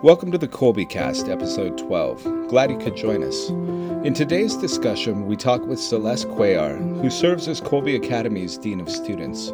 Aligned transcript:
Welcome 0.00 0.30
to 0.30 0.38
the 0.38 0.46
Kolbe 0.46 0.88
Cast, 0.88 1.28
episode 1.28 1.76
12. 1.76 2.46
Glad 2.46 2.70
you 2.70 2.78
could 2.78 2.94
join 2.94 3.24
us. 3.24 3.48
In 4.06 4.14
today's 4.14 4.54
discussion, 4.54 5.26
we 5.26 5.34
talk 5.34 5.66
with 5.66 5.80
Celeste 5.80 6.28
Cuellar, 6.28 6.78
who 7.02 7.10
serves 7.10 7.48
as 7.48 7.60
Kolbe 7.60 7.96
Academy's 7.96 8.56
Dean 8.56 8.80
of 8.80 8.88
Students. 8.88 9.52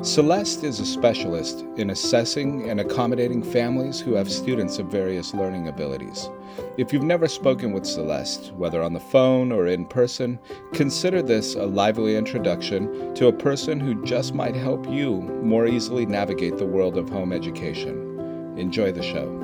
Celeste 0.00 0.64
is 0.64 0.80
a 0.80 0.86
specialist 0.86 1.66
in 1.76 1.90
assessing 1.90 2.70
and 2.70 2.80
accommodating 2.80 3.42
families 3.42 4.00
who 4.00 4.14
have 4.14 4.32
students 4.32 4.78
of 4.78 4.86
various 4.86 5.34
learning 5.34 5.68
abilities. 5.68 6.30
If 6.78 6.90
you've 6.90 7.02
never 7.02 7.28
spoken 7.28 7.72
with 7.72 7.84
Celeste, 7.84 8.54
whether 8.54 8.82
on 8.82 8.94
the 8.94 9.00
phone 9.00 9.52
or 9.52 9.66
in 9.66 9.84
person, 9.84 10.38
consider 10.72 11.20
this 11.20 11.56
a 11.56 11.66
lively 11.66 12.16
introduction 12.16 13.14
to 13.16 13.26
a 13.26 13.34
person 13.34 13.80
who 13.80 14.02
just 14.02 14.32
might 14.32 14.54
help 14.54 14.88
you 14.88 15.20
more 15.42 15.66
easily 15.66 16.06
navigate 16.06 16.56
the 16.56 16.64
world 16.64 16.96
of 16.96 17.10
home 17.10 17.34
education. 17.34 18.56
Enjoy 18.56 18.90
the 18.90 19.02
show. 19.02 19.43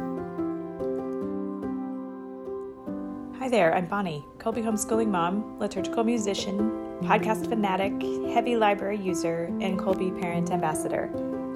There, 3.50 3.74
I'm 3.74 3.86
Bonnie, 3.86 4.24
Kolbe 4.38 4.62
homeschooling 4.62 5.08
mom, 5.08 5.58
liturgical 5.58 6.04
musician, 6.04 6.70
podcast 7.02 7.48
fanatic, 7.48 8.00
heavy 8.32 8.54
library 8.54 8.98
user, 8.98 9.46
and 9.60 9.76
Kolbe 9.76 10.20
parent 10.20 10.52
ambassador. 10.52 11.10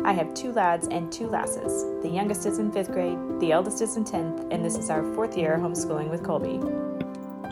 I 0.05 0.13
have 0.13 0.35
two 0.35 0.51
lads 0.51 0.89
and 0.89 1.13
two 1.13 1.29
lasses. 1.29 1.85
The 2.03 2.09
youngest 2.09 2.47
is 2.47 2.59
in 2.59 2.73
fifth 2.73 2.91
grade, 2.91 3.17
the 3.39 3.53
eldest 3.53 3.81
is 3.81 3.97
in 3.97 4.03
10th, 4.03 4.53
and 4.53 4.65
this 4.65 4.75
is 4.77 4.91
our 4.91 5.05
fourth 5.15 5.39
year 5.39 5.57
homeschooling 5.57 6.11
with 6.11 6.25
Kolbe. 6.25 6.61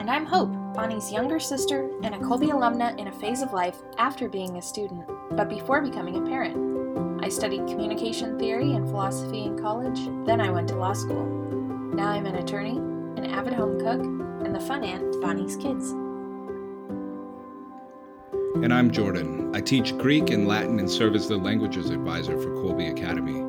And 0.00 0.10
I'm 0.10 0.26
Hope, 0.26 0.50
Bonnie's 0.74 1.12
younger 1.12 1.38
sister 1.38 1.88
and 2.02 2.12
a 2.12 2.18
Kolbe 2.18 2.50
alumna 2.50 2.98
in 2.98 3.06
a 3.06 3.12
phase 3.12 3.42
of 3.42 3.52
life 3.52 3.77
after 3.96 4.28
being 4.28 4.56
a 4.56 4.62
student, 4.62 5.08
but 5.36 5.48
before 5.48 5.82
becoming 5.82 6.16
a 6.16 6.28
parent. 6.28 7.24
I 7.24 7.28
studied 7.28 7.68
communication 7.68 8.40
theory 8.40 8.72
and 8.72 8.88
philosophy 8.88 9.44
in 9.44 9.56
college, 9.56 10.00
then 10.27 10.40
I 10.40 10.50
went 10.50 10.66
to 10.70 10.74
law 10.74 10.94
school. 10.94 11.27
Now 11.94 12.08
I'm 12.08 12.27
an 12.27 12.34
attorney, 12.34 12.78
an 13.16 13.27
avid 13.27 13.52
home 13.52 13.78
cook, 13.78 14.22
and 14.44 14.54
the 14.54 14.60
fun 14.60 14.82
aunt, 14.82 15.20
Bonnie's 15.20 15.56
kids. 15.56 15.90
And 18.62 18.72
I'm 18.72 18.90
Jordan. 18.90 19.54
I 19.54 19.60
teach 19.60 19.96
Greek 19.98 20.30
and 20.30 20.46
Latin 20.46 20.78
and 20.78 20.90
serve 20.90 21.14
as 21.14 21.28
the 21.28 21.36
languages 21.36 21.90
advisor 21.90 22.36
for 22.40 22.50
Kolbe 22.50 22.90
Academy. 22.90 23.40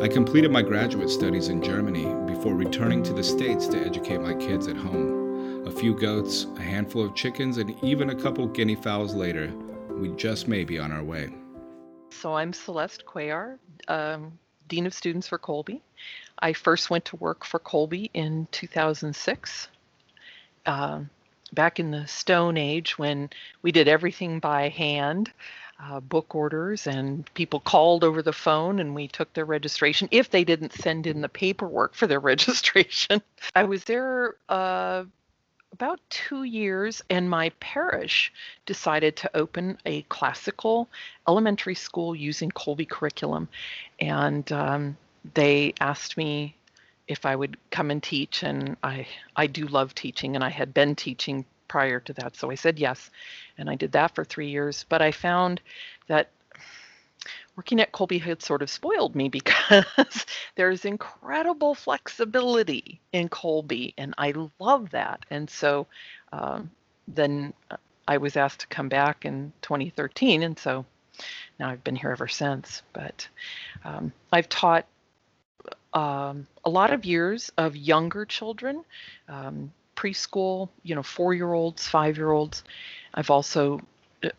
I 0.00 0.08
completed 0.08 0.50
my 0.50 0.62
graduate 0.62 1.10
studies 1.10 1.48
in 1.48 1.62
Germany 1.62 2.06
before 2.32 2.54
returning 2.54 3.02
to 3.04 3.12
the 3.12 3.22
States 3.22 3.66
to 3.68 3.78
educate 3.78 4.18
my 4.18 4.34
kids 4.34 4.68
at 4.68 4.76
home. 4.76 5.66
A 5.66 5.70
few 5.70 5.94
goats, 5.94 6.46
a 6.56 6.62
handful 6.62 7.04
of 7.04 7.14
chickens, 7.14 7.58
and 7.58 7.76
even 7.82 8.10
a 8.10 8.14
couple 8.14 8.46
guinea 8.46 8.76
fowls 8.76 9.14
later, 9.14 9.52
we 9.90 10.10
just 10.10 10.46
may 10.46 10.64
be 10.64 10.78
on 10.78 10.92
our 10.92 11.02
way. 11.02 11.34
So 12.10 12.34
I'm 12.34 12.52
Celeste 12.52 13.04
Cuellar, 13.04 13.58
um, 13.88 14.38
Dean 14.68 14.86
of 14.86 14.94
Students 14.94 15.26
for 15.28 15.38
Kolbe. 15.38 15.80
I 16.38 16.52
first 16.52 16.90
went 16.90 17.04
to 17.06 17.16
work 17.16 17.44
for 17.44 17.58
Kolbe 17.58 18.10
in 18.14 18.46
2006 18.52 19.68
uh, 20.66 21.00
back 21.52 21.80
in 21.80 21.90
the 21.90 22.06
Stone 22.06 22.56
Age 22.56 22.98
when 22.98 23.30
we 23.62 23.72
did 23.72 23.88
everything 23.88 24.40
by 24.40 24.68
hand. 24.68 25.32
Uh, 25.78 26.00
book 26.00 26.34
orders 26.34 26.86
and 26.86 27.28
people 27.34 27.60
called 27.60 28.02
over 28.02 28.22
the 28.22 28.32
phone 28.32 28.78
and 28.78 28.94
we 28.94 29.06
took 29.06 29.30
their 29.34 29.44
registration 29.44 30.08
if 30.10 30.30
they 30.30 30.42
didn't 30.42 30.72
send 30.72 31.06
in 31.06 31.20
the 31.20 31.28
paperwork 31.28 31.94
for 31.94 32.06
their 32.06 32.20
registration. 32.32 33.20
I 33.54 33.64
was 33.64 33.84
there 33.84 34.36
uh, 34.48 35.04
about 35.72 36.00
two 36.08 36.44
years 36.44 37.02
and 37.10 37.28
my 37.28 37.50
parish 37.60 38.32
decided 38.64 39.16
to 39.16 39.36
open 39.36 39.76
a 39.84 40.00
classical 40.02 40.88
elementary 41.28 41.74
school 41.74 42.16
using 42.16 42.50
Kolbe 42.50 42.88
curriculum. 42.88 43.46
And 44.00 44.50
um, 44.52 44.96
they 45.34 45.74
asked 45.78 46.16
me 46.16 46.55
if 47.08 47.24
I 47.24 47.36
would 47.36 47.56
come 47.70 47.90
and 47.90 48.02
teach, 48.02 48.42
and 48.42 48.76
I 48.82 49.06
I 49.34 49.46
do 49.46 49.66
love 49.66 49.94
teaching, 49.94 50.34
and 50.34 50.44
I 50.44 50.50
had 50.50 50.74
been 50.74 50.94
teaching 50.94 51.44
prior 51.68 52.00
to 52.00 52.12
that, 52.14 52.36
so 52.36 52.50
I 52.50 52.54
said 52.54 52.78
yes, 52.78 53.10
and 53.58 53.68
I 53.68 53.74
did 53.74 53.92
that 53.92 54.14
for 54.14 54.24
three 54.24 54.50
years. 54.50 54.84
But 54.88 55.02
I 55.02 55.12
found 55.12 55.60
that 56.08 56.30
working 57.56 57.80
at 57.80 57.92
Kolbe 57.92 58.20
had 58.20 58.42
sort 58.42 58.62
of 58.62 58.70
spoiled 58.70 59.14
me 59.14 59.28
because 59.30 60.26
there's 60.54 60.84
incredible 60.84 61.74
flexibility 61.74 63.00
in 63.12 63.28
Kolbe, 63.28 63.94
and 63.96 64.14
I 64.18 64.32
love 64.58 64.90
that. 64.90 65.24
And 65.30 65.48
so 65.48 65.86
um, 66.32 66.70
then 67.08 67.52
I 68.06 68.18
was 68.18 68.36
asked 68.36 68.60
to 68.60 68.66
come 68.68 68.88
back 68.88 69.24
in 69.24 69.52
2013, 69.62 70.42
and 70.42 70.58
so 70.58 70.84
now 71.58 71.70
I've 71.70 71.84
been 71.84 71.96
here 71.96 72.10
ever 72.10 72.28
since. 72.28 72.82
But 72.92 73.28
um, 73.84 74.12
I've 74.32 74.48
taught 74.48 74.86
um, 75.96 76.46
a 76.62 76.68
lot 76.68 76.92
of 76.92 77.06
years 77.06 77.50
of 77.56 77.74
younger 77.74 78.26
children, 78.26 78.84
um, 79.30 79.72
preschool, 79.96 80.68
you 80.82 80.94
know, 80.94 81.02
four 81.02 81.32
year 81.32 81.54
olds, 81.54 81.88
five 81.88 82.18
year 82.18 82.30
olds. 82.30 82.62
I've 83.14 83.30
also 83.30 83.80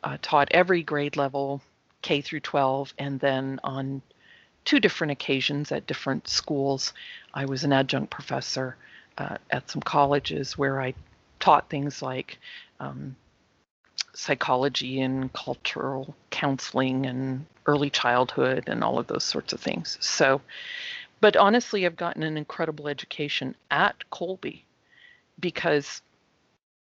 uh, 0.04 0.18
taught 0.22 0.50
every 0.52 0.84
grade 0.84 1.18
level, 1.18 1.64
K 2.04 2.22
through 2.22 2.42
12, 2.42 2.94
and 3.00 3.20
then 3.20 3.60
on 3.64 4.04
two 4.66 4.80
different 4.80 5.12
occasions 5.12 5.72
at 5.72 5.88
different 5.88 6.28
schools, 6.28 6.94
I 7.34 7.46
was 7.46 7.64
an 7.64 7.74
adjunct 7.74 8.12
professor 8.12 8.76
uh, 9.18 9.38
at 9.50 9.68
some 9.72 9.82
colleges 9.82 10.60
where 10.60 10.80
I 10.80 10.94
taught 11.40 11.72
things 11.72 12.04
like 12.04 12.38
um, 12.80 13.16
psychology 14.14 15.02
and 15.02 15.34
cultural 15.34 16.16
counseling 16.30 17.08
and 17.08 17.48
early 17.66 17.90
childhood 17.90 18.66
and 18.68 18.84
all 18.84 19.00
of 19.00 19.08
those 19.08 19.24
sorts 19.24 19.54
of 19.54 19.60
things. 19.60 19.98
So 20.02 20.42
but 21.20 21.36
honestly, 21.36 21.86
I've 21.86 21.96
gotten 21.96 22.24
an 22.24 22.38
incredible 22.38 22.88
education 22.88 23.56
at 23.72 23.96
Kolbe 24.12 24.64
because 25.40 26.02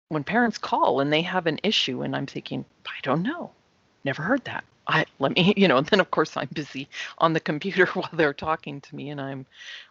when 0.09 0.25
parents 0.25 0.59
call 0.59 1.00
and 1.00 1.12
they 1.12 1.22
have 1.22 1.47
an 1.47 1.59
issue, 1.62 2.03
and 2.03 2.15
I'm 2.15 2.27
thinking, 2.27 2.65
I 2.87 2.99
don't 3.03 3.22
know, 3.22 3.50
never 4.05 4.22
heard 4.22 4.44
that. 4.44 4.65
I 4.87 5.06
let 5.19 5.32
me, 5.32 5.55
you 5.56 5.69
know, 5.69 5.78
and 5.78 5.87
then 5.87 6.00
of 6.00 6.11
course 6.11 6.37
I'm 6.37 6.49
busy 6.53 6.88
on 7.19 7.32
the 7.32 7.41
computer 7.41 7.87
while 7.94 8.11
they're 8.12 8.34
talking 8.34 8.81
to 8.81 8.97
me, 8.97 9.11
and 9.11 9.21
I'm, 9.21 9.47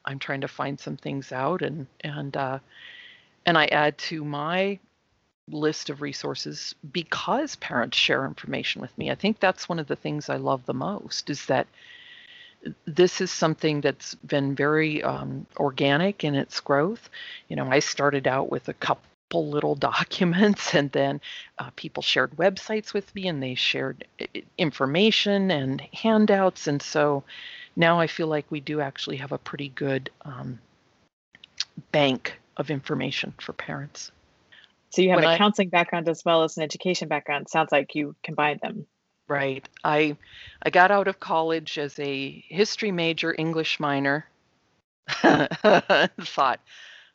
I'm 0.05 0.19
trying 0.19 0.41
to 0.41 0.47
find 0.47 0.79
some 0.79 0.97
things 0.97 1.31
out, 1.31 1.61
and 1.61 1.87
and 2.01 2.35
uh, 2.37 2.59
and 3.45 3.57
I 3.57 3.65
add 3.67 3.97
to 3.97 4.23
my 4.23 4.79
list 5.47 5.89
of 5.89 6.01
resources 6.01 6.75
because 6.93 7.55
parents 7.57 7.97
share 7.97 8.25
information 8.25 8.81
with 8.81 8.95
me. 8.97 9.11
I 9.11 9.15
think 9.15 9.39
that's 9.39 9.67
one 9.67 9.79
of 9.79 9.87
the 9.87 9.95
things 9.95 10.29
I 10.29 10.37
love 10.37 10.65
the 10.65 10.73
most 10.73 11.29
is 11.29 11.45
that 11.47 11.67
this 12.85 13.21
is 13.21 13.31
something 13.31 13.81
that's 13.81 14.15
been 14.15 14.55
very 14.55 15.03
um, 15.03 15.45
organic 15.57 16.23
in 16.23 16.35
its 16.35 16.59
growth. 16.59 17.09
You 17.47 17.55
know, 17.55 17.67
I 17.69 17.79
started 17.79 18.27
out 18.27 18.51
with 18.51 18.69
a 18.69 18.73
couple 18.73 19.01
little 19.33 19.75
documents 19.91 20.75
and 20.75 20.91
then 20.91 21.21
uh, 21.57 21.69
people 21.75 22.03
shared 22.03 22.31
websites 22.31 22.93
with 22.93 23.13
me 23.15 23.27
and 23.27 23.41
they 23.41 23.55
shared 23.55 24.05
information 24.57 25.51
and 25.51 25.81
handouts 25.93 26.67
and 26.67 26.81
so 26.81 27.23
now 27.77 27.97
i 28.01 28.07
feel 28.07 28.27
like 28.27 28.45
we 28.49 28.59
do 28.59 28.81
actually 28.81 29.15
have 29.15 29.31
a 29.31 29.37
pretty 29.37 29.69
good 29.69 30.09
um, 30.25 30.59
bank 31.91 32.39
of 32.57 32.69
information 32.69 33.33
for 33.39 33.53
parents. 33.53 34.11
So 34.89 35.01
you 35.01 35.09
have 35.09 35.17
when 35.17 35.25
a 35.25 35.29
I, 35.29 35.37
counseling 35.37 35.69
background 35.69 36.09
as 36.09 36.23
well 36.25 36.43
as 36.43 36.57
an 36.57 36.63
education 36.63 37.07
background. 37.07 37.49
Sounds 37.49 37.71
like 37.71 37.95
you 37.95 38.15
combine 38.23 38.59
them 38.61 38.85
Right. 39.31 39.65
I 39.85 40.17
I 40.61 40.69
got 40.71 40.91
out 40.91 41.07
of 41.07 41.21
college 41.21 41.77
as 41.77 41.97
a 41.99 42.43
history 42.49 42.91
major, 42.91 43.33
English 43.37 43.79
minor. 43.79 44.25
Thought, 45.07 46.59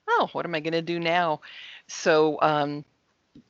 oh, 0.08 0.30
what 0.32 0.46
am 0.46 0.54
I 0.54 0.60
going 0.60 0.72
to 0.72 0.80
do 0.80 0.98
now? 0.98 1.42
So 1.88 2.38
um, 2.40 2.86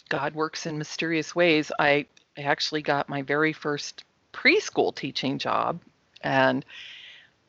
God 0.09 0.35
works 0.35 0.67
in 0.67 0.79
mysterious 0.79 1.33
ways. 1.33 1.71
I, 1.79 2.07
I 2.37 2.43
actually 2.43 2.83
got 2.83 3.09
my 3.09 3.23
very 3.23 3.53
first 3.53 4.03
preschool 4.33 4.93
teaching 4.93 5.39
job, 5.39 5.81
and 6.23 6.65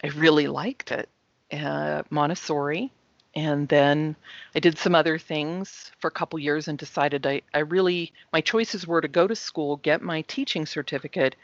I 0.03 0.09
really 0.09 0.45
liked 0.45 0.91
it. 0.91 1.09
Uh, 1.51 2.03
Montessori, 2.11 2.91
and 3.37 3.67
then 3.67 4.15
I 4.55 4.59
did 4.59 4.79
some 4.79 4.95
other 4.95 5.19
things 5.19 5.91
for 5.99 6.07
a 6.07 6.11
couple 6.11 6.39
years 6.39 6.67
and 6.67 6.75
decided 6.75 7.27
I, 7.27 7.43
I 7.53 7.59
really, 7.59 8.11
my 8.33 8.41
choices 8.41 8.87
were 8.87 8.99
to 8.99 9.07
go 9.07 9.27
to 9.27 9.35
school, 9.35 9.75
get 9.77 10.01
my 10.01 10.23
teaching 10.23 10.65
certificate, 10.65 11.35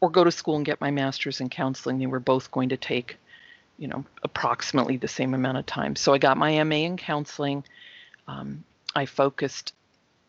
or 0.00 0.10
go 0.10 0.24
to 0.24 0.32
school 0.32 0.56
and 0.56 0.66
get 0.66 0.80
my 0.80 0.90
master's 0.90 1.40
in 1.40 1.48
counseling. 1.48 2.00
They 2.00 2.08
were 2.08 2.18
both 2.18 2.50
going 2.50 2.70
to 2.70 2.76
take, 2.76 3.18
you 3.78 3.86
know, 3.86 4.04
approximately 4.24 4.96
the 4.96 5.06
same 5.06 5.32
amount 5.32 5.58
of 5.58 5.66
time. 5.66 5.94
So 5.94 6.12
I 6.12 6.18
got 6.18 6.38
my 6.38 6.60
MA 6.64 6.74
in 6.74 6.96
counseling. 6.96 7.62
Um, 8.26 8.64
I 8.96 9.06
focused 9.06 9.74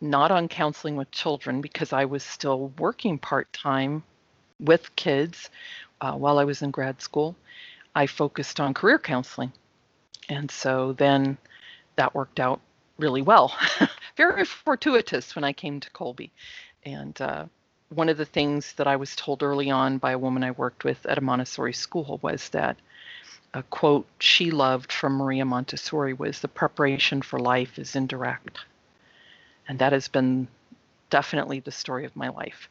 not 0.02 0.30
on 0.30 0.48
counseling 0.48 0.96
with 0.96 1.10
children 1.10 1.60
because 1.60 1.92
I 1.92 2.06
was 2.06 2.22
still 2.22 2.68
working 2.78 3.18
part 3.18 3.52
time 3.52 4.04
with 4.60 4.96
kids 4.96 5.50
uh, 6.02 6.12
while 6.12 6.38
I 6.38 6.44
was 6.44 6.62
in 6.62 6.70
grad 6.70 7.02
school. 7.02 7.36
I 7.96 8.06
focused 8.06 8.60
on 8.60 8.76
career 8.76 9.00
counseling 9.00 9.52
and 10.30 10.50
so 10.50 10.94
then 10.94 11.38
that 11.96 12.16
worked 12.16 12.40
out 12.40 12.62
really 12.98 13.22
well. 13.22 13.56
Very 14.18 14.46
fortuitous 14.46 15.36
when 15.36 15.44
I 15.44 15.54
came 15.54 15.80
to 15.80 15.90
Kolbe. 15.92 16.30
And 16.86 17.20
uh, 17.20 17.46
one 17.90 18.10
of 18.10 18.18
the 18.18 18.26
things 18.26 18.74
that 18.74 18.88
I 18.88 18.96
was 18.96 19.16
told 19.16 19.42
early 19.42 19.70
on 19.70 19.98
by 19.98 20.12
a 20.12 20.18
woman 20.18 20.44
I 20.44 20.52
worked 20.52 20.84
with 20.84 21.06
at 21.06 21.18
a 21.18 21.22
Montessori 21.22 21.74
school 21.74 22.20
was 22.22 22.50
that 22.50 22.78
a 23.54 23.64
quote 23.64 24.06
she 24.20 24.52
loved 24.52 24.92
from 24.92 25.14
Maria 25.14 25.44
Montessori 25.44 26.14
was 26.14 26.40
the 26.40 26.48
preparation 26.48 27.22
for 27.22 27.40
life 27.40 27.80
is 27.80 27.96
indirect. 27.96 28.60
And 29.68 29.80
that 29.80 29.92
has 29.92 30.08
been 30.08 30.48
definitely 31.10 31.60
the 31.60 31.72
story 31.72 32.06
of 32.06 32.16
my 32.16 32.30
life. 32.30 32.70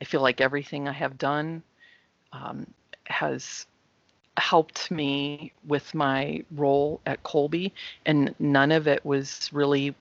I 0.00 0.04
feel 0.04 0.20
like 0.20 0.40
everything 0.40 0.88
I 0.88 0.92
have 0.92 1.16
done 1.16 1.62
um, 2.32 2.66
has 3.04 3.66
helped 4.36 4.90
me 4.90 5.52
with 5.66 5.94
my 5.94 6.44
role 6.52 7.00
at 7.06 7.22
Kolbe, 7.22 7.72
and 8.04 8.34
none 8.38 8.72
of 8.72 8.86
it 8.86 9.04
was 9.04 9.50
really 9.52 9.94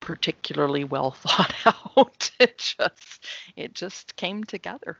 particularly 0.00 0.84
well 0.84 1.10
thought 1.22 1.54
out. 1.64 2.30
it 2.38 2.58
just 2.58 3.26
it 3.56 3.74
just 3.74 4.16
came 4.16 4.44
together. 4.44 4.98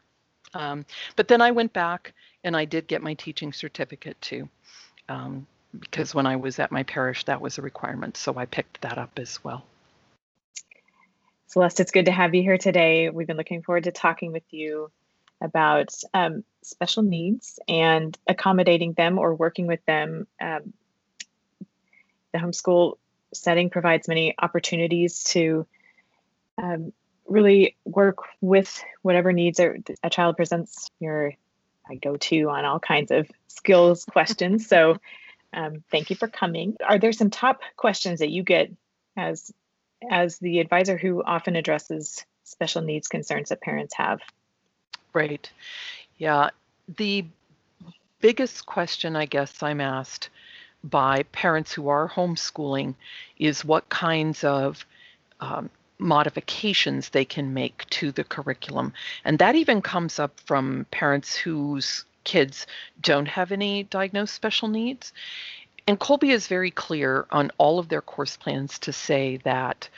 Um, 0.55 0.85
but 1.17 1.29
then 1.29 1.41
I 1.41 1.51
went 1.51 1.73
back 1.73 2.13
and 2.45 2.57
I 2.57 2.65
did 2.65 2.87
get 2.87 3.03
my 3.03 3.15
teaching 3.15 3.53
certificate 3.53 4.21
too, 4.21 4.49
um, 5.09 5.47
because 5.81 6.15
when 6.15 6.27
I 6.27 6.37
was 6.37 6.59
at 6.59 6.71
my 6.71 6.83
parish, 6.83 7.25
that 7.25 7.41
was 7.41 7.59
a 7.59 7.63
requirement. 7.63 8.17
So 8.17 8.37
I 8.37 8.45
picked 8.45 8.81
that 8.83 8.99
up 8.99 9.19
as 9.19 9.43
well. 9.43 9.65
Celeste, 11.47 11.81
it's 11.81 11.93
good 11.93 12.07
to 12.07 12.13
have 12.13 12.35
you 12.35 12.43
here 12.43 12.59
today. 12.59 13.11
We've 13.11 13.27
been 13.27 13.37
looking 13.37 13.63
forward 13.63 13.85
to 13.85 13.93
talking 13.93 14.33
with 14.33 14.45
you 14.51 14.91
about 15.43 15.93
um, 16.15 16.45
special 16.63 17.03
needs 17.03 17.59
and 17.69 18.17
accommodating 18.27 18.93
them 18.93 19.19
or 19.19 19.35
working 19.35 19.67
with 19.67 19.85
them. 19.87 20.27
Um, 20.41 20.73
the 22.33 22.39
homeschool 22.39 22.97
setting 23.35 23.71
provides 23.71 24.09
many 24.09 24.35
opportunities 24.39 25.25
to 25.25 25.67
um, 26.59 26.93
really 27.27 27.77
work 27.85 28.19
with 28.41 28.83
whatever 29.03 29.33
needs 29.33 29.59
a, 29.59 29.75
child 30.11 30.37
presents. 30.37 30.91
Your 31.01 31.33
I 31.89 31.97
go 31.97 32.17
to 32.17 32.51
on 32.51 32.65
all 32.65 32.79
kinds 32.79 33.11
of 33.11 33.29
skills 33.49 34.05
questions. 34.11 34.67
So 34.67 34.99
um, 35.53 35.83
thank 35.91 36.11
you 36.11 36.17
for 36.17 36.29
coming. 36.29 36.77
Are 36.87 36.99
there 36.99 37.13
some 37.13 37.31
top 37.31 37.61
questions 37.77 38.21
that 38.21 38.31
you 38.31 38.43
get 38.43 38.71
as 39.17 39.53
as 40.11 40.39
the 40.39 40.59
advisor 40.59 40.97
who 40.97 41.23
often 41.23 41.55
addresses 41.55 42.25
special 42.45 42.83
needs 42.83 43.09
concerns 43.09 43.51
that 43.51 43.61
parents 43.61 43.95
have? 43.95 44.21
Right. 45.13 45.51
Yeah. 46.19 46.51
The 46.97 47.25
biggest 48.21 48.67
question 48.67 49.17
I 49.17 49.27
guess 49.27 49.63
I'm 49.63 49.81
asked 49.81 50.31
by 50.85 51.23
parents 51.33 51.73
who 51.73 51.89
are 51.89 52.09
homeschooling 52.09 52.95
is 53.39 53.65
what 53.65 53.89
kinds 53.89 54.43
of 54.43 54.85
um, 55.41 55.71
modifications 55.99 57.09
they 57.09 57.25
can 57.25 57.55
make 57.55 57.89
to 57.91 58.11
the 58.13 58.25
curriculum. 58.25 58.93
And 59.25 59.39
that 59.39 59.55
even 59.55 59.83
comes 59.83 60.19
up 60.19 60.39
from 60.41 60.87
parents 60.91 61.37
whose 61.37 62.05
kids 62.25 62.67
don't 63.01 63.27
have 63.27 63.53
any 63.53 63.85
diagnosed 63.85 64.35
special 64.35 64.69
needs. 64.69 65.13
And 65.87 65.99
Kolbe 65.99 66.31
is 66.31 66.47
very 66.47 66.71
clear 66.71 67.27
on 67.31 67.51
all 67.59 67.79
of 67.79 67.89
their 67.89 68.03
course 68.03 68.37
plans 68.37 68.79
to 68.81 68.93
say 68.93 69.39
that 69.39 69.89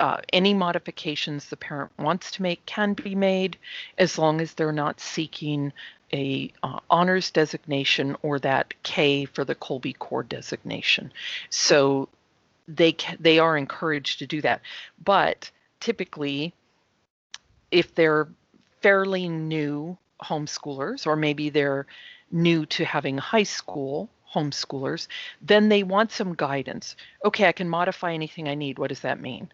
uh, 0.00 0.20
any 0.32 0.54
modifications 0.54 1.46
the 1.46 1.56
parent 1.56 1.92
wants 1.98 2.30
to 2.32 2.42
make 2.42 2.64
can 2.66 2.94
be 2.94 3.14
made 3.14 3.58
as 3.98 4.18
long 4.18 4.40
as 4.40 4.54
they're 4.54 4.72
not 4.72 4.98
seeking 4.98 5.72
a 6.12 6.50
uh, 6.62 6.80
honors 6.88 7.30
designation 7.30 8.16
or 8.22 8.38
that 8.40 8.74
K 8.82 9.26
for 9.26 9.44
the 9.44 9.54
Kolbe 9.54 9.96
Core 9.98 10.22
designation. 10.22 11.12
So 11.50 12.08
they 12.66 12.96
they 13.20 13.38
are 13.38 13.56
encouraged 13.56 14.18
to 14.20 14.26
do 14.26 14.40
that. 14.40 14.62
But 15.04 15.50
typically, 15.80 16.54
if 17.70 17.94
they're 17.94 18.28
fairly 18.80 19.28
new 19.28 19.98
homeschoolers, 20.22 21.06
or 21.06 21.14
maybe 21.14 21.50
they're 21.50 21.86
new 22.32 22.64
to 22.66 22.84
having 22.84 23.18
high 23.18 23.42
school 23.42 24.08
homeschoolers, 24.34 25.08
then 25.42 25.68
they 25.68 25.82
want 25.82 26.10
some 26.10 26.34
guidance. 26.34 26.96
Okay, 27.24 27.46
I 27.46 27.52
can 27.52 27.68
modify 27.68 28.14
anything 28.14 28.48
I 28.48 28.54
need. 28.54 28.78
What 28.78 28.88
does 28.88 29.00
that 29.00 29.20
mean? 29.20 29.50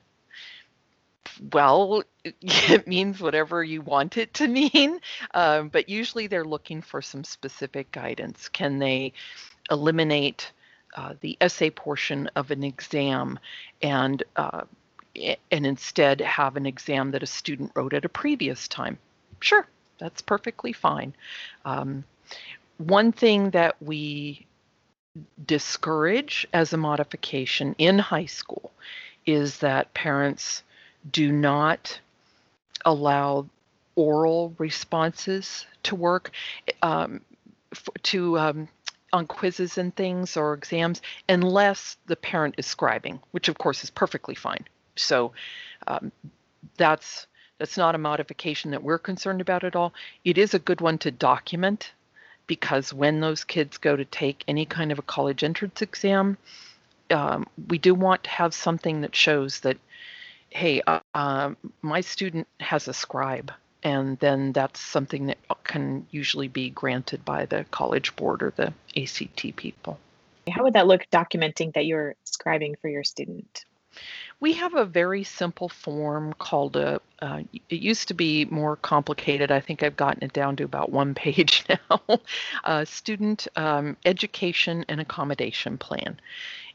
Well, 1.52 2.02
it 2.24 2.86
means 2.86 3.20
whatever 3.20 3.62
you 3.62 3.80
want 3.82 4.16
it 4.16 4.34
to 4.34 4.48
mean, 4.48 5.00
um, 5.34 5.68
but 5.68 5.88
usually 5.88 6.26
they're 6.26 6.44
looking 6.44 6.82
for 6.82 7.02
some 7.02 7.24
specific 7.24 7.90
guidance. 7.92 8.48
Can 8.48 8.78
they 8.78 9.12
eliminate 9.70 10.52
uh, 10.96 11.14
the 11.20 11.36
essay 11.40 11.70
portion 11.70 12.30
of 12.36 12.50
an 12.50 12.62
exam 12.62 13.38
and 13.82 14.22
uh, 14.36 14.62
and 15.50 15.66
instead 15.66 16.20
have 16.20 16.56
an 16.56 16.66
exam 16.66 17.10
that 17.10 17.22
a 17.22 17.26
student 17.26 17.72
wrote 17.74 17.94
at 17.94 18.04
a 18.04 18.08
previous 18.08 18.68
time? 18.68 18.98
Sure, 19.40 19.66
that's 19.98 20.22
perfectly 20.22 20.72
fine. 20.72 21.14
Um, 21.64 22.04
one 22.78 23.12
thing 23.12 23.50
that 23.50 23.80
we 23.80 24.46
discourage 25.46 26.46
as 26.52 26.72
a 26.72 26.76
modification 26.76 27.74
in 27.78 27.98
high 27.98 28.26
school 28.26 28.70
is 29.24 29.58
that 29.58 29.92
parents 29.94 30.62
do 31.10 31.32
not 31.32 32.00
allow 32.84 33.46
oral 33.94 34.54
responses 34.58 35.66
to 35.82 35.94
work 35.94 36.30
um, 36.82 37.20
f- 37.72 37.88
to 38.02 38.38
um, 38.38 38.68
on 39.12 39.26
quizzes 39.26 39.78
and 39.78 39.94
things 39.96 40.36
or 40.36 40.54
exams 40.54 41.00
unless 41.28 41.96
the 42.06 42.16
parent 42.16 42.54
is 42.58 42.66
scribing, 42.66 43.18
which 43.30 43.48
of 43.48 43.58
course 43.58 43.82
is 43.82 43.90
perfectly 43.90 44.34
fine. 44.34 44.64
So 44.96 45.32
um, 45.86 46.12
that's 46.76 47.26
that's 47.58 47.78
not 47.78 47.94
a 47.94 47.98
modification 47.98 48.70
that 48.72 48.82
we're 48.82 48.98
concerned 48.98 49.40
about 49.40 49.64
at 49.64 49.74
all. 49.74 49.94
It 50.24 50.36
is 50.36 50.52
a 50.52 50.58
good 50.58 50.80
one 50.80 50.98
to 50.98 51.10
document 51.10 51.92
because 52.46 52.92
when 52.92 53.20
those 53.20 53.44
kids 53.44 53.78
go 53.78 53.96
to 53.96 54.04
take 54.04 54.44
any 54.46 54.66
kind 54.66 54.92
of 54.92 54.98
a 54.98 55.02
college 55.02 55.42
entrance 55.42 55.80
exam, 55.80 56.36
um, 57.10 57.46
we 57.68 57.78
do 57.78 57.94
want 57.94 58.24
to 58.24 58.30
have 58.30 58.52
something 58.52 59.00
that 59.00 59.16
shows 59.16 59.60
that 59.60 59.78
hey, 60.50 60.80
uh, 60.86 61.00
uh, 61.14 61.54
my 61.82 62.00
student 62.00 62.46
has 62.60 62.88
a 62.88 62.94
scribe, 62.94 63.52
and 63.82 64.18
then 64.18 64.52
that's 64.52 64.80
something 64.80 65.26
that 65.26 65.38
can 65.64 66.06
usually 66.10 66.48
be 66.48 66.70
granted 66.70 67.24
by 67.24 67.46
the 67.46 67.64
college 67.70 68.16
board 68.16 68.42
or 68.42 68.52
the 68.56 68.72
ACT 68.96 69.56
people. 69.56 69.98
How 70.50 70.62
would 70.62 70.74
that 70.74 70.86
look 70.86 71.06
documenting 71.12 71.74
that 71.74 71.86
you're 71.86 72.14
scribing 72.24 72.78
for 72.80 72.88
your 72.88 73.04
student? 73.04 73.64
We 74.40 74.52
have 74.54 74.74
a 74.74 74.84
very 74.84 75.24
simple 75.24 75.68
form 75.68 76.34
called 76.34 76.76
a, 76.76 77.00
uh, 77.20 77.40
it 77.70 77.80
used 77.80 78.08
to 78.08 78.14
be 78.14 78.44
more 78.44 78.76
complicated. 78.76 79.50
I 79.50 79.60
think 79.60 79.82
I've 79.82 79.96
gotten 79.96 80.22
it 80.22 80.34
down 80.34 80.56
to 80.56 80.64
about 80.64 80.92
one 80.92 81.14
page 81.24 81.64
now. 81.68 82.18
a 82.64 82.84
student 82.84 83.48
um, 83.56 83.96
education 84.04 84.84
and 84.88 85.00
accommodation 85.00 85.78
plan. 85.78 86.20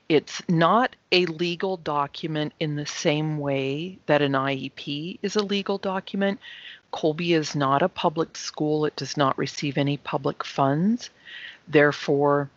It's 0.10 0.42
not 0.50 0.96
a 1.12 1.26
legal 1.26 1.78
document 1.78 2.54
in 2.60 2.76
the 2.76 2.86
same 2.86 3.38
way 3.38 3.98
that 4.08 4.22
an 4.22 4.34
IEP 4.34 5.20
is 5.22 5.36
a 5.36 5.44
legal 5.44 5.78
document. 5.78 6.40
Kolbe 6.92 7.32
is 7.32 7.56
not 7.56 7.82
a 7.82 7.90
public 7.90 8.36
school, 8.36 8.86
it 8.86 8.96
does 8.96 9.16
not 9.16 9.38
receive 9.38 9.78
any 9.78 9.98
public 9.98 10.44
funds. 10.44 11.10
Therefore, 11.68 12.50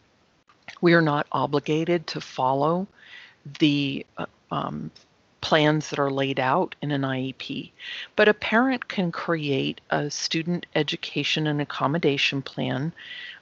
we 0.80 0.94
are 0.94 1.02
not 1.02 1.26
obligated 1.30 2.06
to 2.08 2.20
follow 2.20 2.88
the 3.58 4.04
uh, 4.18 4.26
um, 4.50 4.90
plans 5.40 5.90
that 5.90 5.98
are 5.98 6.10
laid 6.10 6.40
out 6.40 6.74
in 6.80 6.90
an 6.90 7.02
IEP. 7.02 7.70
But 8.16 8.28
a 8.28 8.34
parent 8.34 8.88
can 8.88 9.12
create 9.12 9.80
a 9.90 10.10
student 10.10 10.64
education 10.74 11.46
and 11.46 11.60
accommodation 11.60 12.40
plan, 12.40 12.92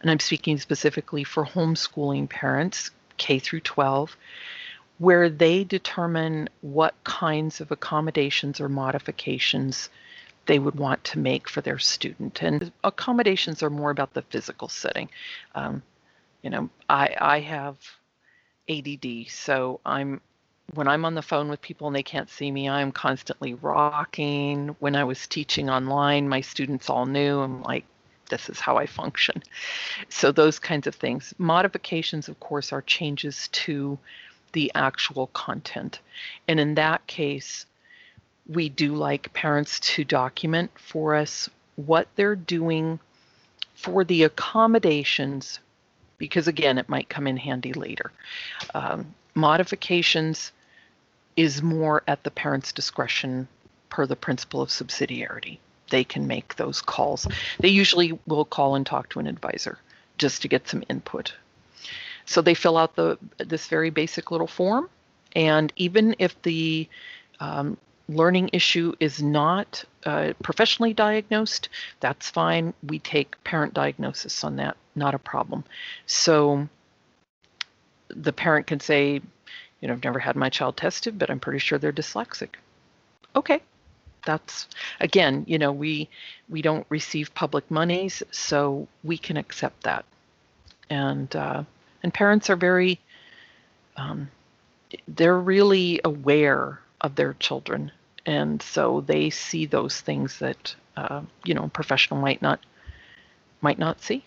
and 0.01 0.11
I'm 0.11 0.19
speaking 0.19 0.59
specifically 0.59 1.23
for 1.23 1.47
homeschooling 1.47 2.29
parents, 2.29 2.91
K 3.17 3.39
through 3.39 3.61
12, 3.61 4.17
where 4.99 5.29
they 5.29 5.65
determine 5.65 6.49
what 6.61 6.95
kinds 7.05 7.61
of 7.61 7.71
accommodations 7.71 8.61
or 8.61 8.69
modifications 8.69 9.91
they 10.47 10.59
would 10.59 10.75
want 10.75 11.03
to 11.05 11.19
make 11.19 11.49
for 11.49 11.61
their 11.61 11.79
student. 11.79 12.43
And 12.43 12.73
accommodations 12.83 13.63
are 13.63 13.71
more 13.71 13.91
about 13.91 14.15
the 14.15 14.23
physical 14.23 14.69
setting. 14.69 15.09
Um, 15.55 15.83
you 16.43 16.51
know, 16.51 16.69
I, 16.89 17.17
I 17.21 17.41
have 17.41 17.79
ADD, 18.69 19.29
so 19.29 19.81
I'm 19.85 20.21
when 20.75 20.89
I'm 20.89 21.05
on 21.05 21.15
the 21.15 21.23
phone 21.23 21.49
with 21.49 21.61
people 21.61 21.87
and 21.87 21.95
they 21.95 22.03
can't 22.03 22.31
see 22.31 22.51
me, 22.51 22.69
I'm 22.69 22.93
constantly 22.93 23.55
rocking. 23.55 24.69
When 24.79 24.97
I 24.97 25.05
was 25.05 25.27
teaching 25.27 25.69
online, 25.69 26.29
my 26.29 26.41
students 26.41 26.89
all 26.89 27.05
knew 27.05 27.41
I'm 27.41 27.63
like 27.63 27.85
this 28.33 28.49
is 28.49 28.59
how 28.59 28.79
I 28.79 28.87
function. 28.87 29.43
So 30.09 30.33
those 30.33 30.59
kinds 30.59 30.87
of 30.87 30.95
things. 30.95 31.35
Modifications, 31.37 32.29
of 32.29 32.41
course, 32.41 32.73
are 32.73 32.81
changes 32.81 33.49
to 33.49 33.99
the 34.53 34.73
actual 34.75 35.27
content. 35.29 36.01
And 36.49 36.59
in 36.59 36.75
that 36.77 37.07
case, 37.07 37.67
we 38.49 38.71
do 38.71 38.95
like 38.95 39.35
parents 39.35 39.79
to 39.81 40.05
document 40.05 40.71
for 40.77 41.15
us 41.15 41.51
what 41.77 42.09
they're 42.17 42.35
doing 42.35 42.99
for 43.75 44.03
the 44.03 44.23
accommodations, 44.23 45.61
because 46.17 46.49
again, 46.49 46.79
it 46.79 46.89
might 46.89 47.11
come 47.11 47.27
in 47.27 47.37
handy 47.37 47.75
later. 47.75 48.13
Um, 48.75 49.15
modifications 49.35 50.53
is 51.37 51.63
more 51.63 52.03
at 52.09 52.25
the 52.25 52.31
parent's 52.31 52.73
discretion 52.73 53.47
per 53.91 54.07
the 54.07 54.17
principle 54.17 54.63
of 54.63 54.71
subsidiarity 54.71 55.59
they 55.93 56.03
can 56.03 56.27
make 56.27 56.57
those 56.57 56.83
calls. 56.83 57.29
They 57.61 57.69
usually 57.69 58.19
will 58.27 58.45
call 58.45 58.75
and 58.75 58.85
talk 58.85 59.11
to 59.11 59.21
an 59.21 59.29
advisor 59.29 59.79
just 60.19 60.43
to 60.43 60.49
get 60.49 60.67
some 60.67 60.83
input. 60.89 61.35
So 62.27 62.43
they 62.43 62.55
fill 62.55 62.77
out 62.77 62.97
the 62.97 63.19
this 63.39 63.69
very 63.69 63.91
basic 63.91 64.31
little 64.33 64.47
form, 64.49 64.89
and 65.37 65.73
even 65.77 66.17
if 66.19 66.41
the 66.43 66.89
um, 67.39 67.77
learning 68.09 68.51
issue 68.53 68.95
is 69.01 69.23
not 69.23 69.85
uh, 70.05 70.33
professionally 70.43 70.95
diagnosed, 70.95 71.69
that's 72.01 72.31
fine. 72.31 72.75
We 72.87 72.99
take 72.99 73.43
parent 73.45 73.75
diagnosis 73.75 74.45
on 74.45 74.57
that, 74.57 74.77
not 74.95 75.15
a 75.15 75.19
problem. 75.19 75.65
So 76.07 76.69
the 78.09 78.33
parent 78.33 78.67
can 78.67 78.81
say, 78.81 79.21
you 79.81 79.89
know, 79.89 79.95
I've 79.95 80.05
never 80.05 80.19
had 80.19 80.37
my 80.37 80.49
child 80.49 80.77
tested, 80.77 81.19
but 81.19 81.31
I'm 81.31 81.41
pretty 81.41 81.59
sure 81.59 81.79
they're 81.79 81.93
dyslexic. 81.93 82.51
Okay, 83.35 83.61
that's 84.25 84.69
again, 85.01 85.45
you 85.47 85.59
know, 85.59 85.73
we 85.73 86.09
we 86.49 86.63
don't 86.63 86.87
receive 86.89 87.35
public 87.35 87.71
monies, 87.71 88.23
so 88.31 88.89
we 89.05 89.19
can 89.19 89.37
accept 89.37 89.83
that. 89.85 90.05
And 90.91 91.35
uh, 91.35 91.65
and 92.03 92.13
parents 92.13 92.51
are 92.51 92.57
very, 92.57 93.01
um, 93.97 94.31
they're 95.09 95.39
really 95.39 96.01
aware 96.05 96.81
of 97.01 97.15
their 97.15 97.35
children, 97.35 97.93
and 98.27 98.63
so 98.63 99.01
they 99.01 99.31
see 99.31 99.67
those 99.67 100.01
things 100.01 100.39
that 100.39 100.75
uh, 100.97 101.23
you 101.45 101.55
know, 101.55 101.69
professional 101.69 102.21
might 102.21 102.43
not 102.43 102.61
might 103.61 103.79
not 103.79 104.03
see. 104.03 104.25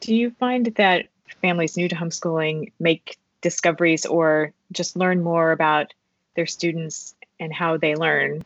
Do 0.00 0.14
you 0.14 0.30
find 0.30 0.66
that 0.66 1.06
families 1.40 1.76
new 1.76 1.88
to 1.88 1.94
homeschooling 1.94 2.72
make 2.78 3.18
discoveries 3.40 4.06
or 4.06 4.52
just 4.72 4.96
learn 4.96 5.22
more 5.22 5.52
about 5.52 5.94
their 6.34 6.46
students 6.46 7.14
and 7.38 7.52
how 7.52 7.76
they 7.76 7.94
learn 7.94 8.44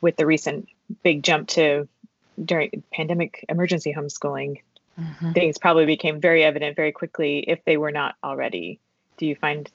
with 0.00 0.16
the 0.16 0.26
recent 0.26 0.68
big 1.02 1.22
jump 1.22 1.48
to 1.48 1.88
during 2.42 2.82
pandemic 2.92 3.44
emergency 3.48 3.94
homeschooling 3.94 4.60
mm-hmm. 5.00 5.32
things 5.32 5.58
probably 5.58 5.86
became 5.86 6.20
very 6.20 6.44
evident 6.44 6.76
very 6.76 6.92
quickly 6.92 7.38
if 7.40 7.64
they 7.64 7.76
were 7.76 7.92
not 7.92 8.14
already 8.22 8.78
do 9.16 9.26
you 9.26 9.34
find 9.34 9.70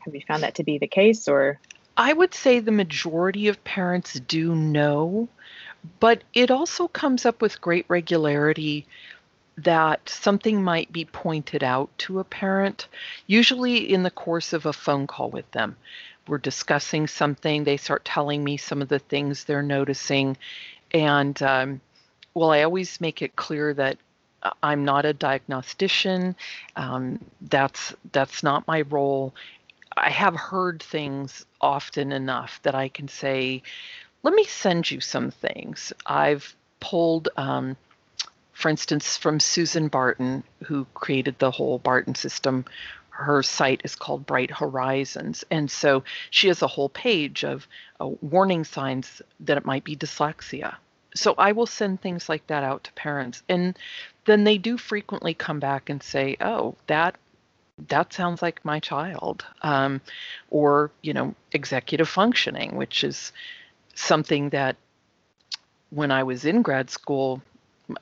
have 0.00 0.14
you 0.14 0.20
found 0.26 0.42
that 0.42 0.56
to 0.56 0.64
be 0.64 0.78
the 0.78 0.86
case 0.86 1.28
or 1.28 1.58
i 1.96 2.12
would 2.12 2.34
say 2.34 2.58
the 2.58 2.72
majority 2.72 3.48
of 3.48 3.62
parents 3.64 4.14
do 4.20 4.54
know 4.54 5.28
but 6.00 6.22
it 6.34 6.50
also 6.50 6.88
comes 6.88 7.24
up 7.24 7.40
with 7.40 7.60
great 7.60 7.86
regularity 7.88 8.86
that 9.58 10.08
something 10.08 10.62
might 10.62 10.92
be 10.92 11.04
pointed 11.04 11.64
out 11.64 11.90
to 11.98 12.18
a 12.18 12.24
parent, 12.24 12.88
usually 13.26 13.92
in 13.92 14.02
the 14.02 14.10
course 14.10 14.52
of 14.52 14.66
a 14.66 14.72
phone 14.72 15.06
call 15.06 15.30
with 15.30 15.50
them. 15.52 15.76
We're 16.28 16.38
discussing 16.38 17.06
something, 17.06 17.64
they 17.64 17.76
start 17.76 18.04
telling 18.04 18.42
me 18.42 18.56
some 18.56 18.82
of 18.82 18.88
the 18.88 18.98
things 18.98 19.44
they're 19.44 19.62
noticing. 19.62 20.36
And 20.92 21.40
um, 21.42 21.80
well, 22.34 22.50
I 22.50 22.62
always 22.62 23.00
make 23.00 23.22
it 23.22 23.36
clear 23.36 23.74
that 23.74 23.98
I'm 24.62 24.84
not 24.84 25.04
a 25.04 25.12
diagnostician. 25.12 26.36
Um, 26.76 27.18
that's 27.40 27.94
that's 28.12 28.42
not 28.42 28.66
my 28.66 28.82
role. 28.82 29.34
I 29.96 30.10
have 30.10 30.36
heard 30.36 30.82
things 30.82 31.44
often 31.60 32.12
enough 32.12 32.60
that 32.62 32.74
I 32.74 32.88
can 32.88 33.08
say, 33.08 33.62
"Let 34.22 34.34
me 34.34 34.44
send 34.44 34.90
you 34.90 35.00
some 35.00 35.30
things." 35.30 35.92
I've 36.06 36.54
pulled 36.80 37.28
um, 37.36 37.76
for 38.56 38.70
instance, 38.70 39.18
from 39.18 39.38
Susan 39.38 39.88
Barton, 39.88 40.42
who 40.64 40.86
created 40.94 41.38
the 41.38 41.50
whole 41.50 41.78
Barton 41.78 42.14
system. 42.14 42.64
Her 43.16 43.42
site 43.42 43.80
is 43.84 43.94
called 43.94 44.26
Bright 44.26 44.50
Horizons. 44.50 45.44
And 45.50 45.70
so 45.70 46.04
she 46.30 46.48
has 46.48 46.62
a 46.62 46.66
whole 46.66 46.90
page 46.90 47.44
of 47.44 47.66
uh, 48.00 48.06
warning 48.20 48.64
signs 48.64 49.22
that 49.40 49.56
it 49.56 49.64
might 49.64 49.84
be 49.84 49.96
dyslexia. 49.96 50.76
So 51.14 51.34
I 51.38 51.52
will 51.52 51.66
send 51.66 52.00
things 52.00 52.28
like 52.28 52.46
that 52.48 52.62
out 52.62 52.84
to 52.84 52.92
parents. 52.92 53.42
And 53.48 53.78
then 54.26 54.44
they 54.44 54.58
do 54.58 54.76
frequently 54.76 55.32
come 55.32 55.60
back 55.60 55.88
and 55.88 56.02
say, 56.02 56.36
oh, 56.40 56.74
that 56.88 57.16
that 57.88 58.12
sounds 58.12 58.40
like 58.40 58.64
my 58.64 58.80
child 58.80 59.44
um, 59.62 60.00
or 60.50 60.90
you 61.02 61.12
know 61.12 61.34
executive 61.52 62.08
functioning 62.08 62.74
which 62.74 63.04
is 63.04 63.32
something 63.94 64.48
that 64.50 64.76
when 65.90 66.10
i 66.10 66.22
was 66.22 66.44
in 66.44 66.62
grad 66.62 66.88
school 66.88 67.42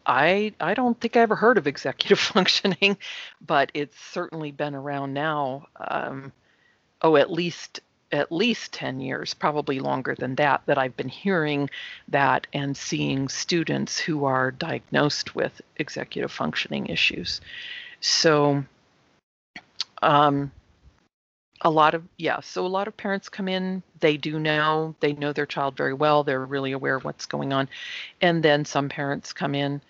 I 0.06 0.52
I 0.60 0.74
don't 0.74 0.98
think 1.00 1.16
I 1.16 1.20
ever 1.20 1.36
heard 1.36 1.58
of 1.58 1.66
executive 1.66 2.18
functioning, 2.34 2.96
but 3.44 3.70
it's 3.74 3.98
certainly 3.98 4.52
been 4.52 4.74
around 4.74 5.14
now. 5.14 5.66
Um, 5.76 6.32
oh, 7.02 7.16
at 7.16 7.30
least 7.30 7.80
at 8.12 8.30
least 8.30 8.72
10 8.72 9.00
years, 9.00 9.34
probably 9.34 9.80
longer 9.80 10.14
than 10.14 10.36
that, 10.36 10.62
that 10.66 10.78
I've 10.78 10.96
been 10.96 11.08
hearing 11.08 11.68
that 12.08 12.46
and 12.52 12.76
seeing 12.76 13.28
students 13.28 13.98
who 13.98 14.24
are 14.24 14.52
diagnosed 14.52 15.34
with 15.34 15.60
executive 15.76 16.30
functioning 16.30 16.86
issues. 16.86 17.40
So, 18.00 18.64
um, 20.00 20.52
a 21.64 21.71
lot 21.71 21.94
of 21.94 22.02
yeah 22.18 22.40
so 22.40 22.66
a 22.66 22.68
lot 22.68 22.87
of 22.87 22.97
parents 22.97 23.28
come 23.28 23.49
in 23.49 23.83
they 24.00 24.16
do 24.16 24.38
know 24.38 24.94
they 25.00 25.14
know 25.14 25.33
their 25.33 25.47
child 25.47 25.76
very 25.76 25.94
well 25.94 26.23
they're 26.23 26.44
really 26.44 26.73
aware 26.73 26.97
of 26.97 27.04
what's 27.04 27.26
going 27.26 27.52
on 27.52 27.68
and 28.21 28.42
then 28.42 28.64
some 28.64 28.88
parents 28.88 29.33
come 29.33 29.54
in 29.54 29.80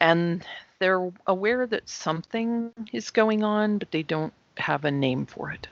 and 0.00 0.44
they're 0.78 1.10
aware 1.26 1.66
that 1.66 1.88
something 1.88 2.70
is 2.92 3.10
going 3.10 3.42
on 3.42 3.78
but 3.78 3.90
they 3.90 4.02
don't 4.02 4.32
have 4.58 4.84
a 4.84 4.90
name 4.90 5.26
for 5.26 5.50
it. 5.50 5.68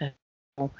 And, 0.00 0.70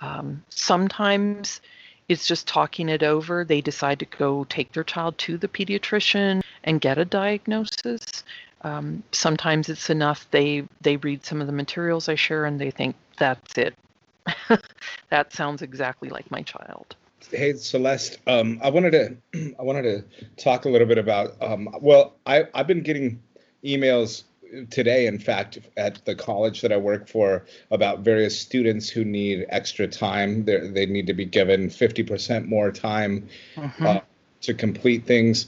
um, 0.00 0.44
sometimes 0.48 1.60
it's 2.08 2.26
just 2.26 2.46
talking 2.46 2.88
it 2.88 3.02
over 3.02 3.44
they 3.44 3.60
decide 3.60 3.98
to 3.98 4.04
go 4.04 4.44
take 4.44 4.72
their 4.72 4.84
child 4.84 5.16
to 5.18 5.36
the 5.36 5.48
pediatrician 5.48 6.42
and 6.64 6.80
get 6.80 6.98
a 6.98 7.04
diagnosis 7.04 8.24
um, 8.66 9.02
sometimes 9.12 9.68
it's 9.68 9.90
enough 9.90 10.26
they 10.32 10.64
they 10.80 10.96
read 10.96 11.24
some 11.24 11.40
of 11.40 11.46
the 11.46 11.52
materials 11.52 12.08
I 12.08 12.16
share 12.16 12.44
and 12.44 12.60
they 12.60 12.72
think 12.72 12.96
that's 13.16 13.56
it. 13.56 13.74
that 15.10 15.32
sounds 15.32 15.62
exactly 15.62 16.08
like 16.08 16.28
my 16.32 16.42
child. 16.42 16.96
Hey 17.30 17.52
Celeste, 17.54 18.18
um, 18.26 18.58
I 18.62 18.70
wanted 18.70 18.90
to 19.32 19.54
I 19.58 19.62
wanted 19.62 19.82
to 19.82 20.24
talk 20.42 20.64
a 20.64 20.68
little 20.68 20.88
bit 20.88 20.98
about 20.98 21.40
um, 21.40 21.68
well 21.80 22.16
I 22.26 22.44
I've 22.54 22.66
been 22.66 22.82
getting 22.82 23.22
emails 23.64 24.24
today 24.70 25.06
in 25.06 25.18
fact 25.18 25.58
at 25.76 26.04
the 26.04 26.16
college 26.16 26.60
that 26.62 26.72
I 26.72 26.76
work 26.76 27.08
for 27.08 27.46
about 27.70 28.00
various 28.00 28.38
students 28.38 28.88
who 28.88 29.04
need 29.04 29.46
extra 29.48 29.86
time 29.86 30.44
they 30.44 30.58
they 30.68 30.86
need 30.86 31.06
to 31.06 31.14
be 31.14 31.24
given 31.24 31.68
50% 31.68 32.46
more 32.46 32.70
time 32.72 33.28
mm-hmm. 33.54 33.86
uh, 33.86 34.00
to 34.42 34.54
complete 34.54 35.04
things 35.04 35.46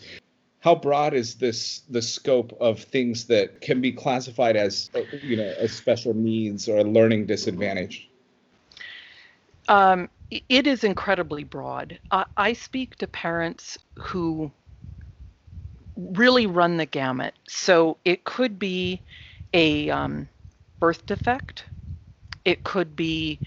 how 0.61 0.75
broad 0.75 1.15
is 1.15 1.37
this 1.37 1.83
the 1.89 2.03
scope 2.03 2.57
of 2.61 2.81
things 2.83 3.27
that 3.27 3.61
can 3.61 3.81
be 3.81 3.93
classified 3.93 4.57
as 4.57 4.91
you 5.23 5.37
know 5.37 5.55
as 5.59 5.73
special 5.73 6.15
needs 6.15 6.69
or 6.69 6.79
a 6.79 6.85
learning 6.85 7.27
disadvantage? 7.27 8.09
Um, 9.69 10.09
it 10.31 10.67
is 10.67 10.85
incredibly 10.85 11.45
broad. 11.45 11.99
I, 12.11 12.25
I 12.37 12.53
speak 12.53 12.97
to 12.97 13.07
parents 13.07 13.79
who 13.99 14.51
really 15.97 16.47
run 16.47 16.77
the 16.77 16.87
gamut. 16.87 17.35
So 17.49 17.99
it 18.05 18.25
could 18.25 18.59
be 18.59 19.01
a 19.53 19.91
um, 19.91 20.29
birth 20.81 21.07
defect. 21.07 21.65
It 22.45 22.65
could 22.65 22.97
be 22.97 23.41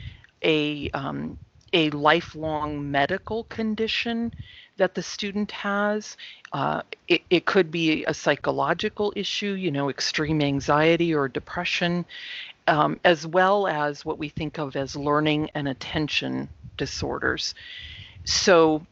a 0.44 0.90
um, 0.92 1.38
a 1.74 1.90
lifelong 1.92 2.92
medical 2.92 3.46
condition 3.46 4.34
that 4.82 4.96
the 4.96 5.04
student 5.04 5.52
has. 5.52 6.18
Uh, 6.54 6.82
it, 7.08 7.22
it 7.30 7.46
could 7.46 7.70
be 7.70 8.04
a 8.06 8.14
psychological 8.16 9.14
issue, 9.16 9.54
you 9.54 9.70
know, 9.70 9.92
extreme 9.92 10.42
anxiety 10.42 11.14
or 11.14 11.28
depression, 11.28 12.04
um, 12.68 13.00
as 13.06 13.28
well 13.28 13.68
as 13.68 14.04
what 14.04 14.18
we 14.18 14.28
think 14.28 14.58
of 14.58 14.76
as 14.76 14.96
learning 14.96 15.52
and 15.54 15.68
attention 15.68 16.50
disorders. 16.78 17.54
So 18.24 18.84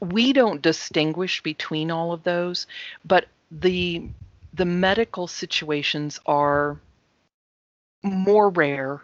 we 0.00 0.32
don't 0.32 0.62
distinguish 0.62 1.42
between 1.42 1.90
all 1.90 2.12
of 2.12 2.22
those, 2.22 2.68
but 3.04 3.26
the 3.50 4.08
the 4.54 4.64
medical 4.64 5.26
situations 5.26 6.20
are 6.24 6.78
more 8.04 8.48
rare 8.50 9.00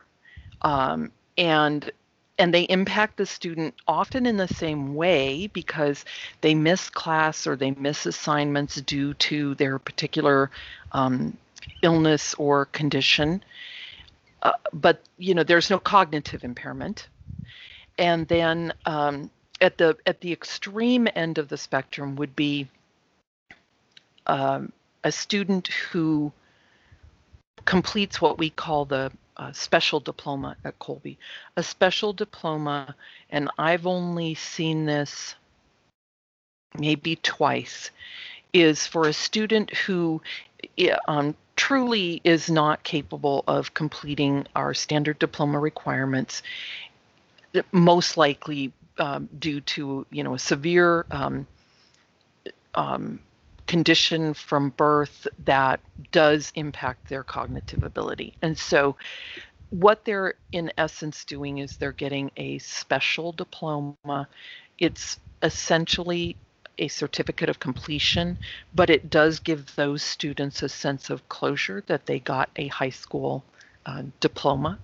um, 0.62 1.10
and 1.36 1.90
and 2.38 2.54
they 2.54 2.62
impact 2.62 3.16
the 3.16 3.26
student 3.26 3.74
often 3.86 4.24
in 4.24 4.36
the 4.36 4.48
same 4.48 4.94
way 4.94 5.48
because 5.48 6.04
they 6.40 6.54
miss 6.54 6.88
class 6.88 7.46
or 7.46 7.56
they 7.56 7.72
miss 7.72 8.06
assignments 8.06 8.76
due 8.82 9.14
to 9.14 9.54
their 9.56 9.78
particular 9.78 10.50
um, 10.92 11.36
illness 11.82 12.34
or 12.34 12.66
condition. 12.66 13.42
Uh, 14.42 14.52
but 14.72 15.02
you 15.18 15.34
know, 15.34 15.42
there's 15.42 15.70
no 15.70 15.78
cognitive 15.78 16.44
impairment. 16.44 17.08
And 17.98 18.28
then 18.28 18.72
um, 18.86 19.30
at 19.60 19.76
the 19.76 19.96
at 20.06 20.20
the 20.20 20.32
extreme 20.32 21.08
end 21.16 21.38
of 21.38 21.48
the 21.48 21.56
spectrum 21.56 22.14
would 22.16 22.36
be 22.36 22.68
um, 24.28 24.72
a 25.02 25.10
student 25.10 25.68
who 25.68 26.32
completes 27.64 28.20
what 28.20 28.38
we 28.38 28.50
call 28.50 28.84
the 28.84 29.10
a 29.38 29.54
special 29.54 30.00
diploma 30.00 30.56
at 30.64 30.78
Kolbe. 30.78 31.16
A 31.56 31.62
special 31.62 32.12
diploma, 32.12 32.94
and 33.30 33.50
I've 33.58 33.86
only 33.86 34.34
seen 34.34 34.86
this 34.86 35.34
maybe 36.78 37.16
twice, 37.16 37.90
is 38.52 38.86
for 38.86 39.06
a 39.06 39.12
student 39.12 39.74
who 39.74 40.20
um, 41.06 41.34
truly 41.56 42.20
is 42.24 42.50
not 42.50 42.82
capable 42.82 43.44
of 43.46 43.74
completing 43.74 44.46
our 44.56 44.74
standard 44.74 45.18
diploma 45.18 45.58
requirements, 45.58 46.42
most 47.72 48.16
likely 48.16 48.72
um, 48.98 49.28
due 49.38 49.60
to 49.60 50.06
you 50.10 50.24
know 50.24 50.34
a 50.34 50.38
severe 50.38 51.06
um, 51.10 51.46
um, 52.74 53.20
condition 53.68 54.34
from 54.34 54.70
birth 54.70 55.28
that 55.44 55.78
does 56.10 56.50
impact 56.56 57.08
their 57.08 57.22
cognitive 57.22 57.84
ability. 57.84 58.34
And 58.42 58.58
so 58.58 58.96
what 59.70 60.04
they're 60.04 60.34
in 60.50 60.72
essence 60.78 61.24
doing 61.24 61.58
is 61.58 61.76
they're 61.76 61.92
getting 61.92 62.32
a 62.36 62.58
special 62.58 63.30
diploma. 63.32 64.26
It's 64.78 65.18
essentially 65.42 66.36
a 66.78 66.88
certificate 66.88 67.50
of 67.50 67.60
completion, 67.60 68.38
but 68.74 68.88
it 68.88 69.10
does 69.10 69.38
give 69.38 69.74
those 69.76 70.02
students 70.02 70.62
a 70.62 70.68
sense 70.68 71.10
of 71.10 71.28
closure 71.28 71.84
that 71.86 72.06
they 72.06 72.20
got 72.20 72.48
a 72.56 72.68
high 72.68 72.90
school 72.90 73.44
uh, 73.84 74.02
diploma. 74.20 74.78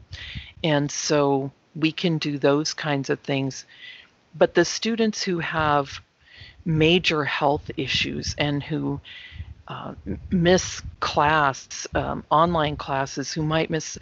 And 0.63 0.91
so 0.91 1.51
we 1.75 1.91
can 1.91 2.19
do 2.19 2.39
those 2.39 2.75
kinds 2.75 3.09
of 3.09 3.21
things. 3.21 3.65
But 4.35 4.55
the 4.55 4.65
students 4.65 5.23
who 5.23 5.39
have 5.39 6.01
major 6.65 7.25
health 7.25 7.71
issues 7.77 8.35
and 8.39 8.63
who 8.63 9.01
uh, 9.69 9.95
miss 10.31 10.83
class, 11.01 11.87
um, 11.95 12.25
online 12.31 12.77
classes, 12.77 13.33
who 13.33 13.43
might 13.43 13.71
miss 13.71 13.99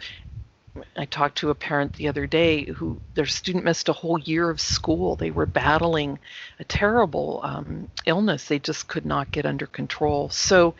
I 0.97 1.05
talked 1.05 1.37
to 1.39 1.51
a 1.51 1.55
parent 1.55 1.93
the 1.93 2.07
other 2.07 2.25
day 2.25 2.65
who 2.65 2.99
their 3.13 3.27
student 3.27 3.63
missed 3.63 3.89
a 3.89 3.93
whole 3.93 4.17
year 4.17 4.49
of 4.49 4.59
school. 4.59 5.15
They 5.15 5.29
were 5.29 5.45
battling 5.45 6.17
a 6.59 6.63
terrible 6.63 7.41
um, 7.43 7.89
illness 8.05 8.47
they 8.47 8.59
just 8.59 8.87
could 8.87 9.05
not 9.05 9.31
get 9.31 9.45
under 9.45 9.67
control. 9.67 10.29
So 10.29 10.73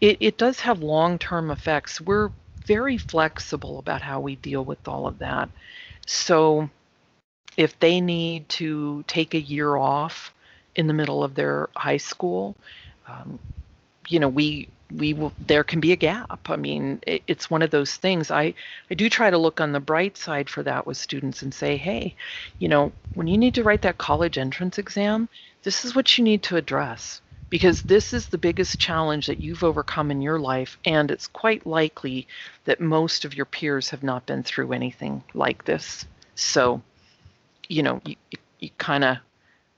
it, 0.00 0.18
it 0.20 0.38
does 0.38 0.60
have 0.60 0.78
long 0.80 1.18
term 1.18 1.50
effects. 1.50 2.00
We're 2.00 2.30
very 2.66 2.98
flexible 2.98 3.78
about 3.78 4.02
how 4.02 4.20
we 4.20 4.36
deal 4.36 4.64
with 4.64 4.86
all 4.86 5.06
of 5.06 5.18
that. 5.18 5.48
So 6.06 6.70
if 7.56 7.78
they 7.80 8.00
need 8.00 8.48
to 8.50 9.04
take 9.08 9.34
a 9.34 9.40
year 9.40 9.76
off 9.76 10.32
in 10.76 10.86
the 10.86 10.94
middle 10.94 11.24
of 11.24 11.34
their 11.34 11.68
high 11.76 11.96
school, 11.96 12.54
um, 13.08 13.38
you 14.08 14.20
know, 14.20 14.28
we 14.28 14.68
we 14.94 15.14
will 15.14 15.32
there 15.40 15.64
can 15.64 15.80
be 15.80 15.92
a 15.92 15.96
gap. 15.96 16.48
I 16.48 16.56
mean 16.56 17.00
it, 17.06 17.22
it's 17.26 17.50
one 17.50 17.62
of 17.62 17.70
those 17.70 17.96
things. 17.96 18.30
I 18.30 18.54
i 18.90 18.94
do 18.94 19.10
try 19.10 19.30
to 19.30 19.38
look 19.38 19.60
on 19.60 19.72
the 19.72 19.80
bright 19.80 20.16
side 20.16 20.48
for 20.48 20.62
that 20.62 20.86
with 20.86 20.96
students 20.96 21.42
and 21.42 21.52
say 21.52 21.76
hey 21.76 22.14
you 22.58 22.68
know 22.68 22.92
when 23.14 23.26
you 23.26 23.36
need 23.36 23.54
to 23.54 23.64
write 23.64 23.82
that 23.82 23.98
college 23.98 24.38
entrance 24.38 24.78
exam 24.78 25.28
this 25.64 25.84
is 25.84 25.94
what 25.96 26.16
you 26.16 26.22
need 26.22 26.42
to 26.44 26.56
address 26.56 27.20
because 27.50 27.82
this 27.82 28.12
is 28.12 28.28
the 28.28 28.38
biggest 28.38 28.78
challenge 28.78 29.26
that 29.26 29.40
you've 29.40 29.64
overcome 29.64 30.10
in 30.10 30.20
your 30.20 30.38
life 30.38 30.78
and 30.84 31.10
it's 31.10 31.26
quite 31.26 31.66
likely 31.66 32.26
that 32.64 32.80
most 32.80 33.24
of 33.24 33.34
your 33.34 33.46
peers 33.46 33.90
have 33.90 34.02
not 34.02 34.26
been 34.26 34.42
through 34.42 34.72
anything 34.72 35.22
like 35.34 35.64
this. 35.64 36.06
So 36.34 36.82
you 37.68 37.82
know 37.82 38.00
you, 38.04 38.16
you 38.60 38.70
kind 38.78 39.04
of 39.04 39.18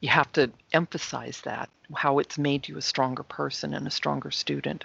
you 0.01 0.09
have 0.09 0.33
to 0.33 0.51
emphasize 0.73 1.41
that 1.43 1.69
how 1.95 2.19
it's 2.19 2.39
made 2.39 2.69
you 2.69 2.77
a 2.77 2.83
stronger 2.83 3.23
person 3.23 3.75
and 3.75 3.87
a 3.87 3.91
stronger 3.91 4.31
student 4.31 4.85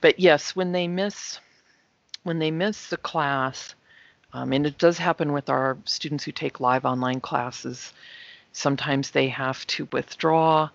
but 0.00 0.18
yes, 0.18 0.56
when 0.56 0.72
they 0.72 0.88
miss 0.88 1.38
when 2.22 2.38
they 2.38 2.50
miss 2.50 2.88
the 2.88 2.96
class, 2.96 3.74
um, 4.32 4.52
and 4.52 4.66
it 4.66 4.76
does 4.76 4.98
happen 4.98 5.32
with 5.32 5.48
our 5.48 5.78
students 5.86 6.24
who 6.24 6.32
take 6.32 6.60
live 6.60 6.84
online 6.84 7.20
classes, 7.20 7.94
sometimes 8.52 9.10
they 9.10 9.28
have 9.28 9.66
to 9.68 9.88
withdraw. 9.90 10.68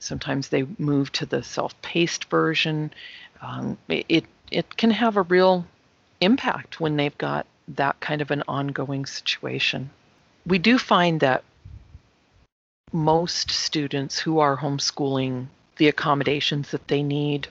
Sometimes 0.00 0.48
they 0.48 0.64
move 0.78 1.12
to 1.12 1.26
the 1.26 1.42
self-paced 1.42 2.24
version. 2.26 2.92
Um, 3.42 3.78
it 3.88 4.26
it 4.50 4.76
can 4.76 4.90
have 4.90 5.16
a 5.16 5.22
real 5.22 5.66
impact 6.20 6.80
when 6.80 6.96
they've 6.96 7.18
got 7.18 7.46
that 7.68 8.00
kind 8.00 8.20
of 8.20 8.30
an 8.30 8.42
ongoing 8.48 9.06
situation. 9.06 9.90
We 10.46 10.58
do 10.58 10.78
find 10.78 11.20
that 11.20 11.44
most 12.92 13.50
students 13.50 14.18
who 14.18 14.38
are 14.38 14.56
homeschooling, 14.56 15.46
the 15.76 15.88
accommodations 15.88 16.70
that 16.70 16.88
they 16.88 17.02
need 17.02 17.48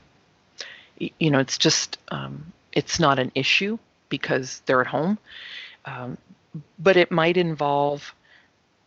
you 1.00 1.32
know, 1.32 1.40
it's 1.40 1.58
just 1.58 1.98
um, 2.10 2.52
it's 2.72 3.00
not 3.00 3.20
an 3.20 3.32
issue 3.36 3.78
because 4.10 4.62
they're 4.66 4.82
at 4.82 4.88
home. 4.88 5.18
Um, 5.86 6.18
but 6.80 6.98
it 6.98 7.12
might 7.12 7.38
involve 7.38 8.14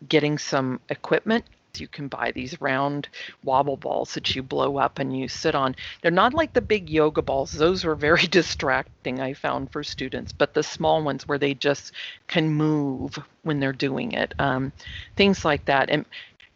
getting 0.08 0.38
some 0.38 0.80
equipment. 0.88 1.44
You 1.76 1.86
can 1.86 2.08
buy 2.08 2.32
these 2.32 2.60
round 2.60 3.08
wobble 3.44 3.76
balls 3.76 4.14
that 4.14 4.34
you 4.34 4.42
blow 4.42 4.76
up 4.78 4.98
and 4.98 5.16
you 5.16 5.28
sit 5.28 5.54
on. 5.54 5.76
They're 6.02 6.10
not 6.10 6.34
like 6.34 6.52
the 6.52 6.60
big 6.60 6.90
yoga 6.90 7.22
balls. 7.22 7.52
Those 7.52 7.84
were 7.84 7.94
very 7.94 8.22
distracting, 8.26 9.20
I 9.20 9.34
found, 9.34 9.70
for 9.70 9.84
students, 9.84 10.32
but 10.32 10.52
the 10.52 10.64
small 10.64 11.02
ones 11.02 11.28
where 11.28 11.38
they 11.38 11.54
just 11.54 11.92
can 12.26 12.48
move 12.50 13.16
when 13.44 13.60
they're 13.60 13.72
doing 13.72 14.12
it. 14.12 14.34
Um, 14.40 14.72
things 15.14 15.44
like 15.44 15.64
that. 15.66 15.90
And 15.90 16.04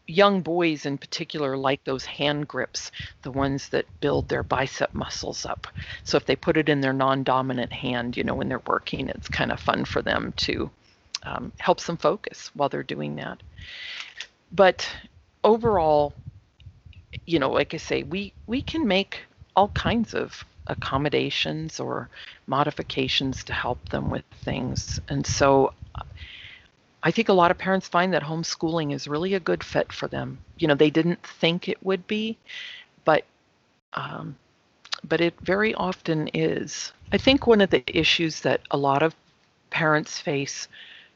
young 0.07 0.43
boys 0.43 0.87
in 0.87 0.99
particular 0.99 1.57
like 1.57 1.83
those 1.85 2.05
hand 2.05 2.47
grips, 2.47 2.91
the 3.23 3.31
ones 3.31 3.69
that 3.71 3.87
build 4.01 4.29
their 4.29 4.43
bicep 4.43 4.95
muscles 4.95 5.47
up. 5.47 5.67
So 6.05 6.17
if 6.17 6.27
they 6.27 6.37
put 6.37 6.57
it 6.57 6.69
in 6.69 6.81
their 6.81 6.93
non-dominant 6.93 7.73
hand, 7.73 8.17
you 8.17 8.25
know, 8.25 8.35
when 8.35 8.49
they're 8.49 8.63
working, 8.67 9.09
it's 9.09 9.29
kind 9.29 9.51
of 9.51 9.61
fun 9.61 9.85
for 9.85 10.03
them 10.03 10.33
to 10.39 10.71
um, 11.25 11.53
helps 11.59 11.87
them 11.87 11.97
focus 11.97 12.51
while 12.55 12.69
they're 12.69 12.83
doing 12.83 13.17
that. 13.17 13.43
But 14.53 14.89
overall, 15.43 16.13
you 17.27 17.39
know, 17.39 17.51
like 17.51 17.75
I 17.75 17.79
say, 17.79 18.03
we 18.03 18.33
we 18.47 18.61
can 18.61 18.87
make 18.87 19.23
all 19.57 19.69
kinds 19.69 20.15
of 20.15 20.45
accommodations 20.67 21.81
or 21.81 22.09
modifications 22.47 23.45
to 23.45 23.53
help 23.53 23.89
them 23.89 24.11
with 24.11 24.25
things. 24.45 25.01
And 25.09 25.27
so 25.27 25.73
I 27.05 27.11
think 27.11 27.29
a 27.29 27.35
lot 27.35 27.51
of 27.51 27.59
parents 27.59 27.87
find 27.87 28.15
that 28.15 28.23
homeschooling 28.23 28.95
is 28.95 29.07
really 29.07 29.35
a 29.35 29.41
good 29.41 29.63
fit 29.63 29.93
for 29.93 30.09
them. 30.09 30.39
You 30.59 30.69
know, 30.69 30.75
they 30.75 30.89
didn't 30.89 31.23
think 31.23 31.69
it 31.69 31.85
would 31.85 32.07
be, 32.07 32.39
but 33.05 33.25
um, 33.93 34.37
but 35.07 35.21
it 35.21 35.35
very 35.43 35.75
often 35.75 36.29
is. 36.33 36.93
I 37.13 37.19
think 37.19 37.47
one 37.47 37.61
of 37.61 37.69
the 37.69 37.85
issues 37.87 38.41
that 38.41 38.63
a 38.71 38.79
lot 38.79 39.03
of 39.03 39.15
parents 39.69 40.19
face 40.19 40.67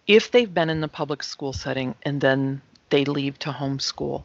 if 0.07 0.31
they've 0.31 0.53
been 0.53 0.71
in 0.71 0.81
the 0.83 0.89
public 0.89 1.23
school 1.23 1.53
setting 1.53 1.95
and 2.03 2.21
then 2.21 2.61
they 2.91 3.05
leave 3.05 3.39
to 3.39 3.51
homeschool. 3.51 4.23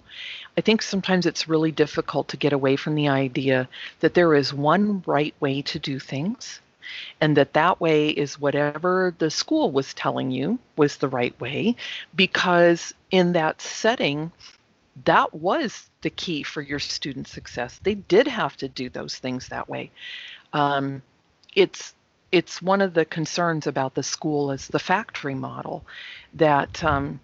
I 0.57 0.61
think 0.61 0.81
sometimes 0.81 1.25
it's 1.25 1.49
really 1.49 1.71
difficult 1.71 2.29
to 2.29 2.37
get 2.37 2.53
away 2.53 2.75
from 2.75 2.95
the 2.95 3.09
idea 3.09 3.67
that 4.01 4.13
there 4.13 4.35
is 4.35 4.53
one 4.53 5.03
right 5.05 5.35
way 5.39 5.61
to 5.63 5.79
do 5.79 5.99
things 5.99 6.61
and 7.21 7.37
that 7.37 7.53
that 7.53 7.79
way 7.79 8.09
is 8.09 8.39
whatever 8.39 9.13
the 9.17 9.29
school 9.29 9.71
was 9.71 9.93
telling 9.93 10.31
you 10.31 10.59
was 10.75 10.97
the 10.97 11.07
right 11.07 11.39
way 11.39 11.75
because 12.15 12.93
in 13.11 13.33
that 13.33 13.61
setting 13.61 14.31
that 15.05 15.33
was 15.33 15.89
the 16.01 16.09
key 16.09 16.43
for 16.43 16.61
your 16.61 16.79
student 16.79 17.27
success. 17.27 17.79
They 17.83 17.95
did 17.95 18.27
have 18.27 18.55
to 18.57 18.67
do 18.67 18.89
those 18.89 19.15
things 19.17 19.47
that 19.47 19.67
way. 19.67 19.91
Um, 20.53 21.01
it's 21.55 21.93
it's 22.31 22.61
one 22.61 22.81
of 22.81 22.93
the 22.93 23.05
concerns 23.05 23.67
about 23.67 23.93
the 23.93 24.03
school 24.03 24.51
as 24.51 24.67
the 24.67 24.79
factory 24.79 25.35
model 25.35 25.85
that 26.33 26.83
um, 26.83 27.19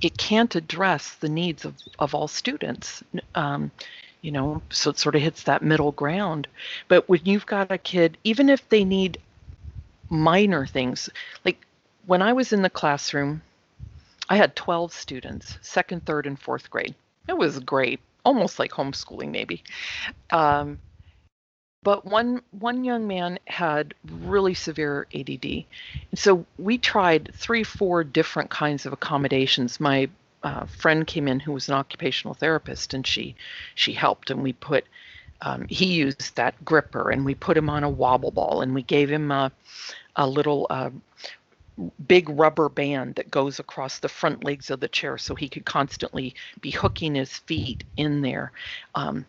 it 0.00 0.18
can't 0.18 0.56
address 0.56 1.14
the 1.14 1.28
needs 1.28 1.64
of, 1.64 1.74
of 2.00 2.12
all 2.12 2.26
students. 2.26 3.04
Um, 3.36 3.70
you 4.26 4.32
know 4.32 4.60
so 4.70 4.90
it 4.90 4.98
sort 4.98 5.14
of 5.14 5.22
hits 5.22 5.44
that 5.44 5.62
middle 5.62 5.92
ground 5.92 6.48
but 6.88 7.08
when 7.08 7.20
you've 7.22 7.46
got 7.46 7.70
a 7.70 7.78
kid 7.78 8.18
even 8.24 8.48
if 8.48 8.68
they 8.68 8.84
need 8.84 9.18
minor 10.10 10.66
things 10.66 11.08
like 11.44 11.64
when 12.06 12.20
i 12.20 12.32
was 12.32 12.52
in 12.52 12.62
the 12.62 12.68
classroom 12.68 13.40
i 14.28 14.36
had 14.36 14.56
12 14.56 14.92
students 14.92 15.58
second 15.62 16.04
third 16.04 16.26
and 16.26 16.40
fourth 16.40 16.68
grade 16.70 16.94
it 17.28 17.38
was 17.38 17.60
great 17.60 18.00
almost 18.24 18.58
like 18.58 18.72
homeschooling 18.72 19.30
maybe 19.30 19.62
um, 20.30 20.76
but 21.84 22.04
one 22.04 22.42
one 22.50 22.82
young 22.82 23.06
man 23.06 23.38
had 23.46 23.94
really 24.10 24.54
severe 24.54 25.06
ADD. 25.14 25.62
So 26.16 26.44
we 26.58 26.78
tried 26.78 27.30
three, 27.32 27.62
four 27.62 28.02
different 28.02 28.50
kinds 28.50 28.86
of 28.86 28.92
accommodations. 28.92 29.78
My 29.78 30.08
uh, 30.42 30.66
friend 30.66 31.06
came 31.06 31.28
in 31.28 31.40
who 31.40 31.52
was 31.52 31.68
an 31.68 31.74
occupational 31.74 32.34
therapist, 32.34 32.94
and 32.94 33.06
she 33.06 33.34
she 33.74 33.92
helped, 33.92 34.30
and 34.30 34.42
we 34.42 34.52
put 34.52 34.84
um, 35.42 35.66
he 35.68 35.86
used 35.86 36.34
that 36.36 36.64
gripper, 36.64 37.10
and 37.10 37.24
we 37.24 37.34
put 37.34 37.56
him 37.56 37.68
on 37.68 37.84
a 37.84 37.90
wobble 37.90 38.30
ball, 38.30 38.62
and 38.62 38.74
we 38.74 38.82
gave 38.82 39.10
him 39.10 39.30
a 39.30 39.52
a 40.16 40.26
little 40.26 40.66
uh, 40.70 40.90
big 42.06 42.28
rubber 42.28 42.68
band 42.68 43.16
that 43.16 43.30
goes 43.30 43.58
across 43.58 43.98
the 43.98 44.08
front 44.08 44.44
legs 44.44 44.70
of 44.70 44.80
the 44.80 44.88
chair, 44.88 45.18
so 45.18 45.34
he 45.34 45.48
could 45.48 45.64
constantly 45.64 46.34
be 46.60 46.70
hooking 46.70 47.14
his 47.14 47.36
feet 47.38 47.84
in 47.96 48.22
there. 48.22 48.52
Um, 48.94 49.26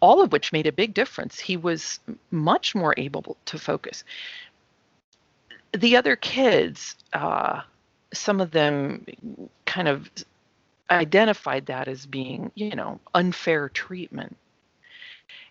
all 0.00 0.22
of 0.22 0.32
which 0.32 0.52
made 0.52 0.66
a 0.66 0.72
big 0.72 0.94
difference. 0.94 1.40
He 1.40 1.56
was 1.56 1.98
much 2.30 2.74
more 2.74 2.94
able 2.96 3.36
to 3.46 3.58
focus. 3.58 4.04
The 5.72 5.96
other 5.96 6.14
kids, 6.14 6.94
uh, 7.12 7.62
some 8.12 8.40
of 8.40 8.52
them 8.52 9.04
kind 9.66 9.88
of 9.88 10.08
identified 10.90 11.66
that 11.66 11.88
as 11.88 12.06
being, 12.06 12.50
you 12.54 12.74
know, 12.74 13.00
unfair 13.14 13.68
treatment. 13.68 14.36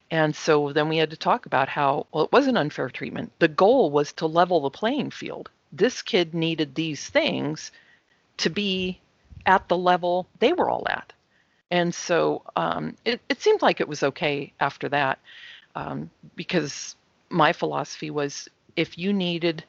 And 0.10 0.36
so 0.36 0.71
then 0.71 0.88
we 0.89 0.97
had 0.97 1.10
to 1.10 1.17
talk 1.17 1.45
about 1.45 1.67
how, 1.67 2.08
well, 2.12 2.26
it 2.26 2.32
wasn't 2.32 2.58
unfair 2.58 2.89
treatment. 2.89 3.32
The 3.39 3.50
goal 3.50 3.91
was 3.91 4.13
to 4.13 4.26
level 4.26 4.62
the 4.62 4.69
playing 4.69 5.12
field. 5.12 5.50
This 5.71 6.02
kid 6.02 6.34
needed 6.34 6.76
these 6.76 7.08
things 7.10 7.71
to 8.38 8.50
be 8.50 9.00
at 9.45 9.67
the 9.67 9.78
level 9.78 10.28
they 10.39 10.54
were 10.54 10.69
all 10.69 10.88
at. 10.89 11.12
And 11.71 11.93
so 11.93 12.43
um, 12.56 12.95
it, 13.04 13.19
it 13.30 13.41
seemed 13.41 13.62
like 13.62 13.82
it 13.82 13.88
was 13.88 14.04
okay 14.04 14.54
after 14.60 14.88
that 14.89 15.19
um, 15.76 16.10
because 16.36 16.95
my 17.30 17.52
philosophy 17.52 18.10
was 18.10 18.47
if 18.78 18.97
you 18.97 19.12
needed 19.12 19.63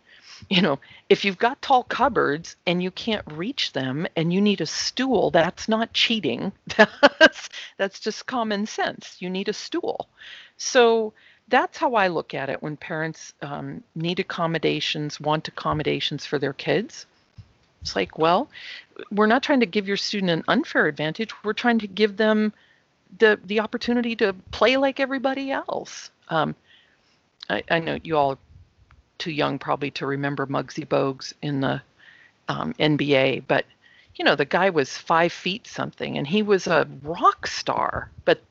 you 0.48 0.62
know, 0.62 0.79
if 1.09 1.24
you've 1.24 1.38
got 1.38 1.61
tall 1.62 1.83
cupboards 1.85 2.57
and 2.66 2.83
you 2.83 2.90
can't 2.90 3.24
reach 3.33 3.72
them 3.72 4.07
and 4.16 4.33
you 4.33 4.40
need 4.40 4.61
a 4.61 4.66
stool, 4.66 5.31
that's 5.31 5.68
not 5.68 5.92
cheating. 5.92 6.53
That's 7.18 7.48
that's 7.77 8.01
just 8.01 8.27
common 8.27 8.66
sense. 8.66 9.16
You 9.18 9.31
need 9.31 9.48
a 9.48 9.53
stool. 9.53 10.09
So 10.57 11.12
that's 11.48 11.79
how 11.79 11.94
I 11.94 12.09
look 12.09 12.35
at 12.35 12.51
it 12.51 12.62
when 12.62 12.77
parents 12.77 13.33
um, 13.42 13.83
need 13.94 14.20
accommodations, 14.20 15.20
want 15.20 15.48
accommodations 15.48 16.27
for 16.27 16.38
their 16.38 16.53
kids. 16.53 17.07
It's 17.81 17.96
like, 17.96 18.18
well, 18.18 18.48
we're 19.11 19.27
not 19.27 19.42
trying 19.42 19.61
to 19.61 19.66
give 19.66 19.88
your 19.88 19.96
student 19.96 20.31
an 20.31 20.44
unfair 20.48 20.87
advantage. 20.87 21.33
We're 21.44 21.53
trying 21.53 21.79
to 21.81 21.87
give 21.87 22.16
them 22.16 22.53
the 23.18 23.40
the 23.44 23.61
opportunity 23.61 24.14
to 24.16 24.35
play 24.51 24.77
like 24.77 25.01
everybody 25.01 25.51
else. 25.51 26.11
Um, 26.29 26.55
I, 27.48 27.62
I 27.70 27.79
know 27.79 27.98
you 28.03 28.16
all 28.16 28.38
too 29.19 29.33
young 29.33 29.59
probably 29.59 29.91
to 29.93 30.07
remember 30.07 30.47
Muggsy 30.47 30.87
Bogues 30.87 31.33
in 31.43 31.61
the 31.61 31.83
um, 32.49 32.73
NBA, 32.75 33.45
but 33.47 33.67
you 34.15 34.25
know 34.25 34.37
the 34.37 34.45
guy 34.45 34.71
was 34.71 34.97
five 34.97 35.33
feet 35.33 35.67
something, 35.67 36.19
and 36.19 36.27
he 36.27 36.43
was 36.43 36.67
a 36.67 36.89
rock 37.03 37.47
star. 37.47 38.11
But 38.25 38.43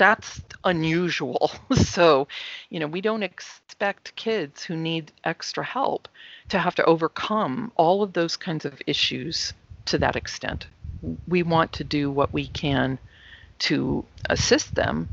that's 0.00 0.40
unusual. 0.64 1.50
so, 1.74 2.26
you 2.70 2.80
know, 2.80 2.86
we 2.86 3.02
don't 3.02 3.22
expect 3.22 4.16
kids 4.16 4.64
who 4.64 4.74
need 4.74 5.12
extra 5.24 5.62
help 5.62 6.08
to 6.48 6.58
have 6.58 6.74
to 6.76 6.84
overcome 6.86 7.70
all 7.76 8.02
of 8.02 8.14
those 8.14 8.34
kinds 8.34 8.64
of 8.64 8.80
issues 8.86 9.52
to 9.84 9.98
that 9.98 10.16
extent. 10.16 10.66
We 11.28 11.42
want 11.42 11.72
to 11.74 11.84
do 11.84 12.10
what 12.10 12.32
we 12.32 12.46
can 12.46 12.98
to 13.60 14.02
assist 14.30 14.74
them 14.74 15.10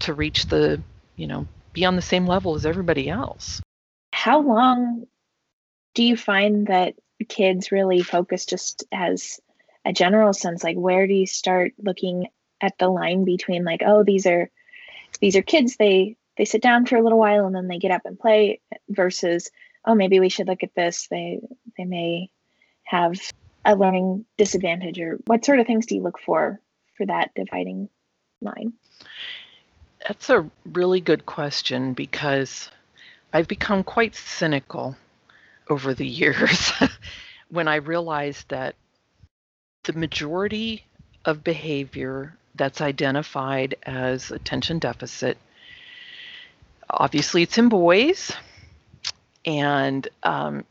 to 0.00 0.14
reach 0.14 0.46
the, 0.46 0.80
you 1.16 1.26
know, 1.26 1.48
be 1.72 1.84
on 1.84 1.96
the 1.96 2.02
same 2.02 2.26
level 2.26 2.54
as 2.54 2.64
everybody 2.64 3.08
else 3.08 3.60
how 4.18 4.40
long 4.40 5.06
do 5.94 6.02
you 6.02 6.16
find 6.16 6.66
that 6.66 6.94
kids 7.28 7.70
really 7.70 8.02
focus 8.02 8.46
just 8.46 8.82
as 8.90 9.38
a 9.84 9.92
general 9.92 10.32
sense? 10.32 10.64
Like 10.64 10.76
where 10.76 11.06
do 11.06 11.14
you 11.14 11.24
start 11.24 11.72
looking 11.78 12.26
at 12.60 12.76
the 12.78 12.88
line 12.88 13.24
between 13.24 13.64
like 13.64 13.80
oh 13.86 14.02
these 14.02 14.26
are 14.26 14.50
these 15.20 15.36
are 15.36 15.42
kids 15.42 15.76
they 15.76 16.16
they 16.36 16.44
sit 16.44 16.60
down 16.60 16.84
for 16.84 16.96
a 16.96 17.02
little 17.02 17.20
while 17.20 17.46
and 17.46 17.54
then 17.54 17.68
they 17.68 17.78
get 17.78 17.92
up 17.92 18.02
and 18.06 18.18
play 18.18 18.60
versus 18.88 19.52
oh 19.84 19.94
maybe 19.94 20.18
we 20.18 20.28
should 20.28 20.48
look 20.48 20.64
at 20.64 20.74
this 20.74 21.06
they 21.12 21.38
they 21.76 21.84
may 21.84 22.28
have 22.82 23.14
a 23.64 23.76
learning 23.76 24.24
disadvantage 24.36 24.98
or 24.98 25.20
what 25.26 25.44
sort 25.44 25.60
of 25.60 25.66
things 25.68 25.86
do 25.86 25.94
you 25.94 26.02
look 26.02 26.18
for 26.18 26.60
for 26.96 27.06
that 27.06 27.30
dividing 27.36 27.88
line? 28.40 28.72
That's 30.08 30.28
a 30.28 30.50
really 30.64 31.00
good 31.00 31.24
question 31.24 31.92
because 31.92 32.68
I've 33.32 33.48
become 33.48 33.84
quite 33.84 34.14
cynical 34.14 34.96
over 35.68 35.94
the 35.94 36.06
years 36.06 36.72
when 37.50 37.68
I 37.68 37.76
realized 37.76 38.48
that 38.48 38.74
the 39.84 39.92
majority 39.92 40.84
of 41.24 41.44
behavior 41.44 42.36
that's 42.54 42.80
identified 42.80 43.76
as 43.84 44.30
attention 44.30 44.78
deficit, 44.78 45.38
obviously 46.90 47.42
it's 47.42 47.58
in 47.58 47.68
boys. 47.68 48.32
And, 49.44 50.06
um, 50.22 50.64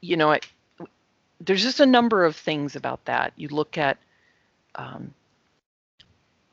you 0.00 0.16
know, 0.16 0.32
I, 0.32 0.40
there's 1.40 1.62
just 1.62 1.80
a 1.80 1.86
number 1.86 2.24
of 2.24 2.36
things 2.36 2.76
about 2.76 3.04
that. 3.06 3.32
You 3.36 3.48
look 3.48 3.78
at 3.78 3.98
um, 4.74 5.14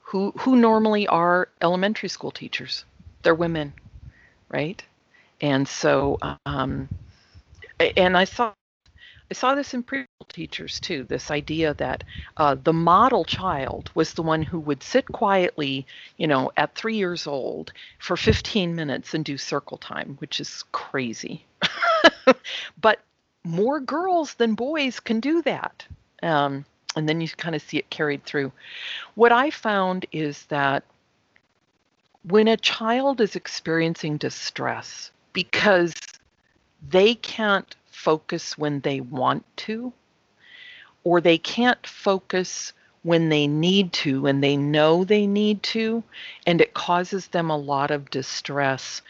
who 0.01 0.31
who 0.37 0.55
normally 0.55 1.07
are 1.07 1.49
elementary 1.61 2.09
school 2.09 2.31
teachers. 2.31 2.85
They're 3.23 3.35
women, 3.35 3.73
right? 4.49 4.81
And 5.41 5.67
so, 5.67 6.17
um, 6.45 6.89
and 7.79 8.17
I 8.17 8.23
saw 8.23 8.53
I 9.29 9.33
saw 9.33 9.55
this 9.55 9.73
in 9.73 9.83
preschool 9.83 10.27
teachers 10.29 10.79
too. 10.79 11.03
This 11.03 11.29
idea 11.31 11.73
that 11.75 12.05
uh, 12.37 12.55
the 12.63 12.71
model 12.71 13.25
child 13.25 13.91
was 13.93 14.13
the 14.13 14.23
one 14.23 14.41
who 14.41 14.59
would 14.59 14.81
sit 14.81 15.05
quietly, 15.05 15.85
you 16.15 16.27
know, 16.27 16.51
at 16.55 16.75
three 16.75 16.95
years 16.95 17.27
old 17.27 17.73
for 17.99 18.15
15 18.15 18.73
minutes 18.73 19.13
and 19.13 19.25
do 19.25 19.37
circle 19.37 19.77
time, 19.77 20.15
which 20.19 20.39
is 20.39 20.63
crazy. 20.71 21.45
but 22.81 23.01
more 23.43 23.81
girls 23.81 24.35
than 24.35 24.55
boys 24.55 25.01
can 25.01 25.19
do 25.19 25.41
that. 25.41 25.85
Um, 26.23 26.63
and 26.95 27.07
then 27.07 27.19
you 27.19 27.27
kind 27.27 27.53
of 27.53 27.61
see 27.61 27.77
it 27.77 27.89
carried 27.89 28.23
through. 28.23 28.53
What 29.15 29.33
I 29.33 29.49
found 29.49 30.05
is 30.13 30.45
that 30.45 30.83
when 32.23 32.47
a 32.47 32.57
child 32.57 33.19
is 33.19 33.35
experiencing 33.35 34.17
distress, 34.17 35.11
because 35.37 35.93
they 36.89 37.13
can't 37.13 37.75
focus 37.91 38.57
when 38.57 38.79
they 38.79 39.01
want 39.01 39.45
to, 39.55 39.93
or 41.03 41.21
they 41.21 41.37
can't 41.37 41.85
focus 41.85 42.73
when 43.03 43.29
they 43.29 43.45
need 43.45 43.93
to 43.93 44.25
and 44.25 44.43
they 44.43 44.57
know 44.57 45.03
they 45.03 45.27
need 45.27 45.61
to, 45.61 46.03
and 46.47 46.59
it 46.59 46.73
causes 46.73 47.27
them 47.27 47.51
a 47.51 47.55
lot 47.55 47.91
of 47.91 48.09
distress 48.09 49.03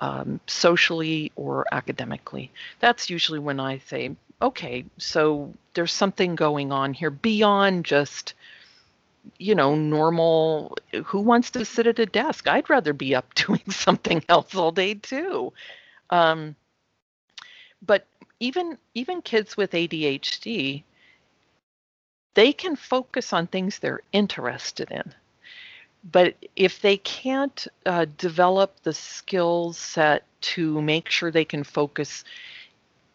um, 0.00 0.38
socially 0.46 1.32
or 1.34 1.64
academically. 1.72 2.50
That's 2.80 3.08
usually 3.08 3.38
when 3.38 3.58
I 3.58 3.78
say, 3.78 4.14
okay, 4.42 4.84
so 4.98 5.50
there's 5.72 5.94
something 5.94 6.34
going 6.34 6.72
on 6.72 6.92
here 6.92 7.10
beyond 7.10 7.86
just 7.86 8.34
you 9.38 9.54
know, 9.54 9.74
normal, 9.74 10.76
who 11.04 11.20
wants 11.20 11.50
to 11.52 11.64
sit 11.64 11.86
at 11.86 11.98
a 11.98 12.06
desk? 12.06 12.48
I'd 12.48 12.70
rather 12.70 12.92
be 12.92 13.14
up 13.14 13.34
doing 13.46 13.70
something 13.70 14.22
else 14.28 14.54
all 14.54 14.72
day 14.72 14.94
too. 14.94 15.52
Um, 16.10 16.56
but 17.84 18.06
even 18.40 18.78
even 18.94 19.22
kids 19.22 19.56
with 19.56 19.72
ADHD, 19.72 20.82
they 22.34 22.52
can 22.52 22.76
focus 22.76 23.32
on 23.32 23.46
things 23.46 23.78
they're 23.78 24.02
interested 24.12 24.90
in. 24.90 25.14
But 26.10 26.34
if 26.56 26.80
they 26.80 26.96
can't 26.96 27.66
uh, 27.84 28.06
develop 28.16 28.82
the 28.82 28.94
skill 28.94 29.72
set 29.74 30.24
to 30.40 30.80
make 30.80 31.10
sure 31.10 31.30
they 31.30 31.44
can 31.44 31.64
focus 31.64 32.24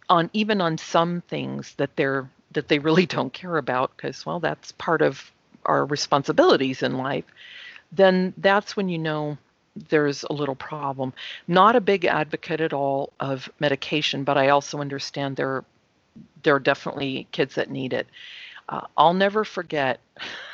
on 0.07 0.29
even 0.33 0.61
on 0.61 0.77
some 0.77 1.21
things 1.21 1.73
that 1.77 1.95
they're 1.95 2.29
that 2.51 2.67
they 2.67 2.79
really 2.79 3.05
don't 3.15 3.33
care 3.33 3.57
about, 3.57 3.95
because 3.95 4.25
well, 4.25 4.39
that's 4.39 4.71
part 4.73 5.01
of 5.01 5.31
our 5.65 5.85
responsibilities 5.85 6.83
in 6.83 6.97
life, 6.97 7.25
then 7.91 8.33
that's 8.37 8.75
when 8.75 8.89
you 8.89 8.97
know 8.97 9.37
there's 9.89 10.23
a 10.23 10.33
little 10.33 10.55
problem. 10.55 11.13
Not 11.47 11.75
a 11.75 11.81
big 11.81 12.05
advocate 12.05 12.61
at 12.61 12.73
all 12.73 13.11
of 13.19 13.49
medication, 13.59 14.23
but 14.23 14.37
I 14.37 14.49
also 14.49 14.79
understand 14.79 15.35
there 15.35 15.63
there 16.43 16.55
are 16.55 16.59
definitely 16.59 17.27
kids 17.31 17.55
that 17.55 17.69
need 17.69 17.91
it. 17.91 18.07
Uh, 18.67 18.81
I'll 18.97 19.13
never 19.13 19.43
forget 19.43 19.99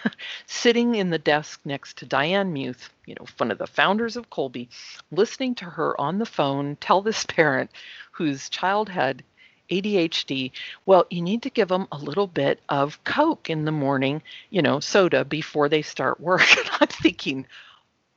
sitting 0.46 0.96
in 0.96 1.12
the 1.12 1.18
desk 1.18 1.62
next 1.64 1.98
to 1.98 2.06
Diane 2.06 2.52
Muth, 2.52 2.90
you 3.06 3.16
know, 3.16 3.26
one 3.38 3.52
of 3.52 3.58
the 3.58 3.68
founders 3.68 4.18
of 4.18 4.30
Kolbe, 4.30 4.68
listening 5.12 5.56
to 5.56 5.66
her 5.66 6.00
on 6.00 6.18
the 6.18 6.26
phone 6.26 6.76
tell 6.78 7.02
this 7.02 7.26
parent 7.28 7.72
whose 8.12 8.50
child 8.50 8.90
had 8.90 9.24
ADHD, 9.72 10.52
well, 10.86 11.06
you 11.10 11.22
need 11.22 11.44
to 11.44 11.50
give 11.50 11.70
them 11.70 11.88
a 11.92 11.98
little 11.98 12.28
bit 12.28 12.60
of 12.70 13.04
Coke 13.04 13.50
in 13.50 13.66
the 13.66 13.72
morning, 13.72 14.22
you 14.50 14.62
know, 14.62 14.80
soda 14.80 15.26
before 15.26 15.70
they 15.70 15.82
start 15.82 16.20
work. 16.20 16.42
And 16.58 16.70
I'm 16.80 16.88
thinking, 16.88 17.46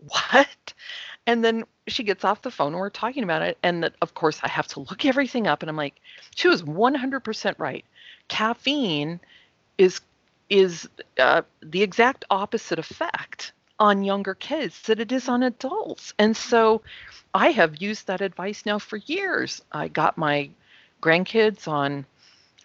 what? 0.09 0.75
And 1.27 1.45
then 1.45 1.65
she 1.87 2.03
gets 2.03 2.25
off 2.25 2.43
the 2.43 2.51
phone 2.51 2.73
and 2.73 2.77
we're 2.81 2.91
talking 2.91 3.23
about 3.23 3.43
it. 3.43 3.57
And 3.63 3.91
of 4.03 4.15
course, 4.15 4.41
I 4.43 4.49
have 4.49 4.67
to 4.69 4.81
look 4.81 5.05
everything 5.05 5.47
up. 5.47 5.63
And 5.63 5.71
I'm 5.71 5.77
like, 5.77 5.95
she 6.35 6.49
was 6.49 6.63
100% 6.63 7.55
right. 7.59 7.85
Caffeine 8.29 9.21
is 9.79 10.01
is 10.51 10.87
uh, 11.19 11.41
the 11.63 11.83
exact 11.83 12.27
opposite 12.31 12.79
effect 12.79 13.53
on 13.79 14.05
younger 14.05 14.35
kids 14.35 14.83
that 14.83 15.01
it 15.01 15.11
is 15.11 15.29
on 15.29 15.43
adults. 15.43 16.13
And 16.19 16.37
so 16.37 16.83
I 17.33 17.51
have 17.51 17.81
used 17.81 18.07
that 18.07 18.21
advice 18.21 18.65
now 18.67 18.79
for 18.79 18.99
years. 18.99 19.63
I 19.73 19.89
got 19.89 20.19
my 20.19 20.51
grandkids 21.05 21.69
on 21.69 22.07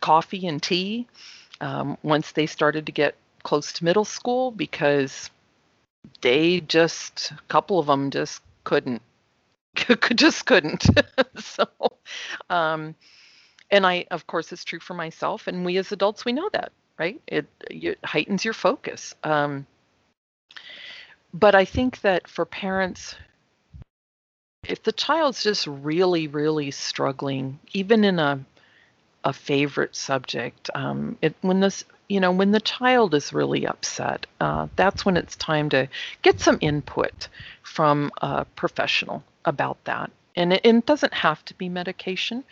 coffee 0.01 0.47
and 0.47 0.63
tea 0.63 1.07
um, 1.61 1.97
once 2.03 2.31
they 2.31 2.45
started 2.45 2.85
to 2.85 2.91
get 2.91 3.15
close 3.43 3.73
to 3.73 3.83
middle 3.85 4.05
school 4.05 4.51
because 4.51 5.29
they 6.21 6.61
just 6.61 7.31
a 7.31 7.39
couple 7.49 7.79
of 7.79 7.87
them 7.87 8.11
just 8.11 8.41
couldn't 8.63 9.01
just 10.15 10.45
couldn't. 10.45 10.85
So 11.39 11.65
um 12.49 12.95
and 13.71 13.85
i 13.85 14.05
of 14.11 14.27
course 14.27 14.51
it's 14.51 14.65
true 14.65 14.79
for 14.79 14.93
myself 14.93 15.47
and 15.47 15.65
we 15.65 15.77
as 15.77 15.91
adults 15.91 16.25
we 16.25 16.33
know 16.33 16.49
that 16.53 16.71
right? 16.99 17.21
It, 17.27 17.47
it 17.71 17.97
heightens 18.03 18.43
your 18.45 18.53
focus. 18.53 19.15
Um 19.23 19.67
but 21.33 21.55
i 21.55 21.65
think 21.65 22.01
that 22.01 22.27
for 22.27 22.45
parents 22.45 23.15
if 24.69 24.83
the 24.83 24.91
child's 24.91 25.43
just 25.43 25.67
really, 25.67 26.27
really 26.27 26.71
struggling, 26.71 27.59
even 27.73 28.03
in 28.03 28.19
a 28.19 28.39
a 29.25 29.33
favorite 29.33 29.97
subject, 29.97 30.69
um, 30.75 31.17
it, 31.21 31.35
when 31.41 31.59
this 31.59 31.83
you 32.07 32.19
know 32.19 32.31
when 32.31 32.51
the 32.51 32.61
child 32.61 33.13
is 33.13 33.33
really 33.33 33.67
upset, 33.67 34.25
uh, 34.39 34.67
that's 34.75 35.05
when 35.05 35.17
it's 35.17 35.35
time 35.35 35.69
to 35.69 35.87
get 36.21 36.39
some 36.39 36.57
input 36.61 37.27
from 37.63 38.11
a 38.21 38.45
professional 38.55 39.23
about 39.45 39.83
that. 39.85 40.11
And 40.35 40.53
it, 40.53 40.61
it 40.63 40.85
doesn't 40.85 41.13
have 41.13 41.43
to 41.45 41.53
be 41.55 41.67
medication. 41.67 42.43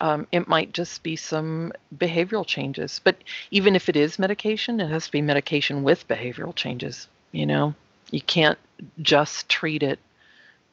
Um, 0.00 0.26
it 0.32 0.48
might 0.48 0.72
just 0.72 1.02
be 1.02 1.14
some 1.14 1.72
behavioral 1.96 2.46
changes. 2.46 3.00
But 3.04 3.16
even 3.52 3.76
if 3.76 3.88
it 3.88 3.94
is 3.94 4.18
medication, 4.18 4.80
it 4.80 4.90
has 4.90 5.06
to 5.06 5.12
be 5.12 5.22
medication 5.22 5.84
with 5.84 6.08
behavioral 6.08 6.54
changes. 6.54 7.06
You 7.30 7.46
know, 7.46 7.74
you 8.10 8.20
can't 8.20 8.58
just 9.00 9.48
treat 9.48 9.82
it 9.82 10.00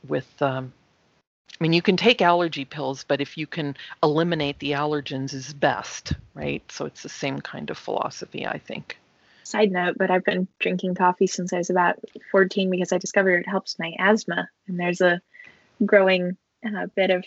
with 0.08 0.42
um, 0.42 0.74
I 1.60 1.64
mean, 1.64 1.74
you 1.74 1.82
can 1.82 1.98
take 1.98 2.22
allergy 2.22 2.66
pills, 2.66 3.06
but 3.08 3.22
if 3.22 3.38
you 3.38 3.48
can 3.48 3.78
eliminate 4.02 4.60
the 4.60 4.72
allergens, 4.72 5.34
is 5.34 5.54
best, 5.54 6.14
right? 6.34 6.64
So 6.72 6.86
it's 6.86 7.04
the 7.04 7.10
same 7.10 7.42
kind 7.42 7.70
of 7.70 7.78
philosophy, 7.78 8.46
I 8.46 8.58
think. 8.58 8.98
Side 9.44 9.72
note, 9.72 9.98
but 9.98 10.10
I've 10.10 10.26
been 10.26 10.48
drinking 10.60 10.96
coffee 10.96 11.28
since 11.28 11.54
I 11.54 11.58
was 11.58 11.70
about 11.70 12.00
14 12.32 12.70
because 12.70 12.92
I 12.92 12.98
discovered 12.98 13.42
it 13.42 13.48
helps 13.48 13.78
my 13.78 13.94
asthma. 14.00 14.50
And 14.68 14.80
there's 14.80 15.02
a 15.02 15.22
growing 15.86 16.38
uh, 16.66 16.88
bit 16.96 17.12
of 17.12 17.26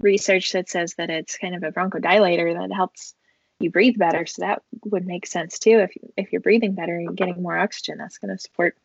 research 0.00 0.52
that 0.52 0.68
says 0.68 0.94
that 0.94 1.08
it's 1.08 1.38
kind 1.38 1.54
of 1.54 1.62
a 1.62 1.72
bronchodilator 1.72 2.58
that 2.58 2.74
helps 2.74 3.14
you 3.58 3.70
breathe 3.70 3.96
better. 3.96 4.26
So 4.26 4.42
that 4.42 4.62
would 4.84 5.06
make 5.06 5.26
sense 5.26 5.58
too. 5.58 5.78
If, 5.78 5.92
if 6.16 6.32
you're 6.32 6.40
breathing 6.40 6.74
better 6.74 6.96
and 6.96 7.16
getting 7.16 7.42
more 7.42 7.56
oxygen, 7.56 7.98
that's 7.98 8.18
going 8.18 8.36
to 8.36 8.42
support 8.42 8.76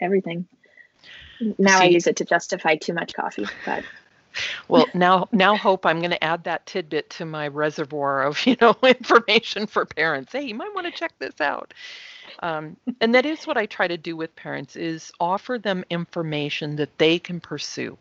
everything. 0.00 0.46
Now 1.58 1.78
See, 1.80 1.84
I 1.84 1.88
use 1.88 2.06
it 2.06 2.16
to 2.16 2.24
justify 2.24 2.76
too 2.76 2.92
much 2.92 3.14
coffee, 3.14 3.46
but 3.64 3.84
well, 4.68 4.86
now 4.94 5.28
now 5.32 5.56
hope 5.56 5.86
I'm 5.86 5.98
going 5.98 6.10
to 6.10 6.24
add 6.24 6.44
that 6.44 6.66
tidbit 6.66 7.10
to 7.10 7.24
my 7.24 7.48
reservoir 7.48 8.22
of 8.22 8.44
you 8.46 8.56
know 8.60 8.76
information 8.82 9.66
for 9.66 9.84
parents. 9.84 10.32
Hey, 10.32 10.42
you 10.42 10.54
might 10.54 10.74
want 10.74 10.86
to 10.86 10.92
check 10.92 11.12
this 11.18 11.40
out. 11.40 11.72
Um, 12.40 12.76
and 13.00 13.14
that 13.14 13.24
is 13.24 13.46
what 13.46 13.56
I 13.56 13.66
try 13.66 13.88
to 13.88 13.96
do 13.96 14.16
with 14.16 14.34
parents 14.36 14.76
is 14.76 15.12
offer 15.20 15.58
them 15.58 15.84
information 15.90 16.76
that 16.76 16.98
they 16.98 17.18
can 17.18 17.40
pursue. 17.40 17.96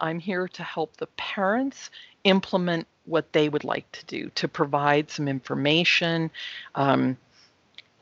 I'm 0.00 0.18
here 0.18 0.48
to 0.48 0.62
help 0.62 0.96
the 0.96 1.06
parents 1.16 1.90
implement 2.24 2.86
what 3.04 3.32
they 3.32 3.48
would 3.48 3.64
like 3.64 3.90
to 3.92 4.04
do, 4.06 4.30
to 4.30 4.48
provide 4.48 5.10
some 5.10 5.28
information. 5.28 6.30
Um, 6.74 7.16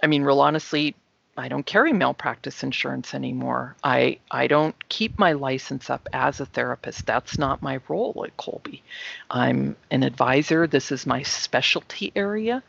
I 0.02 0.06
mean, 0.06 0.22
real 0.22 0.40
honestly, 0.40 0.94
I 1.36 1.48
don't 1.48 1.66
carry 1.66 1.92
malpractice 1.92 2.62
insurance 2.62 3.12
anymore. 3.12 3.74
I 3.82 4.18
I 4.30 4.46
don't 4.46 4.76
keep 4.88 5.18
my 5.18 5.32
license 5.32 5.90
up 5.90 6.08
as 6.12 6.40
a 6.40 6.46
therapist. 6.46 7.06
That's 7.06 7.38
not 7.38 7.62
my 7.62 7.80
role 7.88 8.24
at 8.26 8.36
Kolbe. 8.36 8.82
I'm 9.30 9.76
an 9.90 10.04
advisor. 10.04 10.66
This 10.66 10.92
is 10.92 11.06
my 11.06 11.22
specialty 11.22 12.12
area. 12.14 12.62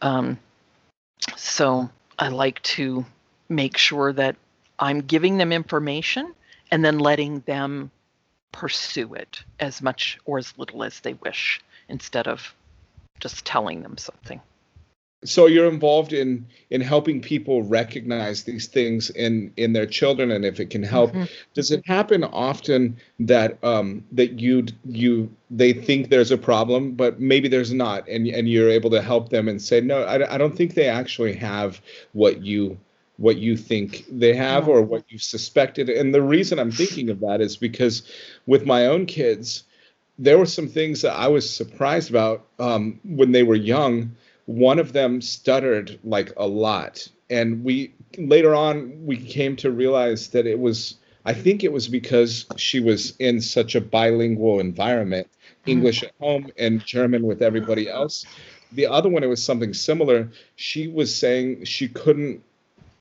Um, 0.00 0.38
so 1.36 1.90
I 2.18 2.28
like 2.28 2.62
to 2.62 3.04
make 3.48 3.76
sure 3.76 4.12
that 4.14 4.36
I'm 4.78 5.02
giving 5.02 5.36
them 5.36 5.52
information 5.52 6.34
and 6.70 6.84
then 6.84 6.98
letting 6.98 7.40
them 7.40 7.90
pursue 8.52 9.14
it 9.14 9.42
as 9.60 9.82
much 9.82 10.18
or 10.24 10.38
as 10.38 10.56
little 10.56 10.82
as 10.82 11.00
they 11.00 11.14
wish 11.14 11.60
instead 11.88 12.26
of 12.26 12.54
just 13.20 13.44
telling 13.44 13.82
them 13.82 13.98
something 13.98 14.40
so 15.28 15.46
you're 15.46 15.68
involved 15.68 16.12
in 16.12 16.46
in 16.70 16.80
helping 16.80 17.20
people 17.20 17.62
recognize 17.62 18.44
these 18.44 18.66
things 18.66 19.10
in 19.10 19.52
in 19.56 19.72
their 19.72 19.86
children 19.86 20.30
and 20.30 20.44
if 20.44 20.60
it 20.60 20.70
can 20.70 20.82
help 20.82 21.10
mm-hmm. 21.10 21.24
does 21.54 21.70
it 21.70 21.86
happen 21.86 22.24
often 22.24 22.96
that 23.20 23.62
um 23.62 24.04
that 24.12 24.38
you 24.40 24.64
you 24.84 25.30
they 25.50 25.72
think 25.72 26.08
there's 26.08 26.30
a 26.30 26.38
problem 26.38 26.92
but 26.92 27.20
maybe 27.20 27.48
there's 27.48 27.72
not 27.72 28.08
and 28.08 28.26
and 28.26 28.48
you're 28.48 28.70
able 28.70 28.90
to 28.90 29.02
help 29.02 29.28
them 29.28 29.48
and 29.48 29.60
say 29.60 29.80
no 29.80 30.02
i, 30.02 30.34
I 30.34 30.38
don't 30.38 30.56
think 30.56 30.74
they 30.74 30.88
actually 30.88 31.34
have 31.34 31.80
what 32.12 32.42
you 32.42 32.78
what 33.18 33.36
you 33.36 33.56
think 33.56 34.04
they 34.10 34.34
have 34.34 34.68
or 34.68 34.82
what 34.82 35.04
you 35.08 35.18
suspected 35.18 35.88
and 35.88 36.14
the 36.14 36.22
reason 36.22 36.58
i'm 36.58 36.72
thinking 36.72 37.10
of 37.10 37.20
that 37.20 37.40
is 37.40 37.56
because 37.56 38.02
with 38.46 38.66
my 38.66 38.86
own 38.86 39.06
kids 39.06 39.64
there 40.18 40.38
were 40.38 40.46
some 40.46 40.68
things 40.68 41.02
that 41.02 41.14
i 41.14 41.28
was 41.28 41.48
surprised 41.48 42.10
about 42.10 42.46
um, 42.58 42.98
when 43.04 43.32
they 43.32 43.42
were 43.42 43.54
young 43.54 44.14
one 44.46 44.78
of 44.78 44.92
them 44.92 45.20
stuttered 45.20 45.98
like 46.02 46.32
a 46.36 46.46
lot. 46.46 47.06
And 47.28 47.62
we 47.64 47.92
later 48.18 48.54
on 48.54 49.04
we 49.04 49.16
came 49.16 49.56
to 49.56 49.70
realize 49.70 50.28
that 50.28 50.46
it 50.46 50.58
was 50.58 50.96
i 51.24 51.34
think 51.34 51.62
it 51.62 51.72
was 51.72 51.88
because 51.88 52.46
she 52.56 52.80
was 52.80 53.14
in 53.18 53.40
such 53.40 53.74
a 53.74 53.80
bilingual 53.80 54.58
environment 54.58 55.28
mm-hmm. 55.28 55.70
english 55.72 56.02
at 56.02 56.12
home 56.20 56.50
and 56.58 56.84
german 56.86 57.26
with 57.26 57.42
everybody 57.42 57.88
else. 57.88 58.24
The 58.72 58.86
other 58.86 59.08
one 59.08 59.22
it 59.22 59.28
was 59.28 59.42
something 59.42 59.74
similar. 59.74 60.28
She 60.56 60.88
was 60.88 61.14
saying 61.14 61.64
she 61.64 61.88
couldn't 61.88 62.42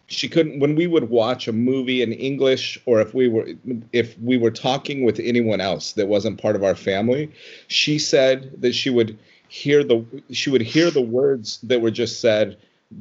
she 0.07 0.27
couldn't 0.27 0.59
when 0.59 0.75
we 0.75 0.85
would 0.85 1.09
watch 1.09 1.47
a 1.47 1.51
movie 1.51 2.01
in 2.03 2.13
english 2.13 2.79
or 2.85 3.01
if 3.01 3.13
we 3.13 3.27
were 3.27 3.47
if 3.91 4.17
we 4.19 4.37
were 4.37 4.51
talking 4.51 5.03
with 5.03 5.19
anyone 5.19 5.59
else 5.59 5.93
that 5.93 6.07
wasn't 6.07 6.39
part 6.39 6.55
of 6.55 6.63
our 6.63 6.75
family 6.75 7.31
she 7.67 7.97
said 7.97 8.51
that 8.61 8.73
she 8.75 8.91
would 8.91 9.17
hear 9.55 9.85
the 9.85 10.05
she 10.31 10.49
would 10.49 10.61
hear 10.61 10.91
the 10.91 11.01
words 11.01 11.59
that 11.63 11.79
were 11.79 11.89
just 11.89 12.19
said 12.19 12.57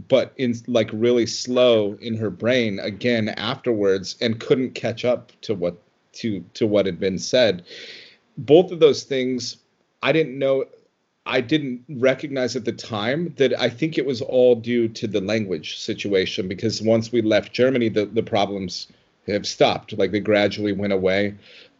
but 0.08 0.32
in 0.36 0.54
like 0.68 0.88
really 0.92 1.26
slow 1.26 1.98
in 2.00 2.14
her 2.16 2.30
brain 2.30 2.78
again 2.78 3.28
afterwards 3.30 4.16
and 4.20 4.38
couldn't 4.38 4.70
catch 4.70 5.04
up 5.04 5.32
to 5.40 5.52
what 5.52 5.76
to 6.12 6.44
to 6.54 6.64
what 6.64 6.86
had 6.86 7.00
been 7.00 7.18
said. 7.18 7.64
Both 8.38 8.70
of 8.70 8.78
those 8.78 9.02
things 9.02 9.56
i 10.04 10.12
didn't 10.12 10.38
know 10.38 10.64
i 11.26 11.40
didn't 11.40 11.82
recognize 11.88 12.54
at 12.54 12.64
the 12.64 12.72
time 12.72 13.34
that 13.36 13.58
i 13.58 13.68
think 13.68 13.98
it 13.98 14.06
was 14.06 14.20
all 14.20 14.54
due 14.54 14.86
to 14.86 15.08
the 15.08 15.20
language 15.20 15.78
situation 15.78 16.46
because 16.46 16.82
once 16.82 17.10
we 17.10 17.22
left 17.22 17.52
germany 17.52 17.88
the, 17.88 18.04
the 18.06 18.22
problems 18.22 18.88
have 19.32 19.46
stopped 19.46 19.96
like 19.96 20.12
they 20.12 20.20
gradually 20.20 20.72
went 20.72 20.92
away 20.92 21.34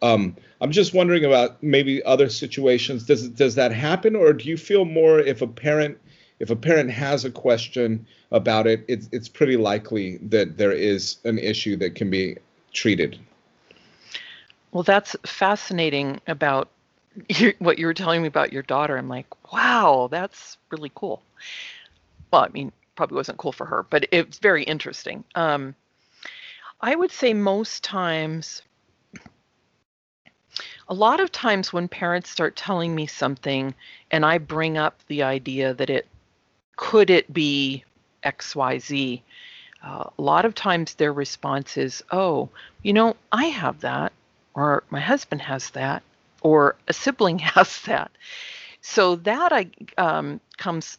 um, 0.05 0.37
I'm 0.61 0.71
just 0.71 0.93
wondering 0.93 1.25
about 1.25 1.63
maybe 1.63 2.03
other 2.05 2.29
situations. 2.29 3.05
Does 3.05 3.29
does 3.31 3.55
that 3.55 3.73
happen, 3.73 4.15
or 4.15 4.35
do 4.35 4.47
you 4.49 4.59
feel 4.59 4.85
more 4.85 5.19
if 5.19 5.41
a 5.41 5.47
parent 5.47 5.99
if 6.41 6.51
a 6.51 6.57
parent 6.57 6.91
has 6.91 7.25
a 7.25 7.31
question 7.31 8.07
about 8.31 8.67
it, 8.67 8.85
it's 8.87 9.09
it's 9.13 9.29
pretty 9.29 9.57
likely 9.57 10.19
that 10.19 10.59
there 10.59 10.73
is 10.73 11.17
an 11.25 11.39
issue 11.39 11.77
that 11.77 11.95
can 11.95 12.11
be 12.11 12.37
treated. 12.73 13.19
Well, 14.73 14.83
that's 14.83 15.17
fascinating 15.25 16.21
about 16.27 16.69
what 17.61 17.79
you 17.79 17.87
were 17.87 17.95
telling 17.95 18.21
me 18.21 18.29
about 18.29 18.53
your 18.53 18.63
daughter. 18.63 18.99
I'm 18.99 19.09
like, 19.09 19.27
wow, 19.53 20.09
that's 20.11 20.59
really 20.71 20.93
cool. 20.95 21.23
Well, 22.31 22.43
I 22.43 22.49
mean, 22.49 22.73
probably 22.97 23.17
wasn't 23.17 23.39
cool 23.39 23.53
for 23.53 23.65
her, 23.65 23.87
but 23.89 24.07
it's 24.11 24.39
very 24.39 24.65
interesting. 24.65 25.25
Um, 25.35 25.75
I 26.85 26.95
would 26.95 27.11
say 27.11 27.33
most 27.33 27.83
times 27.83 28.61
a 30.87 30.93
lot 30.93 31.19
of 31.19 31.33
times 31.33 31.73
when 31.73 31.89
parents 31.89 32.29
start 32.29 32.57
telling 32.57 32.95
me 32.95 33.07
something 33.07 33.75
and 34.11 34.23
I 34.23 34.37
bring 34.37 34.77
up 34.77 35.01
the 35.07 35.23
idea 35.23 35.73
that 35.73 35.89
it 35.89 36.07
could 36.77 37.09
it 37.09 37.33
be 37.33 37.85
XYZ, 38.23 39.23
uh, 39.83 40.11
a 40.19 40.23
lot 40.23 40.45
of 40.45 40.55
times 40.55 40.93
their 40.93 41.15
response 41.15 41.79
is, 41.79 42.05
oh, 42.11 42.51
you 42.83 42.93
know, 42.93 43.17
I 43.33 43.47
have 43.47 43.81
that, 43.81 44.13
or 44.53 44.85
my 44.91 45.01
husband 45.01 45.41
has 45.41 45.71
that, 45.71 46.03
or 46.43 46.77
a 46.87 46.93
sibling 46.93 47.39
has 47.55 47.81
that. 47.87 48.11
So 48.83 49.17
that 49.17 49.55
I 49.55 49.71
um, 49.97 50.39
comes 50.59 50.99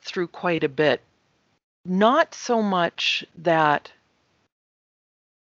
through 0.00 0.26
quite 0.26 0.64
a 0.64 0.68
bit. 0.68 1.02
Not 1.84 2.34
so 2.34 2.60
much 2.60 3.24
that, 3.38 3.92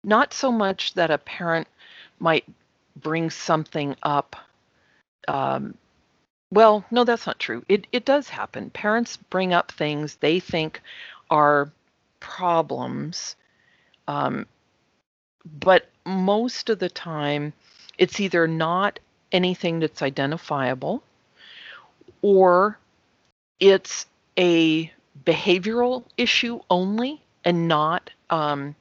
not 0.05 0.33
so 0.33 0.51
much 0.51 0.95
that 0.95 1.11
a 1.11 1.19
parent 1.19 1.69
might 2.19 2.45
bring 2.97 3.31
something 3.31 3.97
up 4.03 4.37
um, 5.29 5.75
well 6.51 6.85
no 6.91 7.05
that's 7.05 7.27
not 7.27 7.39
true. 7.39 7.65
It, 7.69 7.87
it 7.93 8.05
does 8.05 8.29
happen. 8.29 8.71
Parents 8.71 9.17
bring 9.17 9.53
up 9.53 9.73
things 9.73 10.17
they 10.17 10.41
think 10.41 10.81
are 11.31 11.71
problems 12.21 13.37
um, 14.09 14.47
but 15.61 15.89
most 16.05 16.71
of 16.71 16.79
the 16.79 16.89
time 16.89 17.53
it's 17.99 18.21
either 18.21 18.47
not 18.47 18.99
anything 19.33 19.81
that's 19.81 20.03
identifiable 20.03 21.03
or 22.21 22.79
it's 23.61 24.07
a 24.39 24.93
behavioral 25.25 26.05
issue 26.17 26.61
only 26.71 27.21
and 27.45 27.69
not 27.69 28.11
um, 28.31 28.75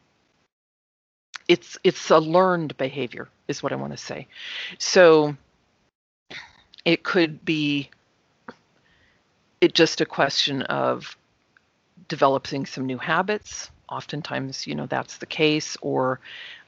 it's 1.52 1.78
it's 1.84 2.10
a 2.10 2.18
learned 2.18 2.78
behavior 2.78 3.28
is 3.50 3.62
what 3.62 3.74
I 3.74 3.76
want 3.76 3.92
to 3.92 3.98
say. 3.98 4.26
So 4.78 5.36
it 6.86 7.04
could 7.04 7.44
be 7.44 7.90
it 9.60 9.74
just 9.74 10.00
a 10.00 10.06
question 10.06 10.62
of 10.62 11.18
developing 12.08 12.66
some 12.66 12.86
new 12.86 12.98
habits. 12.98 13.70
Oftentimes, 13.90 14.66
you 14.66 14.76
know, 14.76 14.86
that's 14.86 15.18
the 15.18 15.26
case, 15.26 15.76
or 15.82 16.22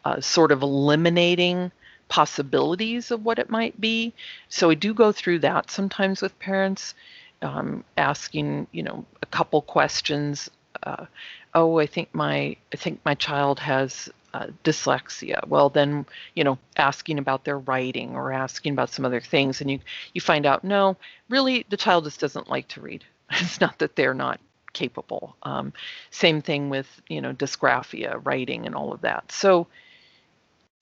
uh, 0.03 0.19
sort 0.19 0.51
of 0.51 0.61
eliminating 0.61 1.71
possibilities 2.09 3.09
of 3.09 3.23
what 3.23 3.39
it 3.39 3.49
might 3.49 3.79
be. 3.79 4.13
So 4.49 4.69
I 4.69 4.73
do 4.73 4.93
go 4.93 5.13
through 5.13 5.39
that 5.39 5.71
sometimes 5.71 6.21
with 6.21 6.37
parents, 6.39 6.93
um, 7.41 7.85
asking, 7.97 8.67
you 8.73 8.83
know, 8.83 9.05
a 9.21 9.27
couple 9.27 9.61
questions. 9.61 10.51
Uh, 10.83 11.05
oh, 11.53 11.79
I 11.79 11.85
think 11.85 12.13
my 12.13 12.57
I 12.73 12.75
think 12.75 12.99
my 13.05 13.15
child 13.15 13.59
has 13.59 14.09
uh, 14.33 14.47
dyslexia. 14.63 15.47
Well, 15.47 15.69
then 15.69 16.05
you 16.35 16.43
know, 16.43 16.57
asking 16.77 17.19
about 17.19 17.43
their 17.43 17.59
writing 17.59 18.15
or 18.15 18.31
asking 18.31 18.73
about 18.73 18.89
some 18.89 19.05
other 19.05 19.21
things, 19.21 19.61
and 19.61 19.69
you 19.69 19.79
you 20.13 20.21
find 20.21 20.45
out 20.45 20.63
no, 20.63 20.97
really, 21.29 21.65
the 21.69 21.77
child 21.77 22.05
just 22.05 22.19
doesn't 22.19 22.49
like 22.49 22.67
to 22.69 22.81
read. 22.81 23.03
It's 23.31 23.59
not 23.61 23.79
that 23.79 23.95
they're 23.95 24.13
not 24.13 24.39
capable. 24.73 25.35
Um, 25.43 25.73
same 26.11 26.41
thing 26.41 26.69
with 26.69 26.87
you 27.07 27.21
know 27.21 27.33
dysgraphia, 27.33 28.19
writing, 28.23 28.65
and 28.65 28.75
all 28.75 28.93
of 28.93 29.01
that. 29.01 29.31
So 29.31 29.67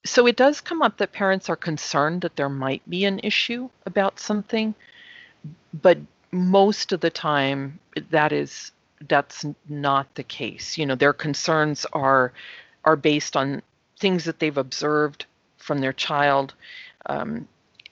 so 0.03 0.25
it 0.27 0.35
does 0.35 0.61
come 0.61 0.81
up 0.81 0.97
that 0.97 1.11
parents 1.11 1.49
are 1.49 1.55
concerned 1.55 2.21
that 2.21 2.35
there 2.35 2.49
might 2.49 2.87
be 2.89 3.05
an 3.05 3.19
issue 3.23 3.69
about 3.85 4.19
something, 4.19 4.73
but 5.73 5.99
most 6.31 6.91
of 6.91 7.01
the 7.01 7.09
time 7.09 7.79
that 8.09 8.31
is 8.31 8.71
that's 9.07 9.45
not 9.67 10.13
the 10.15 10.23
case. 10.23 10.77
You 10.77 10.85
know, 10.85 10.95
their 10.95 11.13
concerns 11.13 11.85
are 11.93 12.33
are 12.86 12.96
based 12.96 13.36
on 13.38 13.62
things 14.00 14.26
that 14.26 14.39
they've 14.39 14.58
observed 14.58 15.26
from 15.58 15.80
their 15.80 15.94
child, 15.94 16.54
um, 17.06 17.48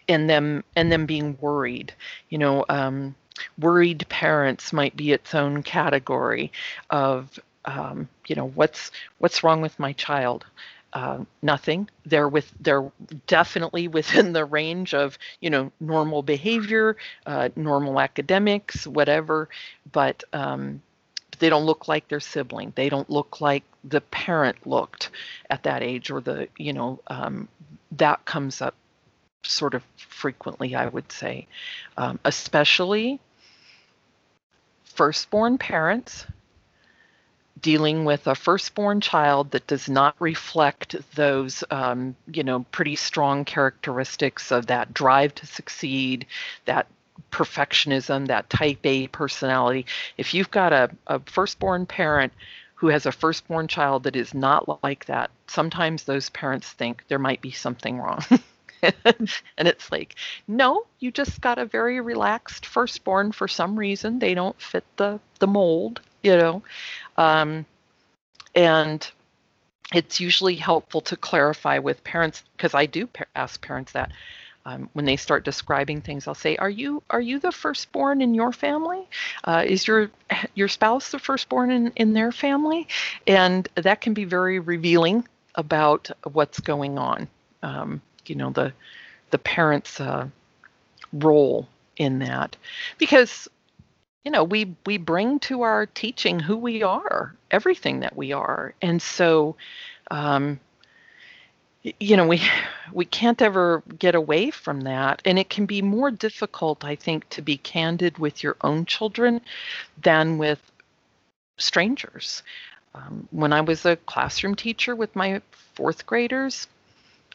and 0.08 0.30
them 0.30 0.64
and 0.76 0.92
them 0.92 1.06
being 1.06 1.38
worried. 1.40 1.94
You 2.30 2.38
know, 2.40 2.66
um, 2.70 3.16
worried 3.60 4.06
parents 4.10 4.74
might 4.74 4.96
be 4.96 5.12
its 5.12 5.34
own 5.36 5.64
category 5.64 6.52
of 6.90 7.40
um, 7.66 8.10
you 8.28 8.36
know 8.36 8.48
what's 8.50 8.92
what's 9.20 9.44
wrong 9.44 9.62
with 9.62 9.78
my 9.80 9.94
child 9.94 10.46
uh, 10.94 11.20
nothing. 11.42 11.88
They're 12.06 12.28
with 12.30 12.52
they're 12.60 12.92
definitely 13.28 13.88
within 13.88 14.34
the 14.34 14.46
range 14.46 14.94
of 14.94 15.18
you 15.40 15.50
know 15.50 15.72
normal 15.80 16.24
behavior, 16.24 16.98
uh, 17.26 17.50
normal 17.56 18.00
academics, 18.00 18.88
whatever. 18.88 19.50
But 19.92 20.24
um, 20.34 20.82
they 21.40 21.50
don't 21.50 21.66
look 21.66 21.88
like 21.88 22.08
their 22.08 22.20
sibling. 22.20 22.74
They 22.76 22.90
don't 22.90 23.10
look 23.10 23.42
like 23.42 23.64
the 23.84 24.02
parent 24.02 24.68
looked 24.68 25.10
at 25.50 25.64
that 25.64 25.82
age, 25.82 26.12
or 26.12 26.22
the 26.22 26.48
you 26.58 26.74
know 26.74 27.00
um, 27.08 27.48
that 27.94 28.26
comes 28.26 28.62
up 28.62 28.76
sort 29.44 29.74
of 29.74 29.84
frequently. 29.98 30.76
I 30.76 30.88
would 30.88 31.12
say, 31.12 31.48
um, 31.98 32.20
especially 32.26 33.20
firstborn 34.84 35.58
parents 35.58 36.26
dealing 37.62 38.06
with 38.06 38.28
a 38.28 38.36
firstborn 38.36 39.02
child 39.02 39.52
that 39.52 39.68
does 39.68 39.90
not 39.90 40.16
reflect 40.20 40.96
those, 41.16 41.64
um, 41.72 42.16
you 42.32 42.44
know, 42.44 42.66
pretty 42.72 42.96
strong 42.96 43.46
characteristics 43.46 44.52
of 44.52 44.68
that 44.68 44.94
drive 44.94 45.34
to 45.36 45.46
succeed, 45.46 46.26
that 46.66 46.88
perfectionism, 47.32 48.28
that 48.28 48.50
type 48.50 48.80
A 48.84 49.08
personality. 49.08 49.86
If 50.18 50.34
you've 50.34 50.52
got 50.52 50.74
a, 50.74 50.90
a 51.08 51.20
firstborn 51.20 51.86
parent 51.86 52.34
who 52.76 52.88
has 52.88 53.06
a 53.06 53.12
firstborn 53.12 53.68
child 53.68 54.04
that 54.04 54.16
is 54.16 54.34
not 54.34 54.84
like 54.84 55.06
that, 55.06 55.32
sometimes 55.48 56.04
those 56.04 56.30
parents 56.30 56.70
think 56.70 57.04
there 57.08 57.20
might 57.20 57.42
be 57.42 57.52
something 57.52 57.98
wrong. 58.00 58.24
and 58.82 59.68
it's 59.68 59.92
like, 59.92 60.16
no, 60.48 60.86
you 61.00 61.12
just 61.12 61.42
got 61.42 61.58
a 61.58 61.66
very 61.66 62.00
relaxed 62.00 62.66
firstborn 62.66 63.32
for 63.32 63.48
some 63.48 63.78
reason. 63.78 64.20
They 64.20 64.34
don't 64.34 64.60
fit 64.62 64.86
the 64.96 65.20
the 65.40 65.48
mold, 65.48 66.02
you 66.24 66.38
know. 66.38 66.64
Um, 67.18 67.66
and 68.56 69.10
it's 69.94 70.20
usually 70.20 70.56
helpful 70.56 71.02
to 71.02 71.16
clarify 71.16 71.80
with 71.80 72.04
parents 72.04 72.44
because 72.56 72.74
I 72.74 72.86
do 72.86 73.08
pa- 73.08 73.26
ask 73.36 73.62
parents 73.62 73.92
that 73.94 74.12
um, 74.70 74.90
when 74.94 75.06
they 75.06 75.16
start 75.16 75.44
describing 75.44 76.02
things. 76.02 76.28
I'll 76.28 76.36
say, 76.36 76.56
"Are 76.58 76.70
you 76.70 77.02
are 77.10 77.22
you 77.22 77.40
the 77.40 77.52
firstborn 77.52 78.22
in 78.22 78.34
your 78.34 78.52
family? 78.52 79.08
Uh, 79.44 79.64
is 79.66 79.88
your 79.88 80.12
your 80.56 80.68
spouse 80.68 81.12
the 81.12 81.20
firstborn 81.20 81.72
in 81.72 81.92
in 81.96 82.14
their 82.14 82.32
family?" 82.32 82.88
And 83.28 83.68
that 83.76 84.02
can 84.02 84.14
be 84.14 84.26
very 84.26 84.60
revealing 84.60 85.28
about 85.56 86.10
what's 86.32 86.60
going 86.60 86.98
on. 86.98 87.28
Um, 87.64 88.02
you 88.28 88.36
know 88.36 88.52
the 88.52 88.74
the 89.32 89.40
parents' 89.40 90.00
uh, 90.00 90.28
role 91.14 91.68
in 91.98 92.20
that 92.20 92.56
because 92.98 93.48
you 94.24 94.32
know 94.32 94.44
we 94.44 94.76
we 94.86 94.98
bring 94.98 95.40
to 95.40 95.62
our 95.62 95.86
teaching 95.88 96.40
who 96.40 96.58
we 96.58 96.84
are 96.84 97.36
everything 97.52 98.00
that 98.02 98.16
we 98.16 98.32
are 98.32 98.74
and 98.82 99.02
so 99.02 99.56
um, 100.12 100.60
you 101.84 102.18
know 102.18 102.28
we 102.28 102.42
we 102.92 103.06
can't 103.06 103.42
ever 103.42 103.84
get 103.98 104.16
away 104.16 104.52
from 104.52 104.82
that 104.82 105.22
and 105.26 105.40
it 105.40 105.50
can 105.50 105.66
be 105.66 105.82
more 105.82 106.12
difficult 106.12 106.84
i 106.84 106.96
think 106.96 107.28
to 107.30 107.42
be 107.42 107.58
candid 107.58 108.18
with 108.18 108.44
your 108.44 108.58
own 108.62 108.86
children 108.86 109.42
than 110.02 110.38
with 110.38 110.60
strangers 111.58 112.44
um, 112.96 113.28
when 113.32 113.54
i 113.54 113.62
was 113.62 113.86
a 113.86 113.96
classroom 113.96 114.56
teacher 114.56 114.96
with 114.96 115.16
my 115.16 115.42
fourth 115.76 116.06
graders 116.06 116.68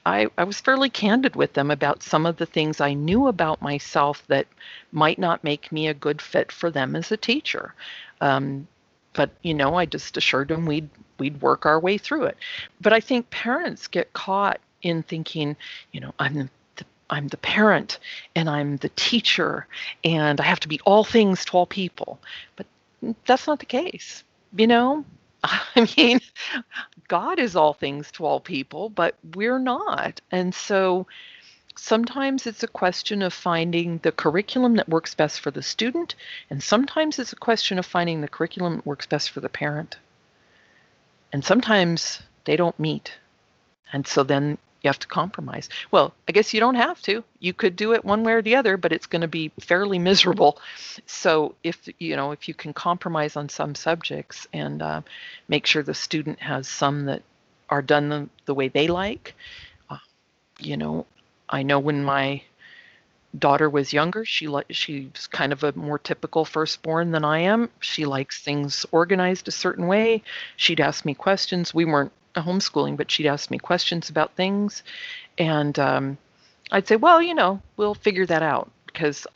I, 0.07 0.29
I 0.37 0.45
was 0.45 0.61
fairly 0.61 0.91
candid 0.91 1.35
with 1.35 1.55
them 1.55 1.71
about 1.71 2.03
some 2.03 2.27
of 2.27 2.37
the 2.37 2.47
things 2.47 2.81
I 2.81 2.93
knew 2.93 3.27
about 3.27 3.63
myself 3.63 4.23
that 4.27 4.47
might 4.93 5.19
not 5.19 5.43
make 5.43 5.73
me 5.73 5.89
a 5.89 5.95
good 5.95 6.21
fit 6.21 6.53
for 6.53 6.71
them 6.71 6.95
as 6.95 7.11
a 7.11 7.17
teacher. 7.17 7.75
Um, 8.21 8.69
but 9.15 9.31
you 9.43 9.55
know, 9.55 9.77
I 9.77 9.87
just 9.87 10.17
assured 10.19 10.49
them 10.49 10.67
we'd 10.67 10.91
we'd 11.19 11.41
work 11.41 11.67
our 11.67 11.79
way 11.79 11.99
through 11.99 12.25
it. 12.25 12.37
But 12.81 12.93
I 12.93 13.01
think 13.01 13.31
parents 13.31 13.89
get 13.89 14.13
caught 14.13 14.61
in 14.83 15.03
thinking, 15.03 15.57
you 15.93 16.01
know, 16.01 16.15
I'm 16.19 16.51
the, 16.77 16.85
I'm 17.11 17.29
the 17.29 17.37
parent 17.39 17.99
and 18.35 18.49
I'm 18.49 18.77
the 18.79 18.91
teacher 18.91 19.67
and 20.05 20.41
I 20.41 20.45
have 20.45 20.61
to 20.61 20.69
be 20.69 20.81
all 20.85 21.05
things 21.05 21.45
to 21.47 21.53
all 21.53 21.67
people. 21.67 22.19
But 22.57 22.67
that's 23.27 23.47
not 23.47 23.59
the 23.59 23.67
case. 23.67 24.25
You 24.57 24.67
know, 24.67 25.05
I 25.45 25.89
mean, 25.97 26.21
God 27.09 27.39
is 27.39 27.57
all 27.57 27.75
things 27.75 28.11
to 28.13 28.25
all 28.25 28.41
people, 28.41 28.89
but 28.89 29.17
we're 29.35 29.59
not. 29.59 30.21
And 30.31 30.55
so 30.55 31.07
sometimes 31.77 32.47
it's 32.47 32.63
a 32.63 32.69
question 32.69 33.23
of 33.23 33.33
finding 33.33 33.99
the 33.99 34.13
curriculum 34.13 34.77
that 34.77 34.89
works 34.89 35.15
best 35.15 35.41
for 35.41 35.51
the 35.51 35.63
student, 35.63 36.15
and 36.51 36.63
sometimes 36.63 37.19
it's 37.19 37.33
a 37.33 37.37
question 37.37 37.79
of 37.79 37.87
finding 37.87 38.21
the 38.21 38.29
curriculum 38.29 38.77
that 38.77 38.87
works 38.87 39.07
best 39.07 39.31
for 39.31 39.41
the 39.41 39.49
parent. 39.49 39.97
And 41.35 41.45
sometimes 41.45 42.23
they 42.45 42.55
don't 42.55 42.79
meet. 42.79 43.13
And 43.93 44.07
so 44.07 44.23
then 44.23 44.57
you 44.81 44.89
have 44.89 45.01
to 45.01 45.09
compromise. 45.09 45.69
Well, 45.91 46.15
I 46.29 46.33
guess 46.33 46.55
you 46.55 46.61
don't 46.61 46.77
have 46.77 47.03
to. 47.03 47.25
You 47.41 47.53
could 47.53 47.75
do 47.75 47.93
it 47.93 48.05
one 48.05 48.23
way 48.23 48.35
or 48.35 48.43
the 48.43 48.55
other, 48.55 48.77
but 48.77 48.93
it's 48.93 49.07
going 49.07 49.23
to 49.23 49.27
be 49.27 49.51
fairly 49.59 49.99
miserable. 49.99 50.61
So 51.07 51.57
if 51.65 51.89
you 51.99 52.15
know 52.15 52.31
if 52.31 52.47
you 52.47 52.55
can 52.55 52.73
compromise 52.73 53.35
on 53.35 53.49
some 53.49 53.75
subjects 53.75 54.47
and 54.53 54.81
uh, 54.81 55.01
make 55.49 55.67
sure 55.67 55.83
the 55.83 55.93
student 55.93 56.39
has 56.39 56.69
some 56.69 57.07
that 57.07 57.23
are 57.69 57.83
done 57.83 58.09
the, 58.11 58.29
the 58.45 58.55
way 58.55 58.69
they 58.69 58.87
like, 58.87 59.35
uh, 59.91 59.99
you 60.61 60.77
know, 60.77 61.05
I 61.49 61.65
know 61.65 61.81
when 61.81 62.05
my 62.05 62.43
daughter 63.39 63.69
was 63.69 63.93
younger, 63.93 64.25
she 64.25 64.47
li- 64.49 64.65
she's 64.71 65.27
kind 65.31 65.53
of 65.53 65.65
a 65.65 65.73
more 65.73 65.99
typical 65.99 66.45
firstborn 66.45 67.11
than 67.11 67.25
I 67.25 67.41
am. 67.41 67.71
She 67.81 68.05
likes 68.05 68.41
things 68.43 68.87
organized 68.93 69.49
a 69.49 69.53
certain 69.53 69.87
way. 69.87 70.23
She'd 70.57 70.81
ask 70.81 71.05
me 71.05 71.15
questions. 71.15 71.75
We 71.75 71.85
weren't 71.85 72.13
homeschooling, 72.35 72.97
but 72.97 73.11
she'd 73.11 73.27
ask 73.27 73.51
me 73.51 73.59
questions 73.59 74.11
about 74.11 74.35
things, 74.35 74.83
and 75.39 75.79
um, 75.79 76.19
I'd 76.73 76.89
say, 76.89 76.97
"Well, 76.97 77.23
you 77.23 77.35
know, 77.35 77.61
we'll 77.77 77.95
figure 77.95 78.27
that 78.27 78.43
out," 78.43 78.71
because 78.87 79.27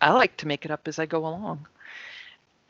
I 0.00 0.12
like 0.12 0.36
to 0.38 0.46
make 0.46 0.64
it 0.64 0.70
up 0.70 0.88
as 0.88 0.98
I 0.98 1.06
go 1.06 1.26
along, 1.26 1.66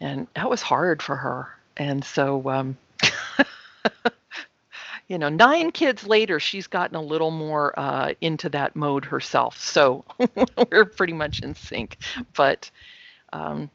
and 0.00 0.26
that 0.34 0.50
was 0.50 0.62
hard 0.62 1.02
for 1.02 1.16
her. 1.16 1.48
And 1.76 2.04
so, 2.04 2.48
um, 2.48 2.78
you 5.08 5.18
know, 5.18 5.28
nine 5.28 5.70
kids 5.70 6.06
later, 6.06 6.40
she's 6.40 6.66
gotten 6.66 6.96
a 6.96 7.02
little 7.02 7.30
more 7.30 7.78
uh, 7.78 8.14
into 8.20 8.48
that 8.50 8.74
mode 8.74 9.04
herself. 9.04 9.60
So 9.60 10.04
we're 10.70 10.84
pretty 10.84 11.12
much 11.12 11.40
in 11.40 11.54
sync. 11.54 11.98
But 12.34 12.70
um, 13.32 13.70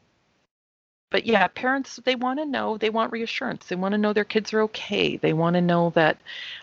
but 1.10 1.26
yeah, 1.26 1.46
parents 1.48 2.00
they 2.04 2.16
want 2.16 2.38
to 2.38 2.46
know, 2.46 2.76
they 2.76 2.90
want 2.90 3.12
reassurance. 3.12 3.66
They 3.66 3.76
want 3.76 3.92
to 3.92 3.98
know 3.98 4.12
their 4.12 4.24
kids 4.24 4.52
are 4.52 4.62
okay. 4.62 5.16
They 5.16 5.32
want 5.32 5.54
to 5.54 5.60
know 5.60 5.90
that 5.90 6.18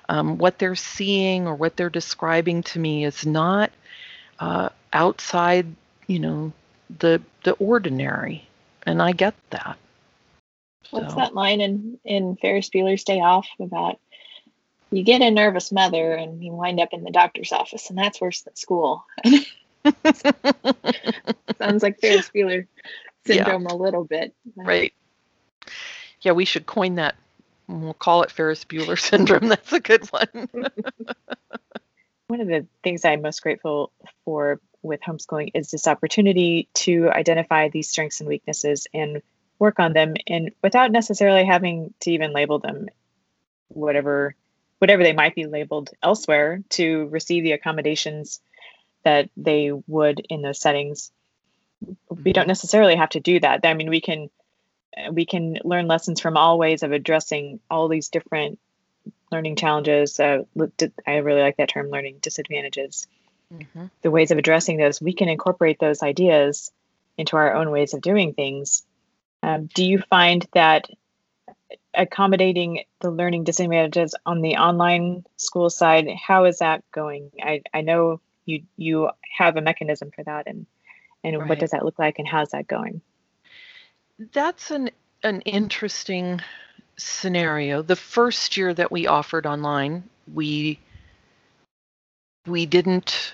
um, 0.09 0.37
what 0.37 0.59
they're 0.59 0.75
seeing 0.75 1.47
or 1.47 1.55
what 1.55 1.75
they're 1.75 1.89
describing 1.89 2.63
to 2.63 2.79
me 2.79 3.05
is 3.05 3.25
not 3.25 3.71
uh, 4.39 4.69
outside, 4.93 5.67
you 6.07 6.19
know, 6.19 6.51
the 6.99 7.21
the 7.43 7.53
ordinary. 7.53 8.47
And 8.83 9.01
I 9.01 9.13
get 9.13 9.35
that. 9.51 9.77
What's 10.91 11.13
so. 11.13 11.19
that 11.19 11.33
line 11.33 11.61
in 11.61 11.99
in 12.03 12.35
Ferris 12.35 12.69
Bueller's 12.69 13.03
Day 13.03 13.19
Off 13.19 13.47
about? 13.59 13.99
You 14.91 15.03
get 15.03 15.21
a 15.21 15.29
nervous 15.29 15.71
mother 15.71 16.13
and 16.13 16.43
you 16.43 16.51
wind 16.51 16.79
up 16.79 16.89
in 16.93 17.03
the 17.03 17.11
doctor's 17.11 17.51
office, 17.51 17.89
and 17.89 17.97
that's 17.97 18.19
worse 18.19 18.41
than 18.41 18.55
school. 18.55 19.05
Sounds 21.57 21.83
like 21.83 21.99
Ferris 21.99 22.31
Bueller 22.33 22.65
syndrome 23.25 23.63
yeah. 23.63 23.73
a 23.73 23.75
little 23.75 24.03
bit. 24.03 24.33
Right. 24.55 24.93
Yeah, 26.21 26.31
we 26.33 26.45
should 26.45 26.65
coin 26.65 26.95
that. 26.95 27.15
We'll 27.67 27.93
call 27.93 28.23
it 28.23 28.31
Ferris 28.31 28.65
Bueller 28.65 28.99
syndrome. 29.09 29.47
That's 29.49 29.71
a 29.71 29.79
good 29.79 30.05
one. 30.07 30.49
one 32.27 32.41
of 32.41 32.47
the 32.47 32.65
things 32.83 33.05
I'm 33.05 33.21
most 33.21 33.41
grateful 33.41 33.91
for 34.25 34.59
with 34.81 35.01
homeschooling 35.01 35.51
is 35.53 35.71
this 35.71 35.87
opportunity 35.87 36.69
to 36.73 37.09
identify 37.09 37.69
these 37.69 37.89
strengths 37.89 38.21
and 38.21 38.29
weaknesses 38.29 38.87
and 38.93 39.21
work 39.59 39.79
on 39.79 39.93
them 39.93 40.15
and 40.25 40.51
without 40.63 40.91
necessarily 40.91 41.43
having 41.43 41.93
to 41.99 42.11
even 42.11 42.31
label 42.31 42.59
them 42.59 42.87
whatever 43.67 44.35
whatever 44.79 45.03
they 45.03 45.13
might 45.13 45.35
be 45.35 45.45
labeled 45.45 45.91
elsewhere 46.01 46.61
to 46.69 47.07
receive 47.07 47.43
the 47.43 47.51
accommodations 47.51 48.41
that 49.03 49.29
they 49.37 49.71
would 49.87 50.19
in 50.29 50.41
those 50.41 50.59
settings. 50.59 51.11
We 52.09 52.33
don't 52.33 52.43
mm-hmm. 52.43 52.47
necessarily 52.49 52.95
have 52.95 53.09
to 53.09 53.19
do 53.19 53.39
that. 53.39 53.65
I 53.65 53.73
mean 53.73 53.89
we 53.89 54.01
can 54.01 54.29
we 55.11 55.25
can 55.25 55.57
learn 55.63 55.87
lessons 55.87 56.19
from 56.19 56.35
all 56.35 56.57
ways 56.57 56.83
of 56.83 56.91
addressing 56.91 57.59
all 57.69 57.87
these 57.87 58.09
different 58.09 58.59
learning 59.31 59.55
challenges. 59.55 60.19
Uh, 60.19 60.43
i 61.07 61.17
really 61.17 61.41
like 61.41 61.57
that 61.57 61.69
term 61.69 61.89
learning 61.89 62.17
disadvantages. 62.21 63.07
Mm-hmm. 63.51 63.85
the 64.03 64.11
ways 64.11 64.29
of 64.29 64.37
addressing 64.37 64.77
those 64.77 65.01
we 65.01 65.11
can 65.11 65.27
incorporate 65.27 65.79
those 65.79 66.03
ideas 66.03 66.71
into 67.17 67.35
our 67.35 67.55
own 67.55 67.71
ways 67.71 67.95
of 67.95 68.01
doing 68.01 68.35
things. 68.35 68.83
Um, 69.41 69.67
do 69.73 69.83
you 69.83 69.99
find 70.09 70.45
that 70.53 70.87
accommodating 71.93 72.83
the 73.01 73.09
learning 73.09 73.43
disadvantages 73.43 74.13
on 74.25 74.41
the 74.41 74.57
online 74.57 75.25
school 75.37 75.69
side 75.69 76.07
how 76.27 76.45
is 76.45 76.59
that 76.59 76.83
going? 76.91 77.31
I, 77.41 77.61
I 77.73 77.81
know 77.81 78.21
you 78.45 78.63
you 78.77 79.09
have 79.37 79.57
a 79.57 79.61
mechanism 79.61 80.11
for 80.11 80.23
that 80.23 80.47
and 80.47 80.65
and 81.23 81.37
right. 81.37 81.49
what 81.49 81.59
does 81.59 81.71
that 81.71 81.83
look 81.83 81.99
like 81.99 82.19
and 82.19 82.27
how's 82.27 82.49
that 82.49 82.67
going? 82.67 83.01
That's 84.33 84.71
an 84.71 84.91
an 85.23 85.41
interesting 85.41 86.41
scenario. 86.97 87.81
The 87.81 87.95
first 87.95 88.57
year 88.57 88.73
that 88.73 88.91
we 88.91 89.07
offered 89.07 89.45
online 89.45 90.03
we 90.33 90.79
we 92.45 92.65
didn't 92.65 93.33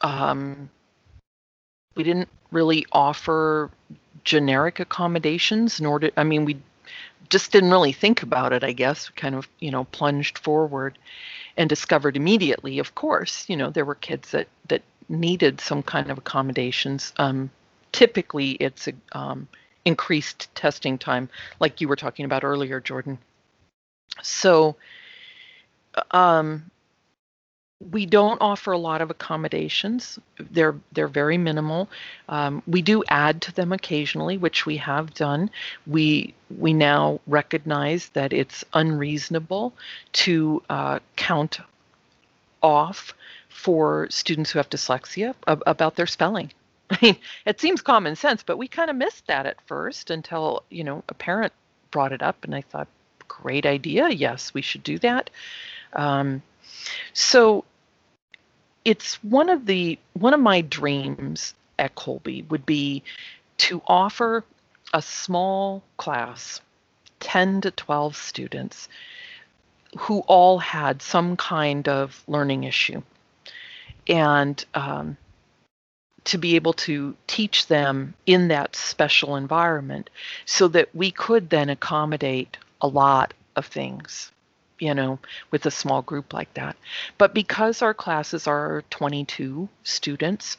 um, 0.00 0.68
we 1.94 2.02
didn't 2.02 2.28
really 2.50 2.86
offer 2.92 3.70
generic 4.24 4.78
accommodations 4.78 5.80
nor 5.80 5.98
did 5.98 6.12
i 6.16 6.22
mean 6.22 6.44
we 6.44 6.56
just 7.32 7.52
didn't 7.52 7.70
really 7.72 7.92
think 7.94 8.22
about 8.22 8.52
it, 8.52 8.62
I 8.62 8.72
guess, 8.72 9.08
kind 9.16 9.34
of, 9.34 9.48
you 9.58 9.72
know, 9.72 9.84
plunged 9.86 10.38
forward 10.38 10.98
and 11.56 11.68
discovered 11.68 12.16
immediately, 12.16 12.78
of 12.78 12.94
course, 12.94 13.48
you 13.48 13.56
know, 13.56 13.70
there 13.70 13.86
were 13.86 13.94
kids 13.96 14.32
that, 14.32 14.48
that 14.68 14.82
needed 15.08 15.60
some 15.60 15.82
kind 15.82 16.10
of 16.10 16.18
accommodations. 16.18 17.14
Um, 17.16 17.50
typically, 17.92 18.52
it's 18.52 18.88
um, 19.12 19.48
increased 19.86 20.54
testing 20.54 20.98
time, 20.98 21.30
like 21.58 21.80
you 21.80 21.88
were 21.88 21.96
talking 21.96 22.26
about 22.26 22.44
earlier, 22.44 22.80
Jordan. 22.80 23.18
So, 24.22 24.76
um, 26.12 26.70
we 27.90 28.06
don't 28.06 28.40
offer 28.40 28.72
a 28.72 28.78
lot 28.78 29.00
of 29.00 29.10
accommodations. 29.10 30.18
They're 30.38 30.76
they're 30.92 31.08
very 31.08 31.38
minimal. 31.38 31.88
Um, 32.28 32.62
we 32.66 32.82
do 32.82 33.02
add 33.08 33.42
to 33.42 33.52
them 33.52 33.72
occasionally, 33.72 34.36
which 34.38 34.66
we 34.66 34.76
have 34.78 35.14
done. 35.14 35.50
We 35.86 36.34
we 36.58 36.72
now 36.72 37.20
recognize 37.26 38.08
that 38.10 38.32
it's 38.32 38.64
unreasonable 38.74 39.72
to 40.12 40.62
uh, 40.70 40.98
count 41.16 41.60
off 42.62 43.14
for 43.48 44.06
students 44.10 44.50
who 44.50 44.58
have 44.58 44.70
dyslexia 44.70 45.34
ab- 45.46 45.62
about 45.66 45.96
their 45.96 46.06
spelling. 46.06 46.52
I 46.90 46.98
mean, 47.02 47.16
it 47.46 47.60
seems 47.60 47.80
common 47.80 48.16
sense, 48.16 48.42
but 48.42 48.58
we 48.58 48.68
kind 48.68 48.90
of 48.90 48.96
missed 48.96 49.26
that 49.26 49.46
at 49.46 49.60
first 49.66 50.10
until 50.10 50.62
you 50.70 50.84
know 50.84 51.02
a 51.08 51.14
parent 51.14 51.52
brought 51.90 52.12
it 52.12 52.22
up, 52.22 52.44
and 52.44 52.54
I 52.54 52.62
thought, 52.62 52.88
great 53.28 53.66
idea. 53.66 54.08
Yes, 54.08 54.54
we 54.54 54.62
should 54.62 54.82
do 54.82 54.98
that. 54.98 55.30
Um, 55.94 56.42
so 57.12 57.64
it's 58.84 59.14
one 59.22 59.48
of 59.48 59.66
the 59.66 59.98
one 60.14 60.34
of 60.34 60.40
my 60.40 60.60
dreams 60.60 61.54
at 61.78 61.94
Kolbe 61.94 62.48
would 62.50 62.66
be 62.66 63.02
to 63.58 63.82
offer 63.86 64.44
a 64.92 65.02
small 65.02 65.82
class, 65.96 66.60
10 67.20 67.62
to 67.62 67.70
12 67.70 68.16
students 68.16 68.88
who 69.98 70.20
all 70.20 70.58
had 70.58 71.02
some 71.02 71.36
kind 71.36 71.88
of 71.88 72.22
learning 72.26 72.64
issue. 72.64 73.02
And 74.08 74.64
um, 74.74 75.16
to 76.24 76.38
be 76.38 76.56
able 76.56 76.72
to 76.72 77.14
teach 77.26 77.66
them 77.66 78.14
in 78.26 78.48
that 78.48 78.74
special 78.74 79.36
environment 79.36 80.10
so 80.44 80.68
that 80.68 80.94
we 80.94 81.10
could 81.10 81.50
then 81.50 81.68
accommodate 81.68 82.56
a 82.80 82.88
lot 82.88 83.34
of 83.54 83.66
things 83.66 84.32
you 84.82 84.92
know, 84.94 85.20
with 85.52 85.64
a 85.64 85.70
small 85.70 86.02
group 86.02 86.32
like 86.32 86.52
that. 86.54 86.76
But 87.16 87.34
because 87.34 87.82
our 87.82 87.94
classes 87.94 88.48
are 88.48 88.82
22 88.90 89.68
students 89.84 90.56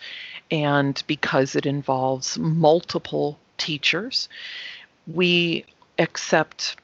and 0.50 1.04
because 1.08 1.58
it 1.58 1.66
involves 1.66 2.38
multiple 2.38 3.38
teachers, 3.58 4.30
we 5.06 5.66
accept 6.00 6.78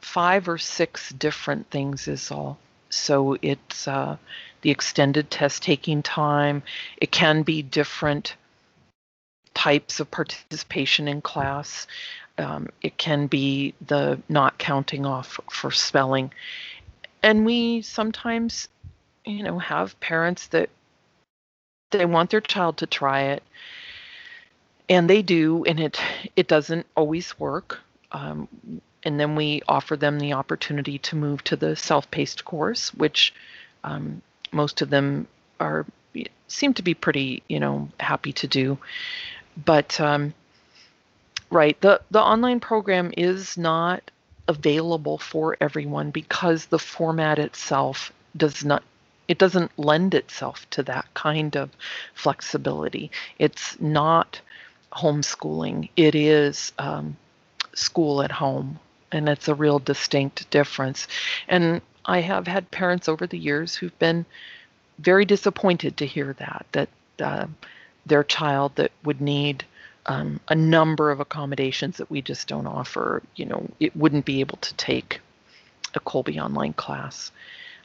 five 0.00 0.48
or 0.48 0.58
six 0.58 1.10
different 1.10 1.68
things 1.70 2.06
is 2.06 2.30
all. 2.30 2.56
So 2.88 3.36
it's 3.42 3.88
uh, 3.88 4.16
the 4.62 4.70
extended 4.70 5.28
test 5.28 5.64
taking 5.64 6.04
time. 6.04 6.62
It 6.98 7.10
can 7.10 7.42
be 7.42 7.62
different 7.62 8.36
types 9.54 9.98
of 9.98 10.08
participation 10.08 11.08
in 11.08 11.20
class. 11.20 11.88
Um, 12.40 12.68
it 12.82 12.96
can 12.96 13.26
be 13.26 13.74
the 13.86 14.18
not 14.28 14.58
counting 14.58 15.06
off 15.06 15.38
for 15.50 15.70
spelling. 15.70 16.32
And 17.22 17.44
we 17.44 17.82
sometimes, 17.82 18.68
you 19.24 19.42
know, 19.42 19.58
have 19.58 19.98
parents 20.00 20.46
that 20.48 20.70
they 21.90 22.06
want 22.06 22.30
their 22.30 22.40
child 22.40 22.78
to 22.78 22.86
try 22.86 23.22
it 23.22 23.42
and 24.90 25.08
they 25.08 25.22
do 25.22 25.64
and 25.64 25.80
it 25.80 25.98
it 26.36 26.48
doesn't 26.48 26.86
always 26.96 27.38
work 27.38 27.78
um, 28.12 28.48
and 29.04 29.18
then 29.18 29.36
we 29.36 29.62
offer 29.68 29.96
them 29.96 30.18
the 30.18 30.34
opportunity 30.34 30.98
to 30.98 31.16
move 31.16 31.42
to 31.44 31.56
the 31.56 31.76
self-paced 31.76 32.44
course 32.44 32.92
which 32.94 33.32
um, 33.84 34.20
most 34.52 34.82
of 34.82 34.90
them 34.90 35.26
are 35.58 35.86
seem 36.48 36.74
to 36.74 36.82
be 36.82 36.92
pretty 36.92 37.42
you 37.48 37.60
know 37.60 37.88
happy 38.00 38.32
to 38.32 38.46
do 38.46 38.76
but 39.64 39.98
um, 40.00 40.34
Right. 41.50 41.80
The 41.80 42.00
the 42.10 42.20
online 42.22 42.60
program 42.60 43.12
is 43.16 43.56
not 43.58 44.10
available 44.48 45.18
for 45.18 45.56
everyone 45.60 46.10
because 46.10 46.66
the 46.66 46.78
format 46.78 47.38
itself 47.38 48.12
does 48.36 48.64
not 48.64 48.82
it 49.28 49.38
doesn't 49.38 49.70
lend 49.78 50.14
itself 50.14 50.68
to 50.70 50.82
that 50.84 51.06
kind 51.14 51.56
of 51.56 51.70
flexibility. 52.14 53.10
It's 53.38 53.80
not 53.80 54.40
homeschooling. 54.92 55.88
It 55.96 56.14
is 56.16 56.72
um, 56.78 57.16
school 57.74 58.22
at 58.22 58.32
home, 58.32 58.80
and 59.12 59.28
it's 59.28 59.48
a 59.48 59.54
real 59.54 59.78
distinct 59.78 60.50
difference. 60.50 61.06
And 61.48 61.80
I 62.04 62.20
have 62.20 62.46
had 62.48 62.70
parents 62.72 63.08
over 63.08 63.26
the 63.26 63.38
years 63.38 63.74
who've 63.76 63.98
been 64.00 64.26
very 64.98 65.24
disappointed 65.24 65.96
to 65.98 66.06
hear 66.06 66.32
that 66.34 66.66
that 66.72 66.88
uh, 67.20 67.46
their 68.06 68.24
child 68.24 68.76
that 68.76 68.92
would 69.04 69.20
need 69.20 69.64
um, 70.06 70.40
a 70.48 70.54
number 70.54 71.10
of 71.10 71.20
accommodations 71.20 71.98
that 71.98 72.10
we 72.10 72.22
just 72.22 72.48
don't 72.48 72.66
offer. 72.66 73.22
You 73.36 73.46
know, 73.46 73.68
it 73.78 73.94
wouldn't 73.96 74.24
be 74.24 74.40
able 74.40 74.58
to 74.58 74.74
take 74.74 75.20
a 75.94 76.00
Kolbe 76.00 76.42
online 76.42 76.72
class. 76.72 77.32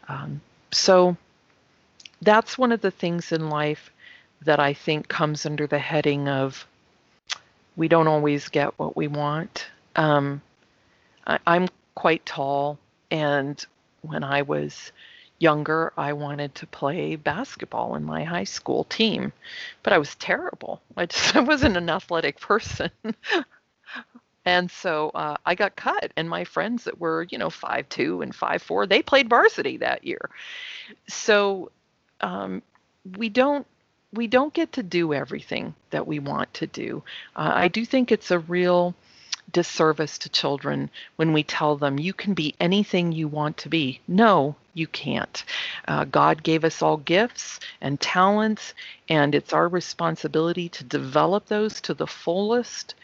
Um, 0.07 0.41
so 0.71 1.17
that's 2.21 2.57
one 2.57 2.71
of 2.71 2.81
the 2.81 2.91
things 2.91 3.31
in 3.31 3.49
life 3.49 3.91
that 4.41 4.59
I 4.59 4.73
think 4.73 5.07
comes 5.07 5.45
under 5.45 5.67
the 5.67 5.79
heading 5.79 6.27
of 6.27 6.65
we 7.75 7.87
don't 7.87 8.07
always 8.07 8.49
get 8.49 8.77
what 8.77 8.95
we 8.95 9.07
want. 9.07 9.65
Um, 9.95 10.41
I, 11.25 11.39
I'm 11.45 11.67
quite 11.95 12.25
tall, 12.25 12.77
and 13.11 13.63
when 14.01 14.23
I 14.23 14.43
was 14.43 14.91
younger, 15.45 15.93
I 15.95 16.13
wanted 16.13 16.55
to 16.55 16.65
play 16.65 17.15
basketball 17.15 17.93
in 17.95 18.03
my 18.03 18.23
high 18.23 18.45
school 18.45 18.83
team, 18.85 19.31
but 19.83 19.93
I 19.93 19.99
was 19.99 20.15
terrible. 20.15 20.81
I 20.97 21.05
just 21.05 21.35
I 21.39 21.41
wasn't 21.41 21.77
an 21.77 21.89
athletic 21.89 22.39
person. 22.39 22.89
and 24.45 24.71
so 24.71 25.11
uh, 25.13 25.37
I 25.45 25.53
got 25.53 25.75
cut, 25.75 26.11
and 26.17 26.27
my 26.27 26.45
friends 26.45 26.85
that 26.85 26.99
were, 26.99 27.27
you 27.29 27.37
know, 27.37 27.51
five 27.51 27.87
two 27.89 28.23
and 28.23 28.33
five 28.33 28.63
four, 28.63 28.87
they 28.87 29.03
played 29.03 29.29
varsity 29.29 29.77
that 29.77 30.03
year. 30.03 30.31
So 31.07 31.71
um, 32.21 32.63
we 33.17 33.29
don't 33.29 33.67
we 34.13 34.25
don't 34.25 34.53
get 34.53 34.71
to 34.73 34.83
do 34.83 35.13
everything 35.13 35.75
that 35.91 36.07
we 36.07 36.17
want 36.17 36.51
to 36.55 36.67
do. 36.67 37.03
Uh, 37.35 37.51
I 37.53 37.67
do 37.67 37.85
think 37.85 38.11
it's 38.11 38.31
a 38.31 38.39
real 38.39 38.95
disservice 39.51 40.17
to 40.17 40.29
children 40.29 40.89
when 41.17 41.33
we 41.33 41.43
tell 41.43 41.77
them 41.77 41.99
you 41.99 42.13
can 42.13 42.33
be 42.33 42.55
anything 42.59 43.11
you 43.11 43.27
want 43.27 43.57
to 43.57 43.69
be. 43.69 43.99
No, 44.07 44.55
you 44.75 44.87
can't. 44.87 45.45
Uh, 45.87 46.05
God 46.05 46.43
gave 46.43 46.65
us 46.65 46.83
all 46.83 46.97
gifts 46.97 47.59
and 47.81 47.99
talents, 47.99 48.75
and 49.09 49.35
it's 49.35 49.53
our 49.53 49.67
responsibility 49.69 50.69
to 50.69 50.85
develop 50.85 51.47
those 51.47 51.81
to 51.83 51.95
the 51.95 52.07
fullest. 52.07 52.95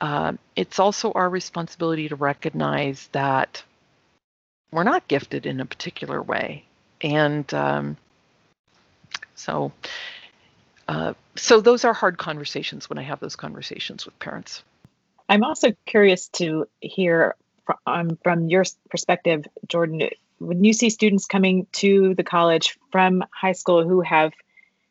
Uh, 0.00 0.34
it's 0.56 0.78
also 0.80 1.12
our 1.12 1.30
responsibility 1.30 2.08
to 2.08 2.16
recognize 2.16 3.08
that 3.12 3.64
we're 4.72 4.84
not 4.84 5.08
gifted 5.08 5.46
in 5.46 5.60
a 5.60 5.66
particular 5.66 6.22
way. 6.22 6.64
And 7.02 7.52
um, 7.54 7.96
So, 9.36 9.72
uh, 10.88 11.14
so 11.36 11.60
those 11.60 11.84
are 11.84 11.94
hard 11.94 12.18
conversations 12.18 12.90
when 12.90 12.98
I 12.98 13.02
have 13.02 13.20
those 13.20 13.36
conversations 13.36 14.06
with 14.06 14.18
parents. 14.18 14.62
I'm 15.28 15.44
also 15.44 15.72
curious 15.86 16.28
to 16.34 16.66
hear 16.80 17.36
from, 17.66 17.76
um, 17.86 18.18
from 18.22 18.48
your 18.48 18.64
perspective, 18.90 19.46
Jordan. 19.68 20.02
When 20.38 20.64
you 20.64 20.72
see 20.72 20.90
students 20.90 21.26
coming 21.26 21.66
to 21.72 22.14
the 22.14 22.24
college 22.24 22.78
from 22.90 23.24
high 23.32 23.52
school 23.52 23.86
who 23.86 24.00
have 24.00 24.32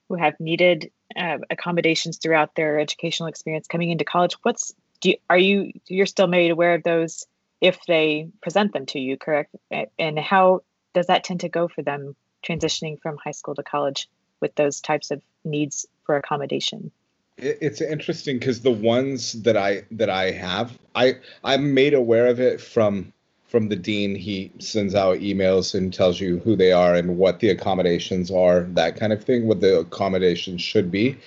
who 0.10 0.16
have 0.16 0.39
needed 0.39 0.91
uh, 1.16 1.38
accommodations 1.50 2.18
throughout 2.18 2.56
their 2.56 2.80
educational 2.80 3.30
experience 3.30 3.68
coming 3.68 3.89
into 3.89 4.06
college, 4.06 4.36
what's 4.44 4.74
do 5.02 5.10
you, 5.10 5.18
are 5.30 5.38
you 5.38 5.72
you're 5.88 6.06
still 6.06 6.28
made 6.28 6.52
aware 6.52 6.74
of 6.74 6.84
those 6.84 7.26
if 7.62 7.80
they 7.88 8.28
present 8.41 8.74
them 8.74 8.86
to 8.88 9.00
you, 9.00 9.18
correct? 9.18 9.56
And 9.98 10.20
how 10.20 10.64
does 10.94 11.08
that 11.08 11.24
tend 11.24 11.41
to 11.41 11.50
go 11.50 11.68
for 11.68 11.82
them 11.82 12.16
transitioning 12.46 13.02
from 13.02 13.18
high 13.24 13.32
school 13.32 13.56
to 13.56 13.64
college 13.64 14.10
with 14.41 14.54
those 14.56 14.82
types 14.82 15.12
of 15.12 15.22
needs 15.46 15.86
for 16.06 16.18
accommodation? 16.18 16.91
It's 17.38 17.82
interesting 17.82 18.38
because 18.38 18.62
the 18.62 18.72
ones 18.72 19.34
that 19.44 19.58
I 19.58 19.84
that 19.91 20.10
I 20.10 20.32
have, 20.32 20.78
I 20.94 21.16
I'm 21.44 21.74
made 21.74 21.94
aware 21.94 22.28
of 22.28 22.39
it 22.39 22.62
from 22.62 23.12
from 23.54 23.70
the 23.70 23.76
dean. 23.76 24.16
He 24.16 24.51
sends 24.58 24.95
out 24.95 25.20
emails 25.20 25.76
and 25.76 25.93
tells 25.93 26.20
you 26.20 26.39
who 26.39 26.56
they 26.56 26.72
are 26.72 26.95
and 26.95 27.20
what 27.20 27.39
the 27.39 27.51
accommodations 27.51 28.32
are, 28.32 28.62
that 28.62 28.95
kind 28.95 29.14
of 29.14 29.24
thing, 29.24 29.45
what 29.45 29.62
the 29.62 29.78
accommodations 29.78 30.60
should 30.60 30.89
be. 30.89 31.20